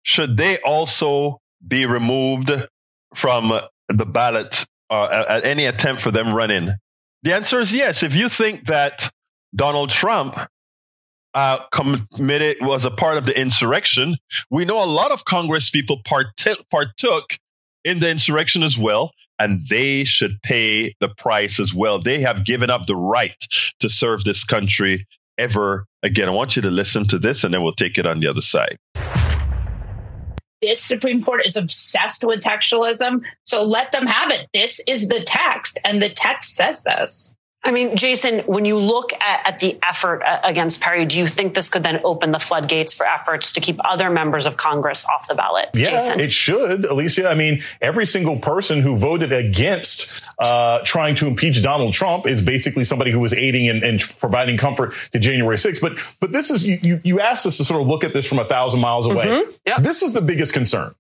should 0.03 0.37
they 0.37 0.59
also 0.59 1.41
be 1.66 1.86
removed 1.86 2.50
from 3.14 3.52
the 3.88 4.06
ballot 4.06 4.66
uh, 4.90 5.24
at 5.28 5.44
any 5.44 5.66
attempt 5.66 6.02
for 6.02 6.11
them 6.11 6.32
running? 6.34 6.70
The 7.22 7.34
answer 7.34 7.61
is 7.61 7.74
yes. 7.74 8.02
If 8.02 8.14
you 8.14 8.28
think 8.28 8.66
that 8.66 9.11
Donald 9.54 9.90
Trump 9.90 10.38
uh, 11.34 11.59
committed 12.14 12.59
was 12.61 12.84
a 12.84 12.90
part 12.90 13.18
of 13.18 13.26
the 13.26 13.38
insurrection, 13.38 14.16
we 14.50 14.64
know 14.64 14.82
a 14.82 14.86
lot 14.86 15.11
of 15.11 15.24
Congress 15.24 15.70
people 15.70 16.00
part 16.04 16.26
partook 16.70 17.38
in 17.84 17.98
the 17.98 18.11
insurrection 18.11 18.62
as 18.62 18.76
well, 18.76 19.12
and 19.38 19.61
they 19.68 20.04
should 20.04 20.40
pay 20.42 20.94
the 21.00 21.09
price 21.09 21.61
as 21.61 21.74
well. 21.74 21.98
They 21.98 22.20
have 22.20 22.44
given 22.44 22.70
up 22.70 22.86
the 22.86 22.96
right 22.96 23.36
to 23.80 23.88
serve 23.88 24.24
this 24.24 24.44
country 24.44 25.04
ever 25.38 25.86
again. 26.02 26.28
I 26.28 26.32
want 26.32 26.56
you 26.56 26.62
to 26.62 26.70
listen 26.70 27.06
to 27.09 27.18
this, 27.18 27.44
and 27.44 27.54
then 27.54 27.62
we'll 27.62 27.72
take 27.72 27.98
it 27.98 28.06
on 28.06 28.20
the 28.20 28.28
other 28.28 28.42
side. 28.42 28.76
This 30.61 30.82
Supreme 30.82 31.22
Court 31.22 31.42
is 31.44 31.56
obsessed 31.56 32.24
with 32.24 32.40
textualism, 32.40 33.24
so 33.44 33.64
let 33.64 33.92
them 33.92 34.06
have 34.06 34.32
it. 34.32 34.48
This 34.52 34.82
is 34.88 35.09
the 35.09 35.22
text, 35.24 35.78
and 35.84 36.02
the 36.02 36.09
text 36.09 36.56
says 36.56 36.82
this. 36.82 37.34
I 37.64 37.72
mean, 37.72 37.96
Jason, 37.96 38.40
when 38.40 38.64
you 38.64 38.78
look 38.78 39.12
at, 39.14 39.46
at, 39.46 39.59
the 39.59 39.78
effort 39.82 40.22
uh, 40.22 40.40
against 40.44 40.80
Perry, 40.80 41.04
do 41.04 41.18
you 41.18 41.26
think 41.26 41.54
this 41.54 41.68
could 41.68 41.82
then 41.82 42.00
open 42.04 42.30
the 42.30 42.38
floodgates 42.38 42.94
for 42.94 43.04
efforts 43.04 43.52
to 43.52 43.61
keep 43.61 43.76
other 43.84 44.11
members 44.11 44.46
of 44.46 44.56
Congress 44.56 45.04
off 45.12 45.26
the 45.26 45.34
ballot? 45.34 45.70
Yeah, 45.74 45.90
Jason? 45.90 46.20
it 46.20 46.32
should, 46.32 46.84
Alicia. 46.84 47.28
I 47.28 47.34
mean, 47.34 47.62
every 47.80 48.06
single 48.06 48.38
person 48.38 48.80
who 48.82 48.96
voted 48.96 49.32
against 49.32 50.28
uh, 50.39 50.80
trying 50.84 51.14
to 51.16 51.26
impeach 51.26 51.62
Donald 51.62 51.93
Trump 51.93 52.26
is 52.26 52.43
basically 52.43 52.84
somebody 52.84 53.11
who 53.11 53.18
was 53.18 53.34
aiding 53.34 53.68
and, 53.68 53.82
and 53.82 54.01
providing 54.20 54.57
comfort 54.57 54.95
to 55.12 55.18
January 55.18 55.57
6th. 55.57 55.80
But 55.80 55.99
but 56.20 56.32
this 56.32 56.51
is 56.51 56.68
you 56.68 57.01
you 57.03 57.20
asked 57.20 57.47
us 57.47 57.57
to 57.59 57.64
sort 57.64 57.80
of 57.80 57.89
look 57.89 58.05
at 58.05 58.12
this 58.12 58.28
from 58.28 58.39
a 58.39 58.45
thousand 58.45 58.80
miles 58.80 59.07
away. 59.07 59.26
Mm-hmm. 59.26 59.51
Yep. 59.66 59.78
This 59.78 60.03
is 60.03 60.14
the 60.14 60.20
biggest 60.20 60.55
concern 60.55 60.95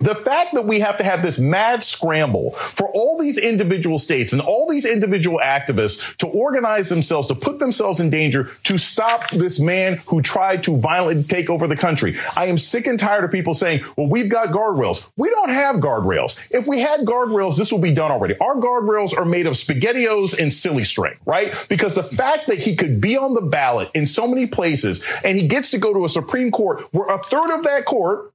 the 0.00 0.14
fact 0.14 0.54
that 0.54 0.64
we 0.64 0.80
have 0.80 0.96
to 0.96 1.04
have 1.04 1.22
this 1.22 1.38
mad 1.38 1.84
scramble 1.84 2.52
for 2.52 2.88
all 2.92 3.18
these 3.18 3.38
individual 3.38 3.98
states 3.98 4.32
and 4.32 4.40
all 4.40 4.68
these 4.68 4.86
individual 4.86 5.38
activists 5.44 6.16
to 6.16 6.26
organize 6.26 6.88
themselves, 6.88 7.28
to 7.28 7.34
put 7.34 7.58
themselves 7.58 8.00
in 8.00 8.08
danger, 8.08 8.48
to 8.64 8.78
stop 8.78 9.30
this 9.30 9.60
man 9.60 9.96
who 10.08 10.22
tried 10.22 10.62
to 10.62 10.76
violently 10.78 11.22
take 11.22 11.50
over 11.50 11.66
the 11.66 11.76
country. 11.76 12.16
I 12.36 12.46
am 12.46 12.56
sick 12.56 12.86
and 12.86 12.98
tired 12.98 13.24
of 13.24 13.30
people 13.30 13.52
saying, 13.52 13.84
well, 13.96 14.06
we've 14.06 14.30
got 14.30 14.48
guardrails. 14.48 15.12
We 15.18 15.28
don't 15.28 15.50
have 15.50 15.76
guardrails. 15.76 16.50
If 16.50 16.66
we 16.66 16.80
had 16.80 17.00
guardrails, 17.00 17.58
this 17.58 17.70
would 17.70 17.82
be 17.82 17.94
done 17.94 18.10
already. 18.10 18.38
Our 18.38 18.56
guardrails 18.56 19.16
are 19.16 19.26
made 19.26 19.46
of 19.46 19.52
spaghettios 19.52 20.40
and 20.40 20.50
silly 20.50 20.84
string, 20.84 21.16
right? 21.26 21.54
Because 21.68 21.94
the 21.94 22.02
fact 22.02 22.46
that 22.46 22.58
he 22.58 22.74
could 22.74 23.02
be 23.02 23.18
on 23.18 23.34
the 23.34 23.42
ballot 23.42 23.90
in 23.94 24.06
so 24.06 24.26
many 24.26 24.46
places 24.46 25.06
and 25.24 25.38
he 25.38 25.46
gets 25.46 25.70
to 25.72 25.78
go 25.78 25.92
to 25.92 26.06
a 26.06 26.08
Supreme 26.08 26.50
Court 26.50 26.82
where 26.92 27.14
a 27.14 27.18
third 27.18 27.50
of 27.50 27.64
that 27.64 27.84
court 27.84 28.32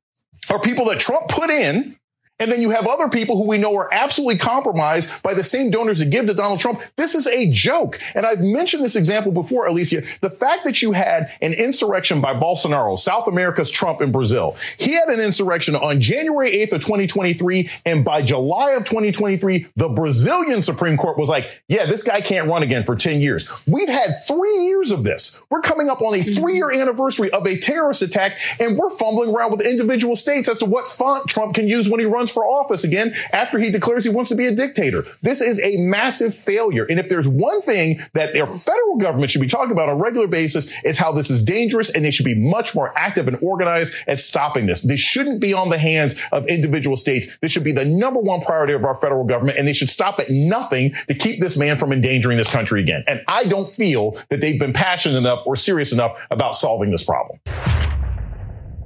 are 0.50 0.60
people 0.60 0.86
that 0.86 1.00
Trump 1.00 1.28
put 1.28 1.50
in 1.50 1.98
and 2.40 2.52
then 2.52 2.62
you 2.62 2.72
have 2.72 2.86
other 2.86 3.08
people 3.08 3.38
who 3.38 3.48
we 3.48 3.58
know 3.58 3.76
are 3.78 3.94
absolutely 3.94 4.38
compromised 4.38 5.24
by 5.24 5.34
the 5.34 5.44
same 5.44 5.72
donors 5.72 6.00
that 6.00 6.10
give 6.10 6.26
to 6.28 6.34
Donald 6.34 6.60
Trump. 6.60 6.82
This 6.98 7.16
is 7.16 7.28
a 7.28 7.50
joke. 7.50 8.00
And 8.14 8.26
I've 8.26 8.42
mentioned 8.42 8.84
this 8.84 8.98
example 8.98 9.32
before, 9.32 9.68
Alicia. 9.68 10.02
The 10.20 10.30
fact 10.30 10.66
that 10.66 10.82
you 10.82 10.92
had 10.92 11.32
an 11.42 11.54
insurrection 11.54 12.20
by 12.20 12.34
Bolsonaro, 12.34 13.00
South 13.00 13.28
America's 13.28 13.72
Trump 13.72 14.02
in 14.02 14.12
Brazil. 14.12 14.56
He 14.78 14.92
had 14.92 15.08
an 15.08 15.22
insurrection 15.22 15.76
on 15.76 16.02
January 16.02 16.52
8th 16.52 16.74
of 16.74 16.82
2023. 16.82 17.70
And 17.86 18.04
by 18.04 18.22
July 18.22 18.72
of 18.72 18.84
2023, 18.84 19.68
the 19.78 19.90
Brazilian 19.90 20.62
Supreme 20.62 20.98
Court 20.98 21.18
was 21.18 21.30
like, 21.30 21.64
yeah, 21.70 21.86
this 21.86 22.04
guy 22.04 22.20
can't 22.20 22.50
run 22.50 22.64
again 22.64 22.84
for 22.84 22.96
10 22.96 23.22
years. 23.22 23.66
We've 23.66 23.88
had 23.88 24.14
three 24.28 24.58
years 24.66 24.92
of 24.92 25.04
this. 25.06 25.42
We're 25.50 25.62
coming 25.62 25.90
up 25.90 26.02
on 26.02 26.14
a 26.14 26.18
mm-hmm. 26.18 26.42
three 26.42 26.56
year 26.56 26.72
anniversary 26.72 27.32
of 27.32 27.46
a 27.46 27.58
terrorist 27.58 28.02
attack. 28.02 28.40
And 28.60 28.78
we're 28.78 28.90
fumbling 28.90 29.34
around 29.34 29.52
with 29.52 29.62
individual 29.62 30.18
states 30.18 30.50
as 30.50 30.60
to 30.60 30.66
what 30.66 30.88
font 30.90 31.30
Trump 31.30 31.56
can 31.56 31.70
use 31.70 31.90
when 31.90 32.02
he 32.02 32.06
runs 32.06 32.25
runs 32.26 32.32
for 32.32 32.46
office 32.46 32.84
again 32.84 33.14
after 33.32 33.60
he 33.60 33.72
declares 33.72 34.04
he 34.04 34.10
wants 34.10 34.30
to 34.30 34.36
be 34.36 34.48
a 34.48 34.56
dictator. 34.56 35.04
This 35.22 35.42
is 35.42 35.62
a 35.62 35.78
massive 35.78 36.34
failure. 36.34 36.86
And 36.90 37.00
if 37.00 37.08
there's 37.08 37.28
one 37.28 37.62
thing 37.62 38.02
that 38.14 38.34
their 38.34 38.48
federal 38.48 38.98
government 38.98 39.30
should 39.30 39.42
be 39.42 39.48
talking 39.48 39.72
about 39.72 39.90
on 39.90 39.96
a 39.96 40.02
regular 40.02 40.28
basis, 40.28 40.74
it's 40.84 40.98
how 40.98 41.12
this 41.12 41.30
is 41.30 41.44
dangerous 41.44 41.94
and 41.94 42.04
they 42.04 42.12
should 42.12 42.26
be 42.26 42.36
much 42.36 42.76
more 42.76 42.98
active 42.98 43.28
and 43.28 43.38
organized 43.42 43.96
at 44.08 44.20
stopping 44.20 44.66
this. 44.66 44.82
This 44.82 45.00
shouldn't 45.00 45.40
be 45.40 45.54
on 45.54 45.70
the 45.70 45.78
hands 45.78 46.20
of 46.32 46.48
individual 46.48 46.98
states. 46.98 47.38
This 47.40 47.52
should 47.52 47.64
be 47.64 47.72
the 47.72 47.86
number 47.86 48.20
one 48.20 48.42
priority 48.42 48.74
of 48.74 48.84
our 48.84 48.96
federal 48.96 49.24
government 49.24 49.58
and 49.58 49.68
they 49.68 49.74
should 49.74 49.90
stop 49.90 50.20
at 50.20 50.30
nothing 50.30 50.94
to 51.08 51.14
keep 51.14 51.40
this 51.40 51.58
man 51.58 51.78
from 51.78 51.92
endangering 51.92 52.38
this 52.38 52.52
country 52.52 52.82
again. 52.82 53.04
And 53.08 53.22
I 53.28 53.44
don't 53.44 53.70
feel 53.70 54.12
that 54.30 54.42
they've 54.42 54.60
been 54.60 54.74
passionate 54.74 55.18
enough 55.18 55.46
or 55.46 55.56
serious 55.56 55.94
enough 55.94 56.26
about 56.32 56.56
solving 56.56 56.90
this 56.90 57.04
problem. 57.04 57.40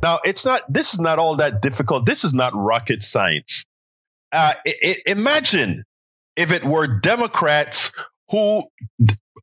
Now, 0.01 0.19
it's 0.23 0.45
not, 0.45 0.61
this 0.69 0.93
is 0.93 0.99
not 0.99 1.19
all 1.19 1.37
that 1.37 1.61
difficult. 1.61 2.05
This 2.05 2.23
is 2.23 2.33
not 2.33 2.53
rocket 2.55 3.01
science. 3.01 3.65
Uh, 4.31 4.53
imagine 5.05 5.83
if 6.35 6.51
it 6.51 6.63
were 6.63 6.99
Democrats 6.99 7.93
who 8.29 8.63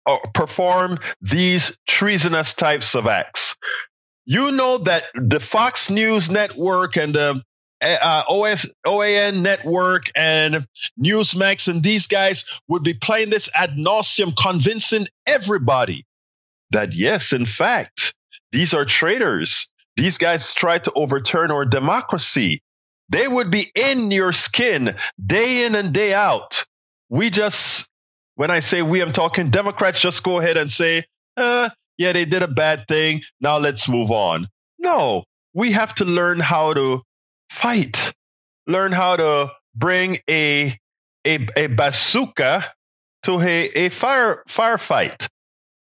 uh, 0.06 0.18
perform 0.32 0.98
these 1.20 1.76
treasonous 1.88 2.54
types 2.54 2.94
of 2.94 3.06
acts. 3.06 3.56
You 4.24 4.52
know 4.52 4.78
that 4.78 5.04
the 5.14 5.40
Fox 5.40 5.90
News 5.90 6.30
network 6.30 6.96
and 6.96 7.14
the 7.14 7.42
uh, 7.82 8.22
OF, 8.28 8.64
OAN 8.86 9.42
network 9.42 10.04
and 10.16 10.66
Newsmax 10.98 11.68
and 11.68 11.82
these 11.82 12.06
guys 12.06 12.44
would 12.68 12.82
be 12.82 12.94
playing 12.94 13.30
this 13.30 13.50
ad 13.54 13.70
nauseum, 13.70 14.34
convincing 14.36 15.06
everybody 15.26 16.04
that 16.70 16.94
yes, 16.94 17.32
in 17.32 17.44
fact, 17.44 18.14
these 18.52 18.74
are 18.74 18.84
traitors. 18.84 19.70
These 19.96 20.18
guys 20.18 20.52
try 20.52 20.78
to 20.78 20.92
overturn 20.94 21.50
our 21.50 21.64
democracy. 21.64 22.60
They 23.08 23.26
would 23.26 23.50
be 23.50 23.70
in 23.74 24.10
your 24.10 24.32
skin 24.32 24.94
day 25.24 25.64
in 25.64 25.74
and 25.74 25.92
day 25.92 26.12
out. 26.12 26.64
We 27.08 27.30
just, 27.30 27.88
when 28.34 28.50
I 28.50 28.60
say 28.60 28.82
we, 28.82 29.00
I'm 29.00 29.12
talking 29.12 29.48
Democrats, 29.48 30.00
just 30.00 30.22
go 30.22 30.38
ahead 30.38 30.56
and 30.56 30.70
say, 30.70 31.04
uh, 31.36 31.70
yeah, 31.98 32.12
they 32.12 32.26
did 32.26 32.42
a 32.42 32.48
bad 32.48 32.86
thing. 32.88 33.22
Now 33.40 33.58
let's 33.58 33.88
move 33.88 34.10
on. 34.10 34.48
No, 34.78 35.24
we 35.54 35.72
have 35.72 35.94
to 35.94 36.04
learn 36.04 36.40
how 36.40 36.74
to 36.74 37.02
fight, 37.50 38.12
learn 38.66 38.92
how 38.92 39.16
to 39.16 39.52
bring 39.74 40.18
a, 40.28 40.78
a, 41.26 41.46
a 41.56 41.66
bazooka 41.68 42.70
to 43.22 43.40
a, 43.40 43.70
a 43.76 43.88
fire, 43.88 44.42
firefight. 44.48 45.26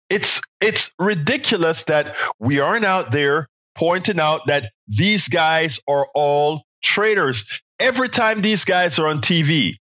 It's, 0.10 0.42
it's 0.60 0.94
ridiculous 1.00 1.84
that 1.84 2.14
we 2.40 2.60
aren't 2.60 2.84
out 2.84 3.12
there 3.12 3.48
pointing 3.76 4.20
out 4.20 4.48
that 4.48 4.72
these 4.88 5.28
guys 5.28 5.80
are 5.88 6.08
all 6.14 6.64
traitors. 6.84 7.46
Every 7.80 8.10
time 8.10 8.42
these 8.42 8.66
guys 8.66 9.00
are 9.00 9.08
on 9.08 9.20
TV, 9.22 9.76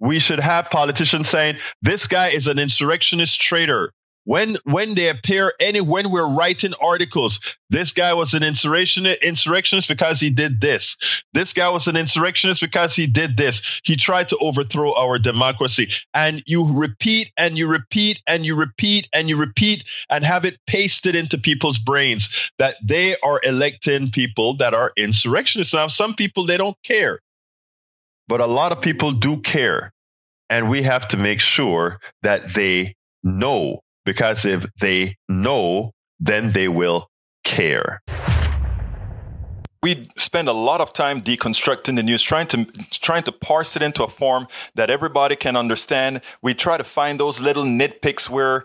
we 0.00 0.18
should 0.18 0.40
have 0.40 0.70
politicians 0.70 1.28
saying, 1.28 1.56
this 1.82 2.06
guy 2.06 2.28
is 2.28 2.46
an 2.46 2.58
insurrectionist 2.58 3.40
traitor 3.40 3.92
when 4.24 4.56
when 4.64 4.94
they 4.94 5.08
appear 5.08 5.52
any 5.60 5.80
when 5.80 6.10
we're 6.10 6.28
writing 6.28 6.72
articles 6.80 7.40
this 7.74 7.90
guy 7.90 8.14
was 8.14 8.34
an 8.34 8.44
insurrectionist 8.44 9.22
insurrectionist 9.24 9.88
because 9.88 10.20
he 10.20 10.30
did 10.30 10.60
this. 10.60 10.96
This 11.32 11.52
guy 11.52 11.68
was 11.70 11.88
an 11.88 11.96
insurrectionist 11.96 12.60
because 12.60 12.94
he 12.94 13.08
did 13.08 13.36
this. 13.36 13.80
He 13.82 13.96
tried 13.96 14.28
to 14.28 14.38
overthrow 14.40 14.94
our 14.94 15.18
democracy. 15.18 15.88
And 16.14 16.40
you 16.46 16.72
repeat 16.72 17.32
and 17.36 17.58
you 17.58 17.66
repeat 17.66 18.22
and 18.28 18.46
you 18.46 18.54
repeat 18.54 19.08
and 19.12 19.28
you 19.28 19.36
repeat 19.36 19.82
and 20.08 20.22
have 20.22 20.44
it 20.44 20.56
pasted 20.68 21.16
into 21.16 21.36
people's 21.36 21.78
brains 21.78 22.52
that 22.58 22.76
they 22.86 23.16
are 23.24 23.40
electing 23.42 24.12
people 24.12 24.56
that 24.58 24.72
are 24.72 24.92
insurrectionists. 24.96 25.74
Now 25.74 25.88
some 25.88 26.14
people 26.14 26.46
they 26.46 26.58
don't 26.58 26.80
care. 26.84 27.18
But 28.28 28.40
a 28.40 28.46
lot 28.46 28.70
of 28.70 28.80
people 28.80 29.10
do 29.10 29.40
care. 29.40 29.92
And 30.48 30.70
we 30.70 30.82
have 30.82 31.08
to 31.08 31.16
make 31.16 31.40
sure 31.40 31.98
that 32.22 32.54
they 32.54 32.94
know 33.24 33.80
because 34.04 34.44
if 34.44 34.66
they 34.80 35.06
mm-hmm. 35.06 35.42
know, 35.42 35.92
then 36.20 36.50
they 36.50 36.68
will 36.68 37.08
care 37.44 38.00
we 39.84 40.08
spend 40.16 40.48
a 40.48 40.52
lot 40.52 40.80
of 40.80 40.94
time 40.94 41.20
deconstructing 41.20 41.96
the 41.96 42.02
news, 42.02 42.22
trying 42.22 42.46
to 42.46 42.64
trying 42.90 43.22
to 43.22 43.30
parse 43.30 43.76
it 43.76 43.82
into 43.82 44.02
a 44.02 44.08
form 44.08 44.48
that 44.74 44.88
everybody 44.88 45.36
can 45.36 45.56
understand. 45.56 46.22
We 46.40 46.54
try 46.54 46.78
to 46.78 46.84
find 46.84 47.20
those 47.20 47.38
little 47.38 47.64
nitpicks 47.64 48.30
where 48.30 48.64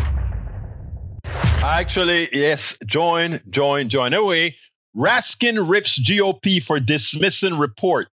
Actually, 1.71 2.27
yes, 2.33 2.77
join, 2.85 3.39
join, 3.49 3.87
join. 3.87 4.13
Anyway, 4.13 4.55
Raskin 4.93 5.69
rips 5.69 5.97
GOP 5.97 6.61
for 6.61 6.81
dismissing 6.81 7.57
report 7.57 8.09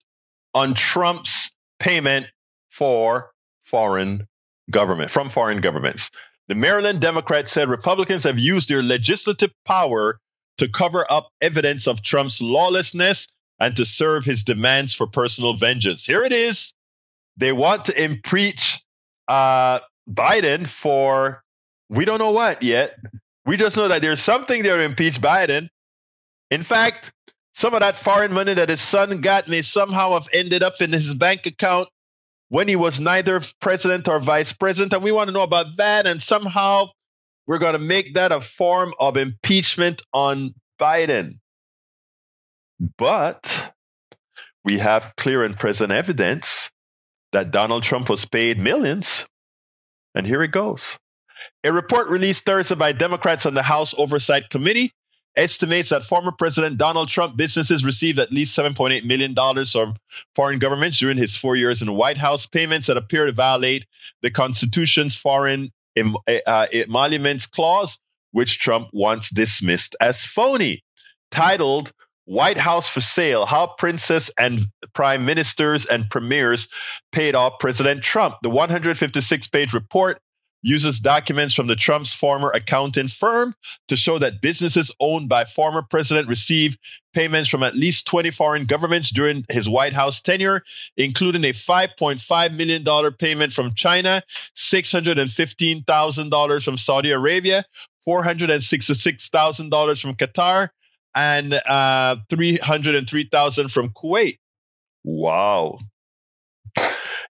on 0.55 0.75
Trump's 0.75 1.53
payment 1.81 2.29
for 2.69 3.33
foreign 3.65 4.29
government 4.71 5.11
from 5.11 5.29
foreign 5.29 5.61
governments. 5.61 6.09
The 6.47 6.55
Maryland 6.55 7.01
Democrats 7.01 7.51
said 7.51 7.69
Republicans 7.69 8.23
have 8.23 8.39
used 8.39 8.69
their 8.69 8.81
legislative 8.81 9.51
power 9.65 10.21
to 10.59 10.69
cover 10.69 11.05
up 11.11 11.29
evidence 11.41 11.89
of 11.89 12.01
Trump's 12.01 12.41
lawlessness 12.41 13.27
and 13.59 13.75
to 13.75 13.85
serve 13.85 14.25
his 14.25 14.45
demands 14.45 14.95
for 14.95 15.09
personal 15.09 15.55
vengeance. 15.55 16.07
Here 16.07 16.23
it 16.23 16.33
is. 16.33 16.75
They 17.37 17.51
want 17.51 17.87
to 17.87 18.05
impeach 18.05 18.81
uh, 19.27 19.81
Biden 20.09 20.69
for 20.69 21.43
we 21.91 22.05
don't 22.05 22.21
know 22.21 22.31
what 22.31 22.63
yet. 22.63 22.97
We 23.49 23.57
just 23.57 23.79
know 23.79 23.89
that 23.89 24.03
there's 24.03 24.21
something 24.21 24.63
there 24.63 24.77
to 24.77 24.83
impeach 24.83 25.23
Biden. 25.23 25.71
In 26.51 26.63
fact, 26.63 27.13
some 27.55 27.73
of 27.73 27.81
that 27.81 27.97
foreign 27.97 28.31
money 28.31 28.53
that 28.53 28.69
his 28.69 28.83
son 28.83 29.23
got 29.23 29.49
may 29.49 29.63
somehow 29.63 30.11
have 30.11 30.29
ended 30.35 30.63
up 30.63 30.75
in 30.83 30.93
his 30.93 31.15
bank 31.15 31.47
account 31.47 31.89
when 32.51 32.69
he 32.69 32.77
was 32.77 33.01
neither 33.01 33.41
president 33.59 34.07
or 34.07 34.21
vice 34.21 34.53
president. 34.53 34.93
And 34.93 35.03
we 35.03 35.13
want 35.13 35.29
to 35.29 35.33
know 35.33 35.45
about 35.45 35.79
that. 35.79 36.07
And 36.07 36.21
somehow 36.21 36.89
we're 37.47 37.59
going 37.59 37.73
to 37.73 37.79
make 37.79 38.15
that 38.15 38.33
a 38.33 38.43
form 38.43 38.93
of 39.01 39.17
impeachment 39.17 40.03
on 40.13 40.55
Biden. 40.79 41.39
But 42.99 43.73
we 44.63 44.77
have 44.77 45.15
clear 45.17 45.43
and 45.43 45.57
present 45.57 45.91
evidence 45.91 46.71
that 47.33 47.51
Donald 47.51 47.83
Trump 47.83 48.11
was 48.11 48.27
paid 48.27 48.59
millions. 48.59 49.27
And 50.15 50.27
here 50.27 50.43
it 50.43 50.51
goes. 50.51 50.99
A 51.65 51.73
report 51.73 52.09
released 52.09 52.45
Thursday 52.45 52.77
by 52.77 52.93
Democrats 52.93 53.45
on 53.45 53.55
the 53.55 53.63
House 53.63 53.93
Oversight 53.99 54.49
Committee 54.49 54.93
estimates 55.37 55.89
that 55.91 56.05
former 56.05 56.31
President 56.31 56.79
Donald 56.79 57.09
Trump 57.09 57.37
businesses 57.37 57.85
received 57.85 58.19
at 58.19 58.31
least 58.31 58.57
$7.8 58.57 59.05
million 59.05 59.35
from 59.35 59.97
foreign 60.35 60.59
governments 60.59 60.99
during 60.99 61.17
his 61.17 61.37
four 61.37 61.57
years 61.57 61.83
in 61.83 61.87
the 61.87 61.93
White 61.93 62.17
House, 62.17 62.47
payments 62.47 62.87
that 62.87 62.97
appear 62.97 63.27
to 63.27 63.33
violate 63.33 63.87
the 64.23 64.31
Constitution's 64.31 65.17
foreign 65.17 65.71
uh, 65.97 66.67
emoluments 66.73 67.47
clause, 67.47 67.99
which 68.33 68.61
Trump 68.61 68.89
once 68.93 69.31
dismissed 69.31 69.97
as 70.01 70.27
phony. 70.27 70.83
Titled 71.31 71.93
White 72.25 72.57
House 72.57 72.89
for 72.89 73.01
Sale 73.01 73.47
How 73.47 73.67
Princes 73.67 74.31
and 74.39 74.67
Prime 74.95 75.25
Ministers 75.25 75.87
and 75.87 76.09
Premiers 76.09 76.69
Paid 77.13 77.35
Off 77.35 77.59
President 77.59 78.03
Trump. 78.03 78.37
The 78.43 78.51
156 78.51 79.47
page 79.49 79.73
report 79.73 80.21
uses 80.63 80.99
documents 80.99 81.55
from 81.55 81.67
the 81.67 81.77
Trump's 81.77 82.15
former 82.15 82.51
accounting 82.51 83.09
firm 83.09 83.55
to 83.89 83.97
show 83.97 84.19
that 84.19 84.41
businesses 84.41 84.91
owned 85.01 85.29
by 85.29 85.45
former 85.45 85.83
president 85.83 86.29
received 86.29 86.79
payments 87.15 87.49
from 87.49 87.63
at 87.63 87.75
least 87.75 88.07
20 88.07 88.31
foreign 88.31 88.65
governments 88.65 89.11
during 89.11 89.45
his 89.51 89.69
White 89.69 89.93
House 89.93 90.21
tenure, 90.21 90.63
including 90.97 91.45
a 91.45 91.53
$5.5 91.53 92.57
million 92.57 92.85
payment 93.15 93.53
from 93.53 93.75
China, 93.75 94.23
$615,000 94.55 96.65
from 96.65 96.77
Saudi 96.77 97.11
Arabia, 97.13 97.65
$466,000 98.07 100.03
from 100.03 100.15
Qatar, 100.15 100.69
and 101.15 101.59
uh, 101.67 102.17
303,000 102.31 103.69
from 103.69 103.91
Kuwait. 103.91 104.39
Wow. 105.05 105.79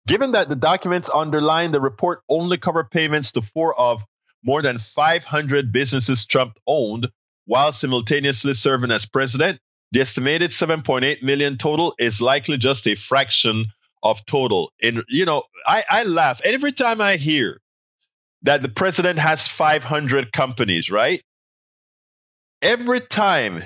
Given 0.08 0.32
that 0.32 0.48
the 0.48 0.56
documents 0.56 1.08
underlying 1.08 1.70
the 1.70 1.80
report 1.80 2.22
only 2.28 2.58
cover 2.58 2.84
payments 2.84 3.32
to 3.32 3.42
four 3.42 3.78
of 3.78 4.02
more 4.44 4.62
than 4.62 4.78
500 4.78 5.72
businesses 5.72 6.26
Trump 6.26 6.58
owned 6.66 7.08
while 7.46 7.72
simultaneously 7.72 8.54
serving 8.54 8.90
as 8.90 9.06
president, 9.06 9.60
the 9.92 10.00
estimated 10.00 10.50
7.8 10.50 11.22
million 11.22 11.56
total 11.56 11.94
is 11.98 12.20
likely 12.20 12.58
just 12.58 12.86
a 12.88 12.96
fraction 12.96 13.66
of 14.02 14.24
total. 14.26 14.72
And, 14.82 15.04
you 15.08 15.26
know, 15.26 15.44
I, 15.66 15.84
I 15.90 16.04
laugh 16.04 16.40
every 16.44 16.72
time 16.72 17.00
I 17.00 17.16
hear 17.16 17.60
that 18.42 18.62
the 18.62 18.68
president 18.68 19.18
has 19.18 19.48
500 19.48 20.32
companies, 20.32 20.90
right? 20.90 21.22
every 22.62 23.00
time 23.00 23.62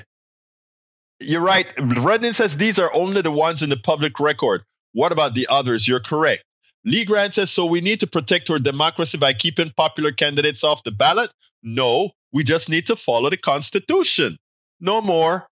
you're 1.20 1.40
right. 1.42 1.66
Redden 1.78 2.32
says 2.32 2.56
these 2.56 2.78
are 2.78 2.92
only 2.92 3.22
the 3.22 3.30
ones 3.30 3.62
in 3.62 3.70
the 3.70 3.76
public 3.76 4.18
record. 4.18 4.62
What 4.92 5.12
about 5.12 5.34
the 5.34 5.46
others? 5.50 5.86
You're 5.86 6.00
correct. 6.00 6.44
Lee 6.84 7.04
Grant 7.04 7.34
says, 7.34 7.50
so 7.50 7.66
we 7.66 7.80
need 7.80 8.00
to 8.00 8.06
protect 8.06 8.50
our 8.50 8.58
democracy 8.58 9.18
by 9.18 9.32
keeping 9.32 9.72
popular 9.76 10.12
candidates 10.12 10.64
off 10.64 10.82
the 10.82 10.90
ballot? 10.90 11.30
No, 11.62 12.10
we 12.32 12.42
just 12.42 12.68
need 12.68 12.86
to 12.86 12.96
follow 12.96 13.30
the 13.30 13.36
Constitution. 13.36 14.36
No 14.80 15.00
more, 15.00 15.46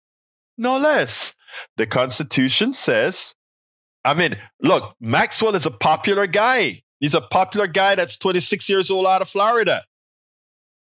no 0.56 0.78
less. 0.78 1.34
The 1.76 1.86
Constitution 1.86 2.72
says, 2.72 3.34
I 4.04 4.14
mean, 4.14 4.36
look, 4.62 4.94
Maxwell 5.00 5.54
is 5.54 5.66
a 5.66 5.70
popular 5.70 6.26
guy. 6.26 6.80
He's 7.00 7.14
a 7.14 7.20
popular 7.20 7.66
guy 7.66 7.94
that's 7.94 8.16
26 8.16 8.68
years 8.68 8.90
old 8.90 9.06
out 9.06 9.22
of 9.22 9.28
Florida. 9.28 9.84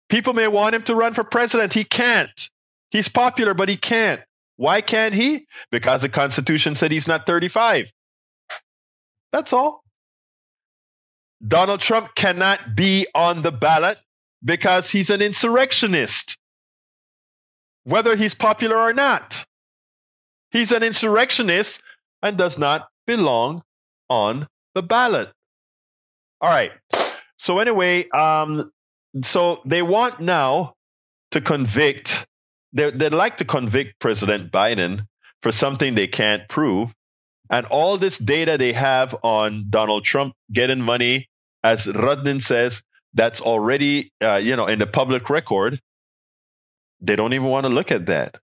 People 0.09 0.32
may 0.32 0.49
want 0.49 0.74
him 0.74 0.82
to 0.82 0.95
run 0.95 1.14
for 1.14 1.24
president. 1.24 1.72
He 1.72 1.84
can't. 1.84 2.51
He's 2.91 3.09
popular, 3.09 3.55
but 3.55 3.68
he 3.68 3.76
can't. 3.76 4.20
Why 4.57 4.80
can't 4.80 5.14
he? 5.14 5.47
Because 5.70 6.03
the 6.03 6.09
Constitution 6.09 6.74
said 6.74 6.93
he's 6.93 7.09
not 7.09 7.26
35. 7.26 7.91
That's 9.33 9.53
all. 9.53 9.83
Donald 11.47 11.81
Trump 11.81 12.14
cannot 12.14 12.74
be 12.74 13.07
on 13.14 13.43
the 13.43 13.53
ballot 13.53 13.97
because 14.45 14.91
he's 14.91 15.11
an 15.11 15.22
insurrectionist, 15.22 16.39
whether 17.85 18.16
he's 18.16 18.35
popular 18.35 18.76
or 18.76 18.93
not. 18.93 19.45
He's 20.51 20.72
an 20.72 20.83
insurrectionist 20.83 21.83
and 22.22 22.37
does 22.37 22.59
not 22.59 22.89
belong 23.07 23.62
on 24.09 24.47
the 24.74 24.83
ballot. 24.83 25.31
All 26.41 26.51
right. 26.51 26.72
So 27.37 27.59
anyway, 27.59 28.09
um, 28.11 28.70
so 29.22 29.62
they 29.64 29.83
want 29.83 30.20
now 30.20 30.74
to 31.31 31.41
convict. 31.41 32.26
They, 32.72 32.91
they'd 32.91 33.12
like 33.12 33.39
to 33.39 33.45
convict 33.45 33.99
President 33.99 34.53
Biden 34.53 35.07
for 35.43 35.53
something 35.53 35.95
they 35.95 36.07
can't 36.07 36.49
prove, 36.49 36.93
and 37.51 37.66
all 37.66 37.98
this 37.98 38.16
data 38.16 38.57
they 38.57 38.72
have 38.72 39.14
on 39.22 39.66
Donald 39.68 40.05
Trump 40.05 40.34
getting 40.53 40.80
money, 40.80 41.28
as 41.62 41.86
Rudnin 41.86 42.40
says, 42.40 42.82
that's 43.12 43.40
already 43.40 44.12
uh, 44.22 44.40
you 44.42 44.57
know 44.57 44.66
in 44.66 44.78
the 44.78 44.86
public 44.86 45.28
record. 45.28 45.80
They 47.01 47.16
don't 47.16 47.32
even 47.32 47.48
want 47.48 47.64
to 47.64 47.70
look 47.70 47.90
at 47.90 48.07
that. 48.07 48.38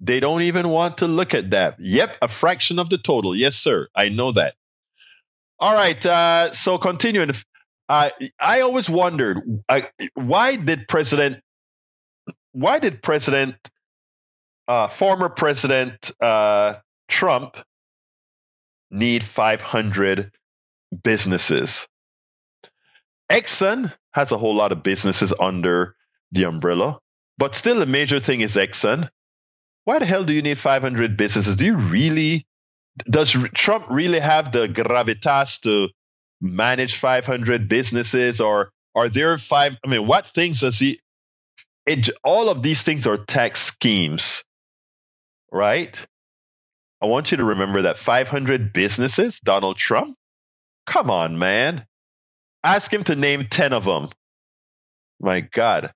They 0.00 0.20
don't 0.20 0.42
even 0.42 0.68
want 0.68 0.98
to 0.98 1.06
look 1.06 1.32
at 1.32 1.50
that. 1.50 1.76
Yep, 1.78 2.16
a 2.20 2.28
fraction 2.28 2.78
of 2.78 2.90
the 2.90 2.98
total. 2.98 3.34
Yes, 3.34 3.54
sir. 3.54 3.88
I 3.94 4.10
know 4.10 4.32
that. 4.32 4.54
All 5.58 5.74
right. 5.74 6.04
Uh, 6.04 6.50
so 6.50 6.76
continuing, 6.76 7.30
uh, 7.88 8.10
I 8.38 8.60
always 8.60 8.90
wondered 8.90 9.38
uh, 9.68 9.82
why 10.14 10.56
did 10.56 10.86
President, 10.86 11.40
why 12.52 12.78
did 12.78 13.02
President, 13.02 13.56
uh, 14.68 14.88
former 14.88 15.30
President 15.30 16.12
uh, 16.20 16.74
Trump 17.08 17.56
need 18.90 19.22
500 19.22 20.30
businesses? 21.02 21.86
Exxon 23.30 23.92
has 24.12 24.32
a 24.32 24.38
whole 24.38 24.54
lot 24.54 24.72
of 24.72 24.82
businesses 24.82 25.32
under 25.38 25.94
the 26.32 26.44
umbrella, 26.44 26.98
but 27.38 27.54
still 27.54 27.78
the 27.78 27.86
major 27.86 28.20
thing 28.20 28.40
is 28.40 28.56
Exxon. 28.56 29.08
Why 29.84 29.98
the 29.98 30.06
hell 30.06 30.24
do 30.24 30.32
you 30.32 30.42
need 30.42 30.58
500 30.58 31.16
businesses? 31.16 31.54
Do 31.54 31.64
you 31.64 31.76
really 31.76 32.46
does 33.04 33.32
Trump 33.54 33.86
really 33.90 34.20
have 34.20 34.52
the 34.52 34.68
gravitas 34.68 35.60
to 35.60 35.88
manage 36.40 36.96
500 36.96 37.68
businesses 37.68 38.40
or 38.40 38.70
are 38.94 39.08
there 39.08 39.36
five 39.38 39.78
I 39.84 39.88
mean 39.88 40.06
what 40.06 40.26
things 40.26 40.60
does 40.60 40.78
he 40.78 40.98
it, 41.86 42.10
all 42.24 42.48
of 42.48 42.62
these 42.62 42.82
things 42.82 43.06
are 43.06 43.16
tax 43.16 43.60
schemes 43.60 44.44
right 45.52 46.06
I 47.02 47.06
want 47.06 47.30
you 47.30 47.36
to 47.38 47.44
remember 47.44 47.82
that 47.82 47.96
500 47.96 48.72
businesses 48.72 49.40
Donald 49.40 49.76
Trump? 49.76 50.16
Come 50.86 51.10
on 51.10 51.38
man. 51.38 51.86
Ask 52.64 52.92
him 52.92 53.04
to 53.04 53.16
name 53.16 53.46
10 53.50 53.72
of 53.72 53.84
them 53.84 54.08
my 55.20 55.40
god. 55.40 55.92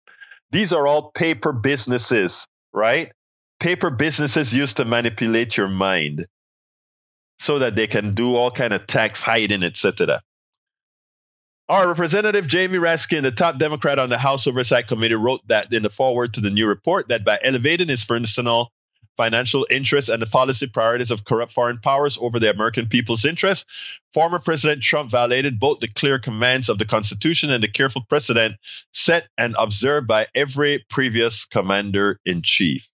These 0.51 0.73
are 0.73 0.87
all 0.87 1.11
paper 1.11 1.53
businesses 1.53 2.47
right? 2.73 3.13
Paper 3.59 3.91
businesses 3.91 4.55
used 4.55 4.77
to 4.79 4.85
manipulate 4.85 5.57
your 5.57 5.69
mind 5.69 6.27
so 7.39 7.59
that 7.59 7.75
they 7.75 7.87
can 7.87 8.15
do 8.15 8.37
all 8.37 8.51
kind 8.51 8.73
of 8.73 8.87
tax 8.87 9.23
hiding, 9.23 9.63
etc. 9.63 10.21
Our 11.69 11.89
Representative 11.89 12.47
Jamie 12.47 12.79
Raskin, 12.79 13.23
the 13.23 13.31
top 13.31 13.59
Democrat 13.59 13.99
on 13.99 14.09
the 14.09 14.19
House 14.19 14.47
Oversight 14.47 14.89
Committee, 14.89 15.15
wrote 15.15 15.47
that 15.49 15.73
in 15.73 15.83
the 15.83 15.91
foreword 15.91 16.35
to 16.35 16.41
the 16.41 16.51
new 16.51 16.67
report 16.67 17.09
that 17.09 17.25
by 17.25 17.39
elevating 17.43 17.89
his 17.89 18.05
personal 18.05 18.71
financial 19.21 19.67
interests 19.71 20.09
and 20.09 20.23
the 20.23 20.27
policy 20.27 20.67
priorities 20.67 21.11
of 21.11 21.27
corrupt 21.27 21.53
foreign 21.53 21.79
powers 21.79 22.17
over 22.23 22.39
the 22.39 22.51
American 22.51 22.87
people's 22.87 23.27
interests, 23.27 23.67
former 24.15 24.39
President 24.39 24.81
Trump 24.83 25.11
violated 25.11 25.61
both 25.61 25.81
the 25.81 25.89
clear 25.89 26.19
commands 26.19 26.71
of 26.71 26.79
the 26.79 26.87
Constitution 26.87 27.51
and 27.51 27.63
the 27.63 27.69
careful 27.69 28.03
precedent 28.09 28.55
set 28.95 29.29
and 29.37 29.55
observed 29.59 30.07
by 30.07 30.27
every 30.35 30.83
previous 30.89 31.45
commander 31.45 32.19
in 32.25 32.41
chief. 32.41 32.89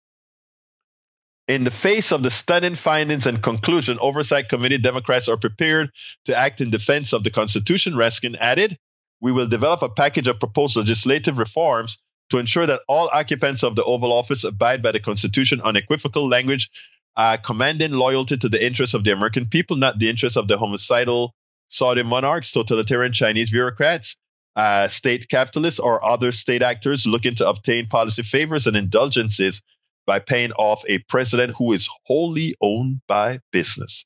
In 1.46 1.62
the 1.62 1.70
face 1.70 2.10
of 2.10 2.24
the 2.24 2.30
stunning 2.30 2.74
findings 2.74 3.26
and 3.26 3.40
conclusion, 3.40 3.96
Oversight 4.00 4.48
Committee 4.48 4.78
Democrats 4.78 5.28
are 5.28 5.36
prepared 5.36 5.92
to 6.24 6.36
act 6.36 6.60
in 6.60 6.70
defense 6.70 7.12
of 7.12 7.22
the 7.22 7.30
Constitution, 7.30 7.92
Raskin 7.92 8.36
added. 8.40 8.76
We 9.20 9.30
will 9.30 9.46
develop 9.46 9.82
a 9.82 9.88
package 9.88 10.26
of 10.26 10.40
proposed 10.40 10.74
legislative 10.74 11.38
reforms 11.38 11.98
to 12.30 12.38
ensure 12.38 12.66
that 12.66 12.82
all 12.88 13.08
occupants 13.12 13.62
of 13.62 13.76
the 13.76 13.84
Oval 13.84 14.12
Office 14.12 14.44
abide 14.44 14.82
by 14.82 14.92
the 14.92 15.00
Constitution 15.00 15.60
unequivocal 15.60 16.28
language, 16.28 16.70
uh, 17.16 17.36
commanding 17.36 17.92
loyalty 17.92 18.36
to 18.36 18.48
the 18.48 18.64
interests 18.64 18.94
of 18.94 19.04
the 19.04 19.12
American 19.12 19.46
people, 19.46 19.76
not 19.76 19.98
the 19.98 20.10
interests 20.10 20.36
of 20.36 20.48
the 20.48 20.58
homicidal 20.58 21.34
Saudi 21.68 22.02
monarchs, 22.02 22.52
totalitarian 22.52 23.12
Chinese 23.12 23.50
bureaucrats, 23.50 24.16
uh, 24.54 24.88
state 24.88 25.28
capitalists, 25.28 25.80
or 25.80 26.04
other 26.04 26.32
state 26.32 26.62
actors 26.62 27.06
looking 27.06 27.34
to 27.34 27.48
obtain 27.48 27.86
policy 27.86 28.22
favors 28.22 28.66
and 28.66 28.76
indulgences 28.76 29.62
by 30.06 30.18
paying 30.18 30.52
off 30.52 30.82
a 30.88 30.98
president 31.08 31.52
who 31.56 31.72
is 31.72 31.88
wholly 32.04 32.54
owned 32.60 33.00
by 33.08 33.40
business. 33.50 34.04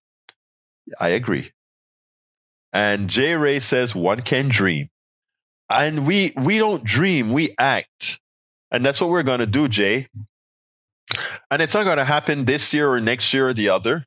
I 0.98 1.10
agree. 1.10 1.52
And 2.72 3.10
Jay 3.10 3.34
Ray 3.34 3.60
says 3.60 3.94
one 3.94 4.20
can 4.20 4.48
dream. 4.48 4.88
And 5.70 6.06
we 6.06 6.32
we 6.36 6.58
don't 6.58 6.84
dream, 6.84 7.32
we 7.32 7.54
act. 7.58 8.20
And 8.72 8.84
that's 8.84 9.00
what 9.00 9.10
we're 9.10 9.22
going 9.24 9.40
to 9.40 9.46
do, 9.46 9.68
Jay. 9.68 10.08
And 11.50 11.62
it's 11.62 11.74
not 11.74 11.84
going 11.84 11.98
to 11.98 12.04
happen 12.04 12.44
this 12.44 12.74
year 12.74 12.90
or 12.90 13.00
next 13.00 13.34
year 13.34 13.48
or 13.48 13.52
the 13.52 13.70
other. 13.70 14.04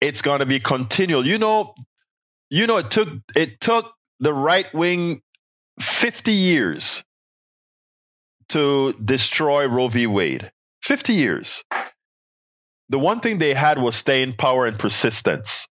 It's 0.00 0.22
going 0.22 0.40
to 0.40 0.46
be 0.46 0.60
continual. 0.60 1.26
You 1.26 1.38
know, 1.38 1.74
you 2.50 2.66
know 2.66 2.78
it 2.78 2.90
took 2.90 3.08
it 3.36 3.60
took 3.60 3.92
the 4.20 4.32
right 4.32 4.72
wing 4.74 5.22
50 5.80 6.32
years 6.32 7.02
to 8.50 8.92
destroy 8.94 9.66
Roe 9.68 9.88
v. 9.88 10.06
Wade. 10.06 10.50
50 10.82 11.12
years. 11.12 11.64
The 12.88 12.98
one 12.98 13.20
thing 13.20 13.38
they 13.38 13.54
had 13.54 13.78
was 13.78 13.96
staying 13.96 14.34
power 14.36 14.66
and 14.66 14.78
persistence. 14.78 15.66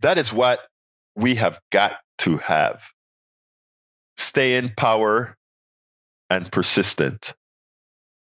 That 0.00 0.18
is 0.18 0.32
what 0.32 0.60
we 1.14 1.36
have 1.36 1.60
got 1.70 1.98
to 2.18 2.38
have. 2.38 2.82
Stay 4.22 4.54
in 4.54 4.70
power 4.76 5.36
and 6.30 6.50
persistent. 6.50 7.34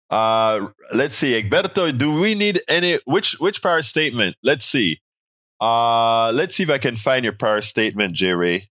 Uh, 0.08 0.68
let's 0.92 1.14
see, 1.14 1.40
Egberto, 1.40 1.96
do 1.96 2.20
we 2.20 2.34
need 2.34 2.60
any 2.68 2.98
which 3.04 3.38
which 3.38 3.62
power 3.62 3.82
statement? 3.82 4.36
Let's 4.42 4.64
see. 4.64 5.00
Uh, 5.60 6.32
let's 6.32 6.54
see 6.54 6.62
if 6.62 6.70
I 6.70 6.78
can 6.78 6.96
find 6.96 7.24
your 7.24 7.34
power 7.34 7.60
statement, 7.60 8.14
Jerry. 8.14 8.68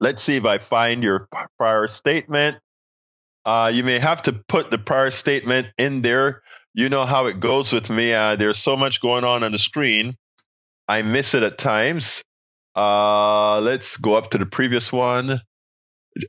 Let's 0.00 0.22
see 0.22 0.36
if 0.36 0.44
I 0.46 0.58
find 0.58 1.02
your 1.02 1.28
prior 1.58 1.86
statement. 1.86 2.56
Uh, 3.44 3.70
you 3.74 3.84
may 3.84 3.98
have 3.98 4.22
to 4.22 4.32
put 4.32 4.70
the 4.70 4.78
prior 4.78 5.10
statement 5.10 5.68
in 5.76 6.02
there. 6.02 6.42
You 6.72 6.88
know 6.88 7.04
how 7.04 7.26
it 7.26 7.40
goes 7.40 7.72
with 7.72 7.90
me. 7.90 8.14
Uh, 8.14 8.36
there's 8.36 8.58
so 8.58 8.76
much 8.76 9.00
going 9.00 9.24
on 9.24 9.42
on 9.42 9.52
the 9.52 9.58
screen. 9.58 10.14
I 10.88 11.02
miss 11.02 11.34
it 11.34 11.42
at 11.42 11.58
times. 11.58 12.22
Uh, 12.74 13.60
let's 13.60 13.96
go 13.96 14.14
up 14.14 14.30
to 14.30 14.38
the 14.38 14.46
previous 14.46 14.92
one. 14.92 15.40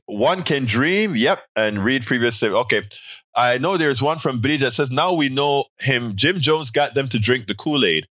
One 0.06 0.42
can 0.42 0.64
dream. 0.64 1.16
Yep. 1.16 1.40
And 1.56 1.84
read 1.84 2.04
previous. 2.06 2.42
Okay. 2.42 2.82
I 3.34 3.58
know 3.58 3.76
there's 3.76 4.02
one 4.02 4.18
from 4.18 4.40
Bridge 4.40 4.60
that 4.60 4.72
says, 4.72 4.90
now 4.90 5.14
we 5.14 5.28
know 5.28 5.64
him. 5.78 6.16
Jim 6.16 6.40
Jones 6.40 6.70
got 6.70 6.94
them 6.94 7.08
to 7.08 7.18
drink 7.18 7.46
the 7.46 7.54
Kool 7.54 7.84
Aid. 7.84 8.06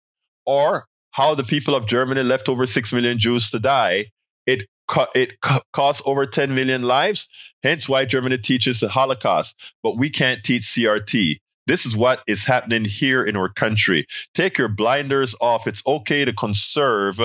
Or 0.45 0.85
how 1.11 1.35
the 1.35 1.43
people 1.43 1.75
of 1.75 1.85
Germany 1.85 2.23
left 2.23 2.49
over 2.49 2.65
6 2.65 2.93
million 2.93 3.17
Jews 3.17 3.49
to 3.51 3.59
die. 3.59 4.05
It 4.45 4.65
it 5.13 5.39
co- 5.41 5.61
costs 5.73 6.01
over 6.05 6.25
10 6.25 6.55
million 6.55 6.81
lives. 6.83 7.27
Hence 7.61 7.89
why 7.89 8.05
Germany 8.05 8.37
teaches 8.37 8.79
the 8.79 8.89
Holocaust, 8.89 9.55
but 9.83 9.97
we 9.97 10.09
can't 10.09 10.43
teach 10.43 10.63
CRT. 10.63 11.37
This 11.67 11.85
is 11.85 11.95
what 11.95 12.23
is 12.27 12.43
happening 12.43 12.85
here 12.85 13.23
in 13.23 13.35
our 13.35 13.49
country. 13.49 14.07
Take 14.33 14.57
your 14.57 14.69
blinders 14.69 15.35
off. 15.39 15.67
It's 15.67 15.83
okay 15.85 16.25
to 16.25 16.33
conserve. 16.33 17.19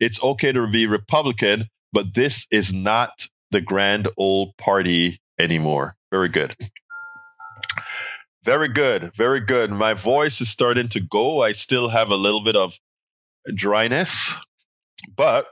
It's 0.00 0.22
okay 0.22 0.50
to 0.52 0.66
be 0.66 0.86
Republican, 0.86 1.66
but 1.92 2.14
this 2.14 2.46
is 2.50 2.72
not 2.72 3.26
the 3.50 3.60
grand 3.60 4.08
old 4.16 4.56
party 4.56 5.20
anymore. 5.38 5.94
Very 6.10 6.28
good. 6.28 6.56
Very 8.44 8.68
good. 8.68 9.14
Very 9.14 9.40
good. 9.40 9.70
My 9.70 9.92
voice 9.92 10.40
is 10.40 10.48
starting 10.48 10.88
to 10.88 11.00
go. 11.00 11.42
I 11.42 11.52
still 11.52 11.88
have 11.88 12.10
a 12.10 12.16
little 12.16 12.42
bit 12.42 12.56
of 12.56 12.74
dryness, 13.54 14.32
but 15.14 15.46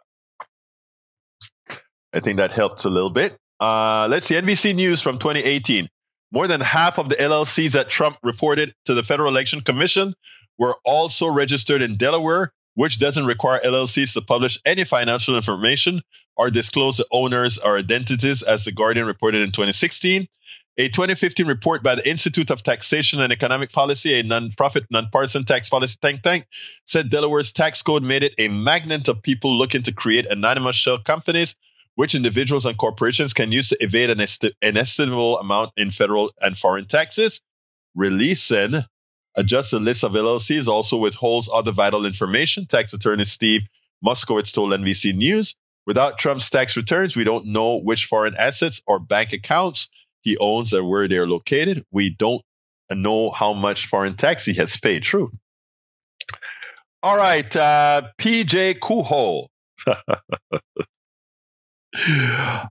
I 2.12 2.20
think 2.20 2.38
that 2.38 2.50
helps 2.50 2.84
a 2.84 2.90
little 2.90 3.10
bit. 3.10 3.36
Uh, 3.60 4.08
let's 4.10 4.26
see, 4.26 4.34
NBC 4.34 4.74
News 4.74 5.02
from 5.02 5.18
2018. 5.18 5.88
More 6.32 6.46
than 6.46 6.60
half 6.60 6.98
of 6.98 7.08
the 7.08 7.16
LLCs 7.16 7.72
that 7.72 7.88
Trump 7.88 8.16
reported 8.22 8.72
to 8.86 8.94
the 8.94 9.02
Federal 9.02 9.28
Election 9.28 9.60
Commission 9.60 10.14
were 10.58 10.76
also 10.84 11.30
registered 11.30 11.82
in 11.82 11.96
Delaware, 11.96 12.52
which 12.78 13.00
doesn't 13.00 13.26
require 13.26 13.58
LLCs 13.58 14.12
to 14.12 14.20
publish 14.20 14.56
any 14.64 14.84
financial 14.84 15.34
information 15.34 16.00
or 16.36 16.48
disclose 16.48 16.98
the 16.98 17.06
owners 17.10 17.58
or 17.58 17.76
identities, 17.76 18.40
as 18.44 18.64
The 18.64 18.70
Guardian 18.70 19.04
reported 19.04 19.42
in 19.42 19.48
2016. 19.48 20.28
A 20.76 20.88
2015 20.88 21.48
report 21.48 21.82
by 21.82 21.96
the 21.96 22.08
Institute 22.08 22.50
of 22.50 22.62
Taxation 22.62 23.20
and 23.20 23.32
Economic 23.32 23.72
Policy, 23.72 24.20
a 24.20 24.22
nonprofit, 24.22 24.84
nonpartisan 24.92 25.44
tax 25.44 25.68
policy 25.68 25.98
think 26.00 26.22
tank, 26.22 26.46
said 26.84 27.10
Delaware's 27.10 27.50
tax 27.50 27.82
code 27.82 28.04
made 28.04 28.22
it 28.22 28.34
a 28.38 28.46
magnet 28.46 29.08
of 29.08 29.22
people 29.22 29.58
looking 29.58 29.82
to 29.82 29.92
create 29.92 30.26
anonymous 30.26 30.76
shell 30.76 31.02
companies, 31.02 31.56
which 31.96 32.14
individuals 32.14 32.64
and 32.64 32.78
corporations 32.78 33.32
can 33.32 33.50
use 33.50 33.70
to 33.70 33.76
evade 33.80 34.08
an, 34.08 34.20
est- 34.20 34.54
an 34.62 34.76
estimable 34.76 35.40
amount 35.40 35.72
in 35.76 35.90
federal 35.90 36.30
and 36.40 36.56
foreign 36.56 36.86
taxes. 36.86 37.40
Releasing 37.96 38.84
adjusted 39.36 39.80
list 39.82 40.04
of 40.04 40.12
LLCs 40.12 40.66
also 40.66 40.96
withholds 40.96 41.48
other 41.52 41.72
vital 41.72 42.06
information. 42.06 42.66
Tax 42.66 42.92
attorney 42.92 43.24
Steve 43.24 43.62
Moskowitz 44.04 44.52
told 44.52 44.70
NBC 44.70 45.14
News, 45.14 45.56
without 45.86 46.18
Trump's 46.18 46.50
tax 46.50 46.76
returns, 46.76 47.16
we 47.16 47.24
don't 47.24 47.46
know 47.46 47.76
which 47.76 48.06
foreign 48.06 48.34
assets 48.36 48.82
or 48.86 48.98
bank 48.98 49.32
accounts 49.32 49.88
he 50.22 50.36
owns 50.38 50.72
and 50.72 50.88
where 50.88 51.08
they're 51.08 51.26
located. 51.26 51.84
We 51.90 52.10
don't 52.10 52.42
know 52.90 53.30
how 53.30 53.52
much 53.52 53.86
foreign 53.86 54.14
tax 54.14 54.44
he 54.44 54.54
has 54.54 54.76
paid. 54.76 55.02
True. 55.02 55.30
All 57.02 57.16
right, 57.16 57.54
uh, 57.54 58.02
PJ 58.18 58.80
Kuho. 58.80 59.46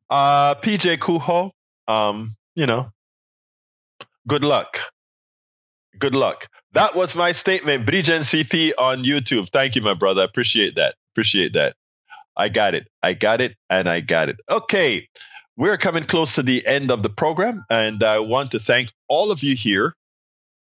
uh, 0.10 0.56
PJ 0.56 0.98
Kuho, 0.98 1.52
um, 1.88 2.36
you 2.56 2.66
know, 2.66 2.92
good 4.28 4.44
luck. 4.44 4.80
Good 6.00 6.16
luck. 6.16 6.48
That 6.74 6.96
was 6.96 7.16
my 7.16 7.32
statement. 7.32 7.86
Bridge 7.86 8.08
NCP 8.08 8.74
on 8.78 9.04
YouTube. 9.04 9.50
Thank 9.50 9.76
you, 9.76 9.82
my 9.82 9.94
brother. 9.94 10.24
Appreciate 10.24 10.76
that. 10.76 10.96
Appreciate 11.14 11.54
that. 11.54 11.76
I 12.36 12.50
got 12.50 12.76
it. 12.76 12.88
I 13.02 13.14
got 13.14 13.42
it. 13.42 13.56
And 13.70 13.88
I 13.90 14.02
got 14.02 14.30
it. 14.30 14.38
Okay. 14.50 15.08
We're 15.56 15.78
coming 15.78 16.04
close 16.04 16.36
to 16.36 16.44
the 16.44 16.66
end 16.68 16.92
of 16.92 17.02
the 17.02 17.10
program. 17.10 17.64
And 17.70 18.04
I 18.04 18.20
want 18.20 18.52
to 18.52 18.60
thank 18.60 18.92
all 19.08 19.32
of 19.32 19.42
you 19.42 19.56
here 19.56 19.96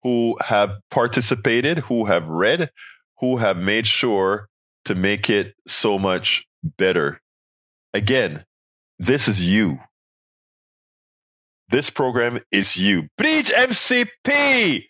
who 0.03 0.38
have 0.41 0.77
participated, 0.89 1.79
who 1.79 2.05
have 2.05 2.27
read, 2.27 2.69
who 3.19 3.38
have 3.38 3.57
made 3.57 3.88
sure 3.88 4.47
to 4.86 4.95
make 4.95 5.29
it 5.29 5.53
so 5.67 5.99
much 5.99 6.45
better. 6.77 7.19
Again, 7.93 8.45
this 8.99 9.27
is 9.27 9.43
you. 9.43 9.79
This 11.69 11.89
program 11.89 12.39
is 12.51 12.77
you. 12.77 13.07
Bridge 13.17 13.49
MCP. 13.49 14.86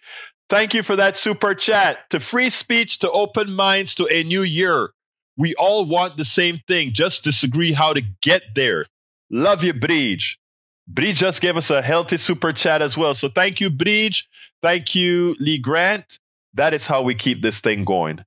Thank 0.49 0.73
you 0.73 0.83
for 0.83 0.95
that 0.97 1.17
super 1.17 1.55
chat. 1.55 2.09
To 2.11 2.19
free 2.19 2.49
speech, 2.49 2.99
to 2.99 3.11
open 3.11 3.51
minds, 3.53 3.95
to 3.95 4.07
a 4.11 4.23
new 4.23 4.43
year. 4.43 4.89
We 5.37 5.55
all 5.55 5.85
want 5.85 6.17
the 6.17 6.25
same 6.25 6.61
thing, 6.67 6.93
just 6.93 7.23
disagree 7.23 7.73
how 7.73 7.93
to 7.93 8.01
get 8.21 8.43
there. 8.55 8.85
Love 9.29 9.63
you, 9.63 9.73
Bridge. 9.73 10.39
Bridge 10.87 11.17
just 11.17 11.41
gave 11.41 11.57
us 11.57 11.71
a 11.71 11.81
healthy 11.81 12.17
super 12.17 12.53
chat 12.53 12.81
as 12.81 12.95
well. 12.95 13.13
So 13.13 13.27
thank 13.27 13.59
you, 13.59 13.69
Bridge. 13.69 14.29
Thank 14.61 14.95
you, 14.95 15.35
Lee 15.39 15.57
Grant. 15.57 16.19
That 16.53 16.73
is 16.73 16.85
how 16.85 17.01
we 17.01 17.15
keep 17.15 17.41
this 17.41 17.59
thing 17.59 17.83
going. 17.83 18.23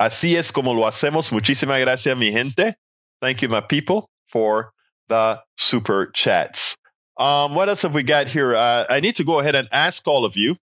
Así 0.00 0.36
es 0.36 0.50
como 0.50 0.72
lo 0.72 0.84
hacemos. 0.84 1.32
Muchísimas 1.32 1.82
gracias, 1.82 2.16
mi 2.16 2.30
gente. 2.30 2.74
Thank 3.20 3.42
you, 3.42 3.48
my 3.48 3.62
people, 3.62 4.08
for 4.28 4.72
the 5.08 5.40
super 5.56 6.06
chats. 6.06 6.76
Um, 7.16 7.54
what 7.54 7.68
else 7.68 7.82
have 7.82 7.94
we 7.94 8.02
got 8.02 8.28
here? 8.28 8.54
Uh, 8.54 8.84
I 8.88 9.00
need 9.00 9.16
to 9.16 9.24
go 9.24 9.38
ahead 9.40 9.54
and 9.54 9.68
ask 9.72 10.06
all 10.06 10.24
of 10.24 10.36
you 10.36 10.56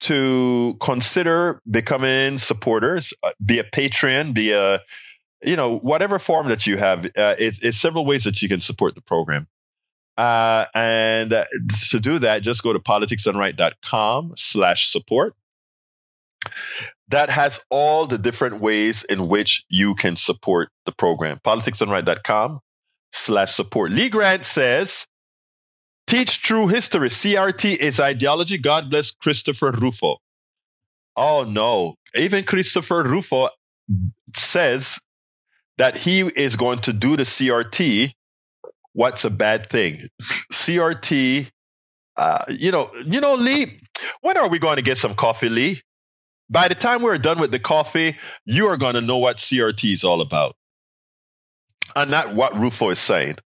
to 0.00 0.76
consider 0.80 1.60
becoming 1.68 2.38
supporters, 2.38 3.12
uh, 3.22 3.30
be 3.44 3.58
a 3.58 3.64
Patreon, 3.64 4.34
be 4.34 4.52
a, 4.52 4.80
you 5.42 5.56
know, 5.56 5.78
whatever 5.78 6.18
form 6.18 6.48
that 6.48 6.66
you 6.66 6.76
have. 6.76 7.04
Uh, 7.04 7.34
it, 7.38 7.56
it's 7.62 7.76
several 7.76 8.04
ways 8.06 8.24
that 8.24 8.40
you 8.42 8.48
can 8.48 8.60
support 8.60 8.94
the 8.94 9.00
program. 9.00 9.46
Uh, 10.16 10.66
and 10.74 11.32
uh, 11.32 11.44
to 11.90 12.00
do 12.00 12.18
that, 12.18 12.42
just 12.42 12.62
go 12.62 12.72
to 12.72 12.80
politicsdoneright.com 12.80 14.32
slash 14.34 14.88
support. 14.88 15.34
That 17.08 17.30
has 17.30 17.60
all 17.70 18.06
the 18.06 18.18
different 18.18 18.60
ways 18.60 19.04
in 19.04 19.28
which 19.28 19.64
you 19.68 19.94
can 19.94 20.16
support 20.16 20.70
the 20.86 20.92
program. 20.92 21.40
politicsdoneright.com 21.44 22.60
slash 23.12 23.54
support. 23.54 23.90
Lee 23.90 24.08
Grant 24.08 24.44
says, 24.44 25.06
Teach 26.08 26.40
true 26.40 26.68
history. 26.68 27.10
CRT 27.10 27.76
is 27.76 28.00
ideology. 28.00 28.56
God 28.56 28.88
bless 28.88 29.10
Christopher 29.10 29.70
Rufo. 29.72 30.16
Oh 31.14 31.44
no. 31.46 31.96
Even 32.14 32.44
Christopher 32.44 33.02
Rufo 33.02 33.50
says 34.34 34.98
that 35.76 35.98
he 35.98 36.20
is 36.20 36.56
going 36.56 36.80
to 36.80 36.94
do 36.94 37.16
the 37.16 37.24
CRT. 37.24 38.12
What's 38.94 39.26
a 39.26 39.30
bad 39.30 39.68
thing? 39.68 40.08
CRT, 40.50 41.50
uh, 42.16 42.44
you 42.48 42.72
know, 42.72 42.90
you 43.04 43.20
know, 43.20 43.34
Lee, 43.34 43.80
when 44.22 44.38
are 44.38 44.48
we 44.48 44.58
going 44.58 44.76
to 44.76 44.82
get 44.82 44.96
some 44.96 45.14
coffee, 45.14 45.50
Lee? 45.50 45.82
By 46.48 46.68
the 46.68 46.74
time 46.74 47.02
we're 47.02 47.18
done 47.18 47.38
with 47.38 47.50
the 47.50 47.58
coffee, 47.58 48.16
you 48.46 48.68
are 48.68 48.78
going 48.78 48.94
to 48.94 49.02
know 49.02 49.18
what 49.18 49.36
CRT 49.36 49.92
is 49.92 50.04
all 50.04 50.22
about. 50.22 50.56
And 51.94 52.10
not 52.10 52.34
what 52.34 52.56
Rufo 52.56 52.88
is 52.88 52.98
saying. 52.98 53.36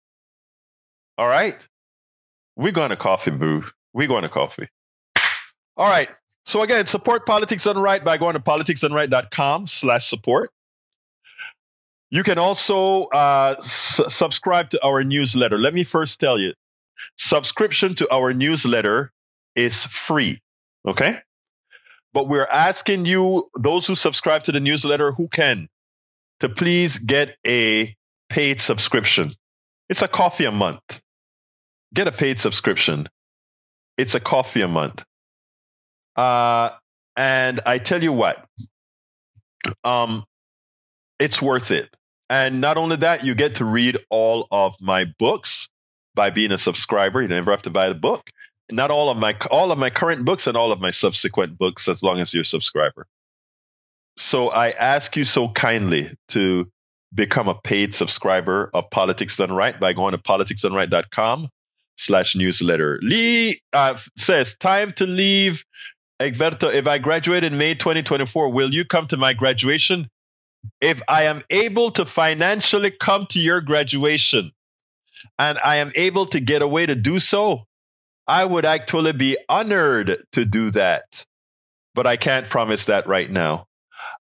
All 1.18 1.26
right? 1.26 1.56
We're 2.57 2.72
going 2.72 2.90
to 2.90 2.96
coffee, 2.96 3.30
boo. 3.30 3.64
We're 3.92 4.09
going 4.09 4.22
to 4.22 4.28
coffee. 4.28 4.68
All 5.76 5.88
right. 5.88 6.09
So 6.44 6.62
again, 6.62 6.86
support 6.86 7.24
Politics 7.24 7.64
Done 7.64 7.78
Right 7.78 8.05
by 8.05 8.18
going 8.18 8.34
to 8.34 8.40
politicsdoneright.com 8.40 9.66
slash 9.66 10.07
support. 10.07 10.50
You 12.11 12.22
can 12.22 12.38
also 12.38 13.05
uh, 13.05 13.55
s- 13.59 14.00
subscribe 14.09 14.70
to 14.70 14.84
our 14.84 15.03
newsletter. 15.03 15.57
Let 15.57 15.72
me 15.72 15.84
first 15.84 16.20
tell 16.20 16.38
you, 16.38 16.53
subscription 17.16 17.94
to 17.96 18.12
our 18.12 18.34
newsletter 18.34 19.12
is 19.55 19.84
free. 19.84 20.40
Okay. 20.86 21.16
But 22.12 22.28
we're 22.28 22.44
asking 22.44 23.07
you, 23.07 23.48
those 23.59 23.86
who 23.86 23.94
subscribe 23.94 24.42
to 24.44 24.53
the 24.53 24.61
newsletter 24.61 25.12
who 25.12 25.28
can, 25.28 25.68
to 26.40 26.48
please 26.48 26.98
get 26.98 27.36
a 27.46 27.96
paid 28.28 28.61
subscription. 28.61 29.32
It's 29.88 30.03
a 30.03 30.09
coffee 30.09 30.44
a 30.44 30.53
month 30.53 31.01
get 31.93 32.09
a 32.09 32.12
paid 32.12 32.38
subscription. 32.38 33.09
It's 33.97 34.14
a 34.14 34.20
coffee 34.20 34.62
a 34.62 34.68
month. 34.68 35.05
Uh, 36.16 36.70
and 37.16 37.61
I 37.66 37.78
tell 37.78 38.03
you 38.03 38.12
what, 38.12 38.45
um, 39.84 40.24
it's 41.18 41.40
worth 41.40 41.70
it. 41.70 41.88
And 42.30 42.61
not 42.61 42.78
only 42.78 42.97
that, 42.97 43.24
you 43.24 43.34
get 43.34 43.57
to 43.57 43.64
read 43.64 43.99
all 44.09 44.49
of 44.51 44.74
my 44.80 45.07
books 45.18 45.68
by 46.14 46.30
being 46.30 46.53
a 46.53 46.59
subscriber. 46.59 47.20
You 47.20 47.28
never 47.28 47.51
have 47.51 47.62
to 47.62 47.70
buy 47.70 47.88
the 47.88 47.95
book. 47.95 48.22
Not 48.70 48.90
all 48.90 49.11
of 49.11 49.18
my 49.18 49.36
all 49.51 49.70
of 49.70 49.78
my 49.78 49.90
current 49.90 50.24
books 50.24 50.47
and 50.47 50.57
all 50.57 50.72
of 50.72 50.80
my 50.80 50.93
subsequent 50.93 51.59
books, 51.59 51.88
as 51.88 52.03
long 52.03 52.20
as 52.20 52.32
you're 52.32 52.43
a 52.43 52.45
subscriber. 52.45 53.07
So 54.16 54.49
I 54.49 54.70
ask 54.70 55.14
you 55.16 55.24
so 55.24 55.49
kindly 55.49 56.14
to 56.28 56.70
become 57.12 57.49
a 57.49 57.55
paid 57.55 57.95
subscriber 57.95 58.70
of 58.72 58.88
Politics 58.90 59.36
Done 59.36 59.53
Right 59.53 59.78
by 59.78 59.93
going 59.93 60.12
to 60.12 60.18
politicsdoneright.com 60.18 61.49
slash 62.03 62.36
newsletter. 62.36 62.98
Lee 63.03 63.61
uh, 63.72 63.96
says, 64.16 64.57
time 64.59 64.92
to 64.92 65.07
leave. 65.07 65.64
Egberto, 66.20 66.72
if 66.72 66.86
I 66.86 66.98
graduate 66.98 67.44
in 67.44 67.59
May 67.59 67.74
2024, 67.74 68.53
will 68.53 68.72
you 68.72 68.84
come 68.84 69.07
to 69.09 69.16
my 69.16 69.32
graduation? 69.32 70.09
If 70.80 71.03
I 71.09 71.24
am 71.24 71.42
able 71.50 71.90
to 71.92 72.05
financially 72.05 72.90
come 72.90 73.26
to 73.30 73.40
your 73.40 73.61
graduation 73.61 74.53
and 75.38 75.59
I 75.64 75.76
am 75.76 75.92
able 75.96 76.26
to 76.26 76.40
get 76.40 76.62
away 76.62 76.86
to 76.86 76.94
do 76.94 77.18
so, 77.18 77.64
I 78.28 78.44
would 78.44 78.64
actually 78.64 79.12
be 79.12 79.36
honored 79.48 80.22
to 80.32 80.44
do 80.44 80.70
that. 80.70 81.24
But 81.94 82.07
I 82.07 82.16
can't 82.16 82.48
promise 82.48 82.84
that 82.84 83.07
right 83.07 83.30
now. 83.30 83.66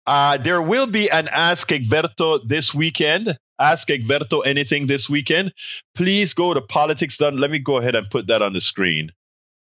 Uh, 0.06 0.38
there 0.38 0.62
will 0.62 0.86
be 0.86 1.10
an 1.10 1.28
Ask 1.28 1.68
Egberto 1.68 2.40
this 2.46 2.74
weekend. 2.74 3.36
Ask 3.60 3.88
Egberto 3.88 4.44
anything 4.44 4.86
this 4.86 5.08
weekend. 5.10 5.52
Please 5.94 6.32
go 6.32 6.54
to 6.54 6.62
Politics 6.62 7.18
Done. 7.18 7.36
Let 7.36 7.50
me 7.50 7.58
go 7.58 7.76
ahead 7.76 7.94
and 7.94 8.08
put 8.08 8.28
that 8.28 8.42
on 8.42 8.52
the 8.54 8.60
screen. 8.60 9.12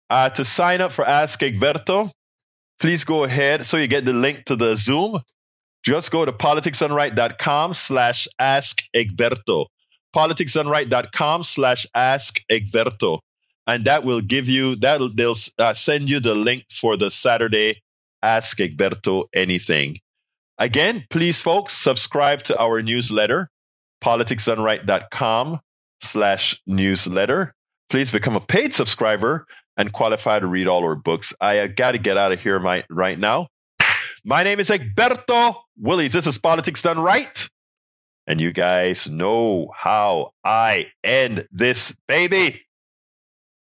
Uh, 0.08 0.28
to 0.30 0.44
sign 0.44 0.80
up 0.80 0.92
for 0.92 1.06
Ask 1.06 1.40
Egberto, 1.40 2.12
please 2.78 3.04
go 3.04 3.24
ahead 3.24 3.64
so 3.64 3.76
you 3.76 3.88
get 3.88 4.04
the 4.04 4.12
link 4.12 4.44
to 4.44 4.56
the 4.56 4.76
Zoom. 4.76 5.18
Just 5.84 6.10
go 6.12 6.24
to 6.24 6.32
politicsdoneright.com 6.32 7.74
slash 7.74 8.28
ask 8.38 8.82
Egberto. 8.94 9.66
Politicsdoneright.com 10.14 11.42
slash 11.42 11.86
ask 11.94 12.40
Egberto. 12.48 13.18
And 13.66 13.84
that 13.86 14.04
will 14.04 14.20
give 14.20 14.48
you, 14.48 14.76
that 14.76 15.00
they'll 15.16 15.36
uh, 15.58 15.74
send 15.74 16.10
you 16.10 16.20
the 16.20 16.34
link 16.34 16.64
for 16.70 16.96
the 16.96 17.10
Saturday 17.10 17.80
Ask 18.22 18.58
Egberto 18.58 19.24
Anything. 19.34 19.98
Again, 20.58 21.04
please, 21.10 21.40
folks, 21.40 21.72
subscribe 21.72 22.42
to 22.44 22.60
our 22.60 22.82
newsletter, 22.82 23.48
politicsdoneright.com 24.02 25.60
slash 26.00 26.60
newsletter. 26.66 27.54
Please 27.88 28.10
become 28.10 28.36
a 28.36 28.40
paid 28.40 28.74
subscriber 28.74 29.46
and 29.76 29.92
qualify 29.92 30.38
to 30.38 30.46
read 30.46 30.68
all 30.68 30.84
our 30.84 30.96
books. 30.96 31.32
I 31.40 31.60
uh, 31.60 31.66
got 31.68 31.92
to 31.92 31.98
get 31.98 32.16
out 32.16 32.32
of 32.32 32.40
here 32.40 32.58
my, 32.58 32.84
right 32.90 33.18
now. 33.18 33.48
My 34.24 34.42
name 34.42 34.60
is 34.60 34.68
Egberto 34.68 35.56
Willies. 35.78 36.12
This 36.12 36.26
is 36.26 36.38
Politics 36.38 36.82
Done 36.82 37.00
Right. 37.00 37.48
And 38.26 38.40
you 38.40 38.52
guys 38.52 39.08
know 39.08 39.72
how 39.76 40.32
I 40.44 40.86
end 41.02 41.46
this 41.50 41.94
baby. 42.06 42.62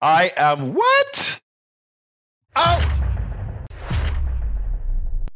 I 0.01 0.31
am 0.37 0.73
what? 0.73 1.41
Out! 2.55 2.94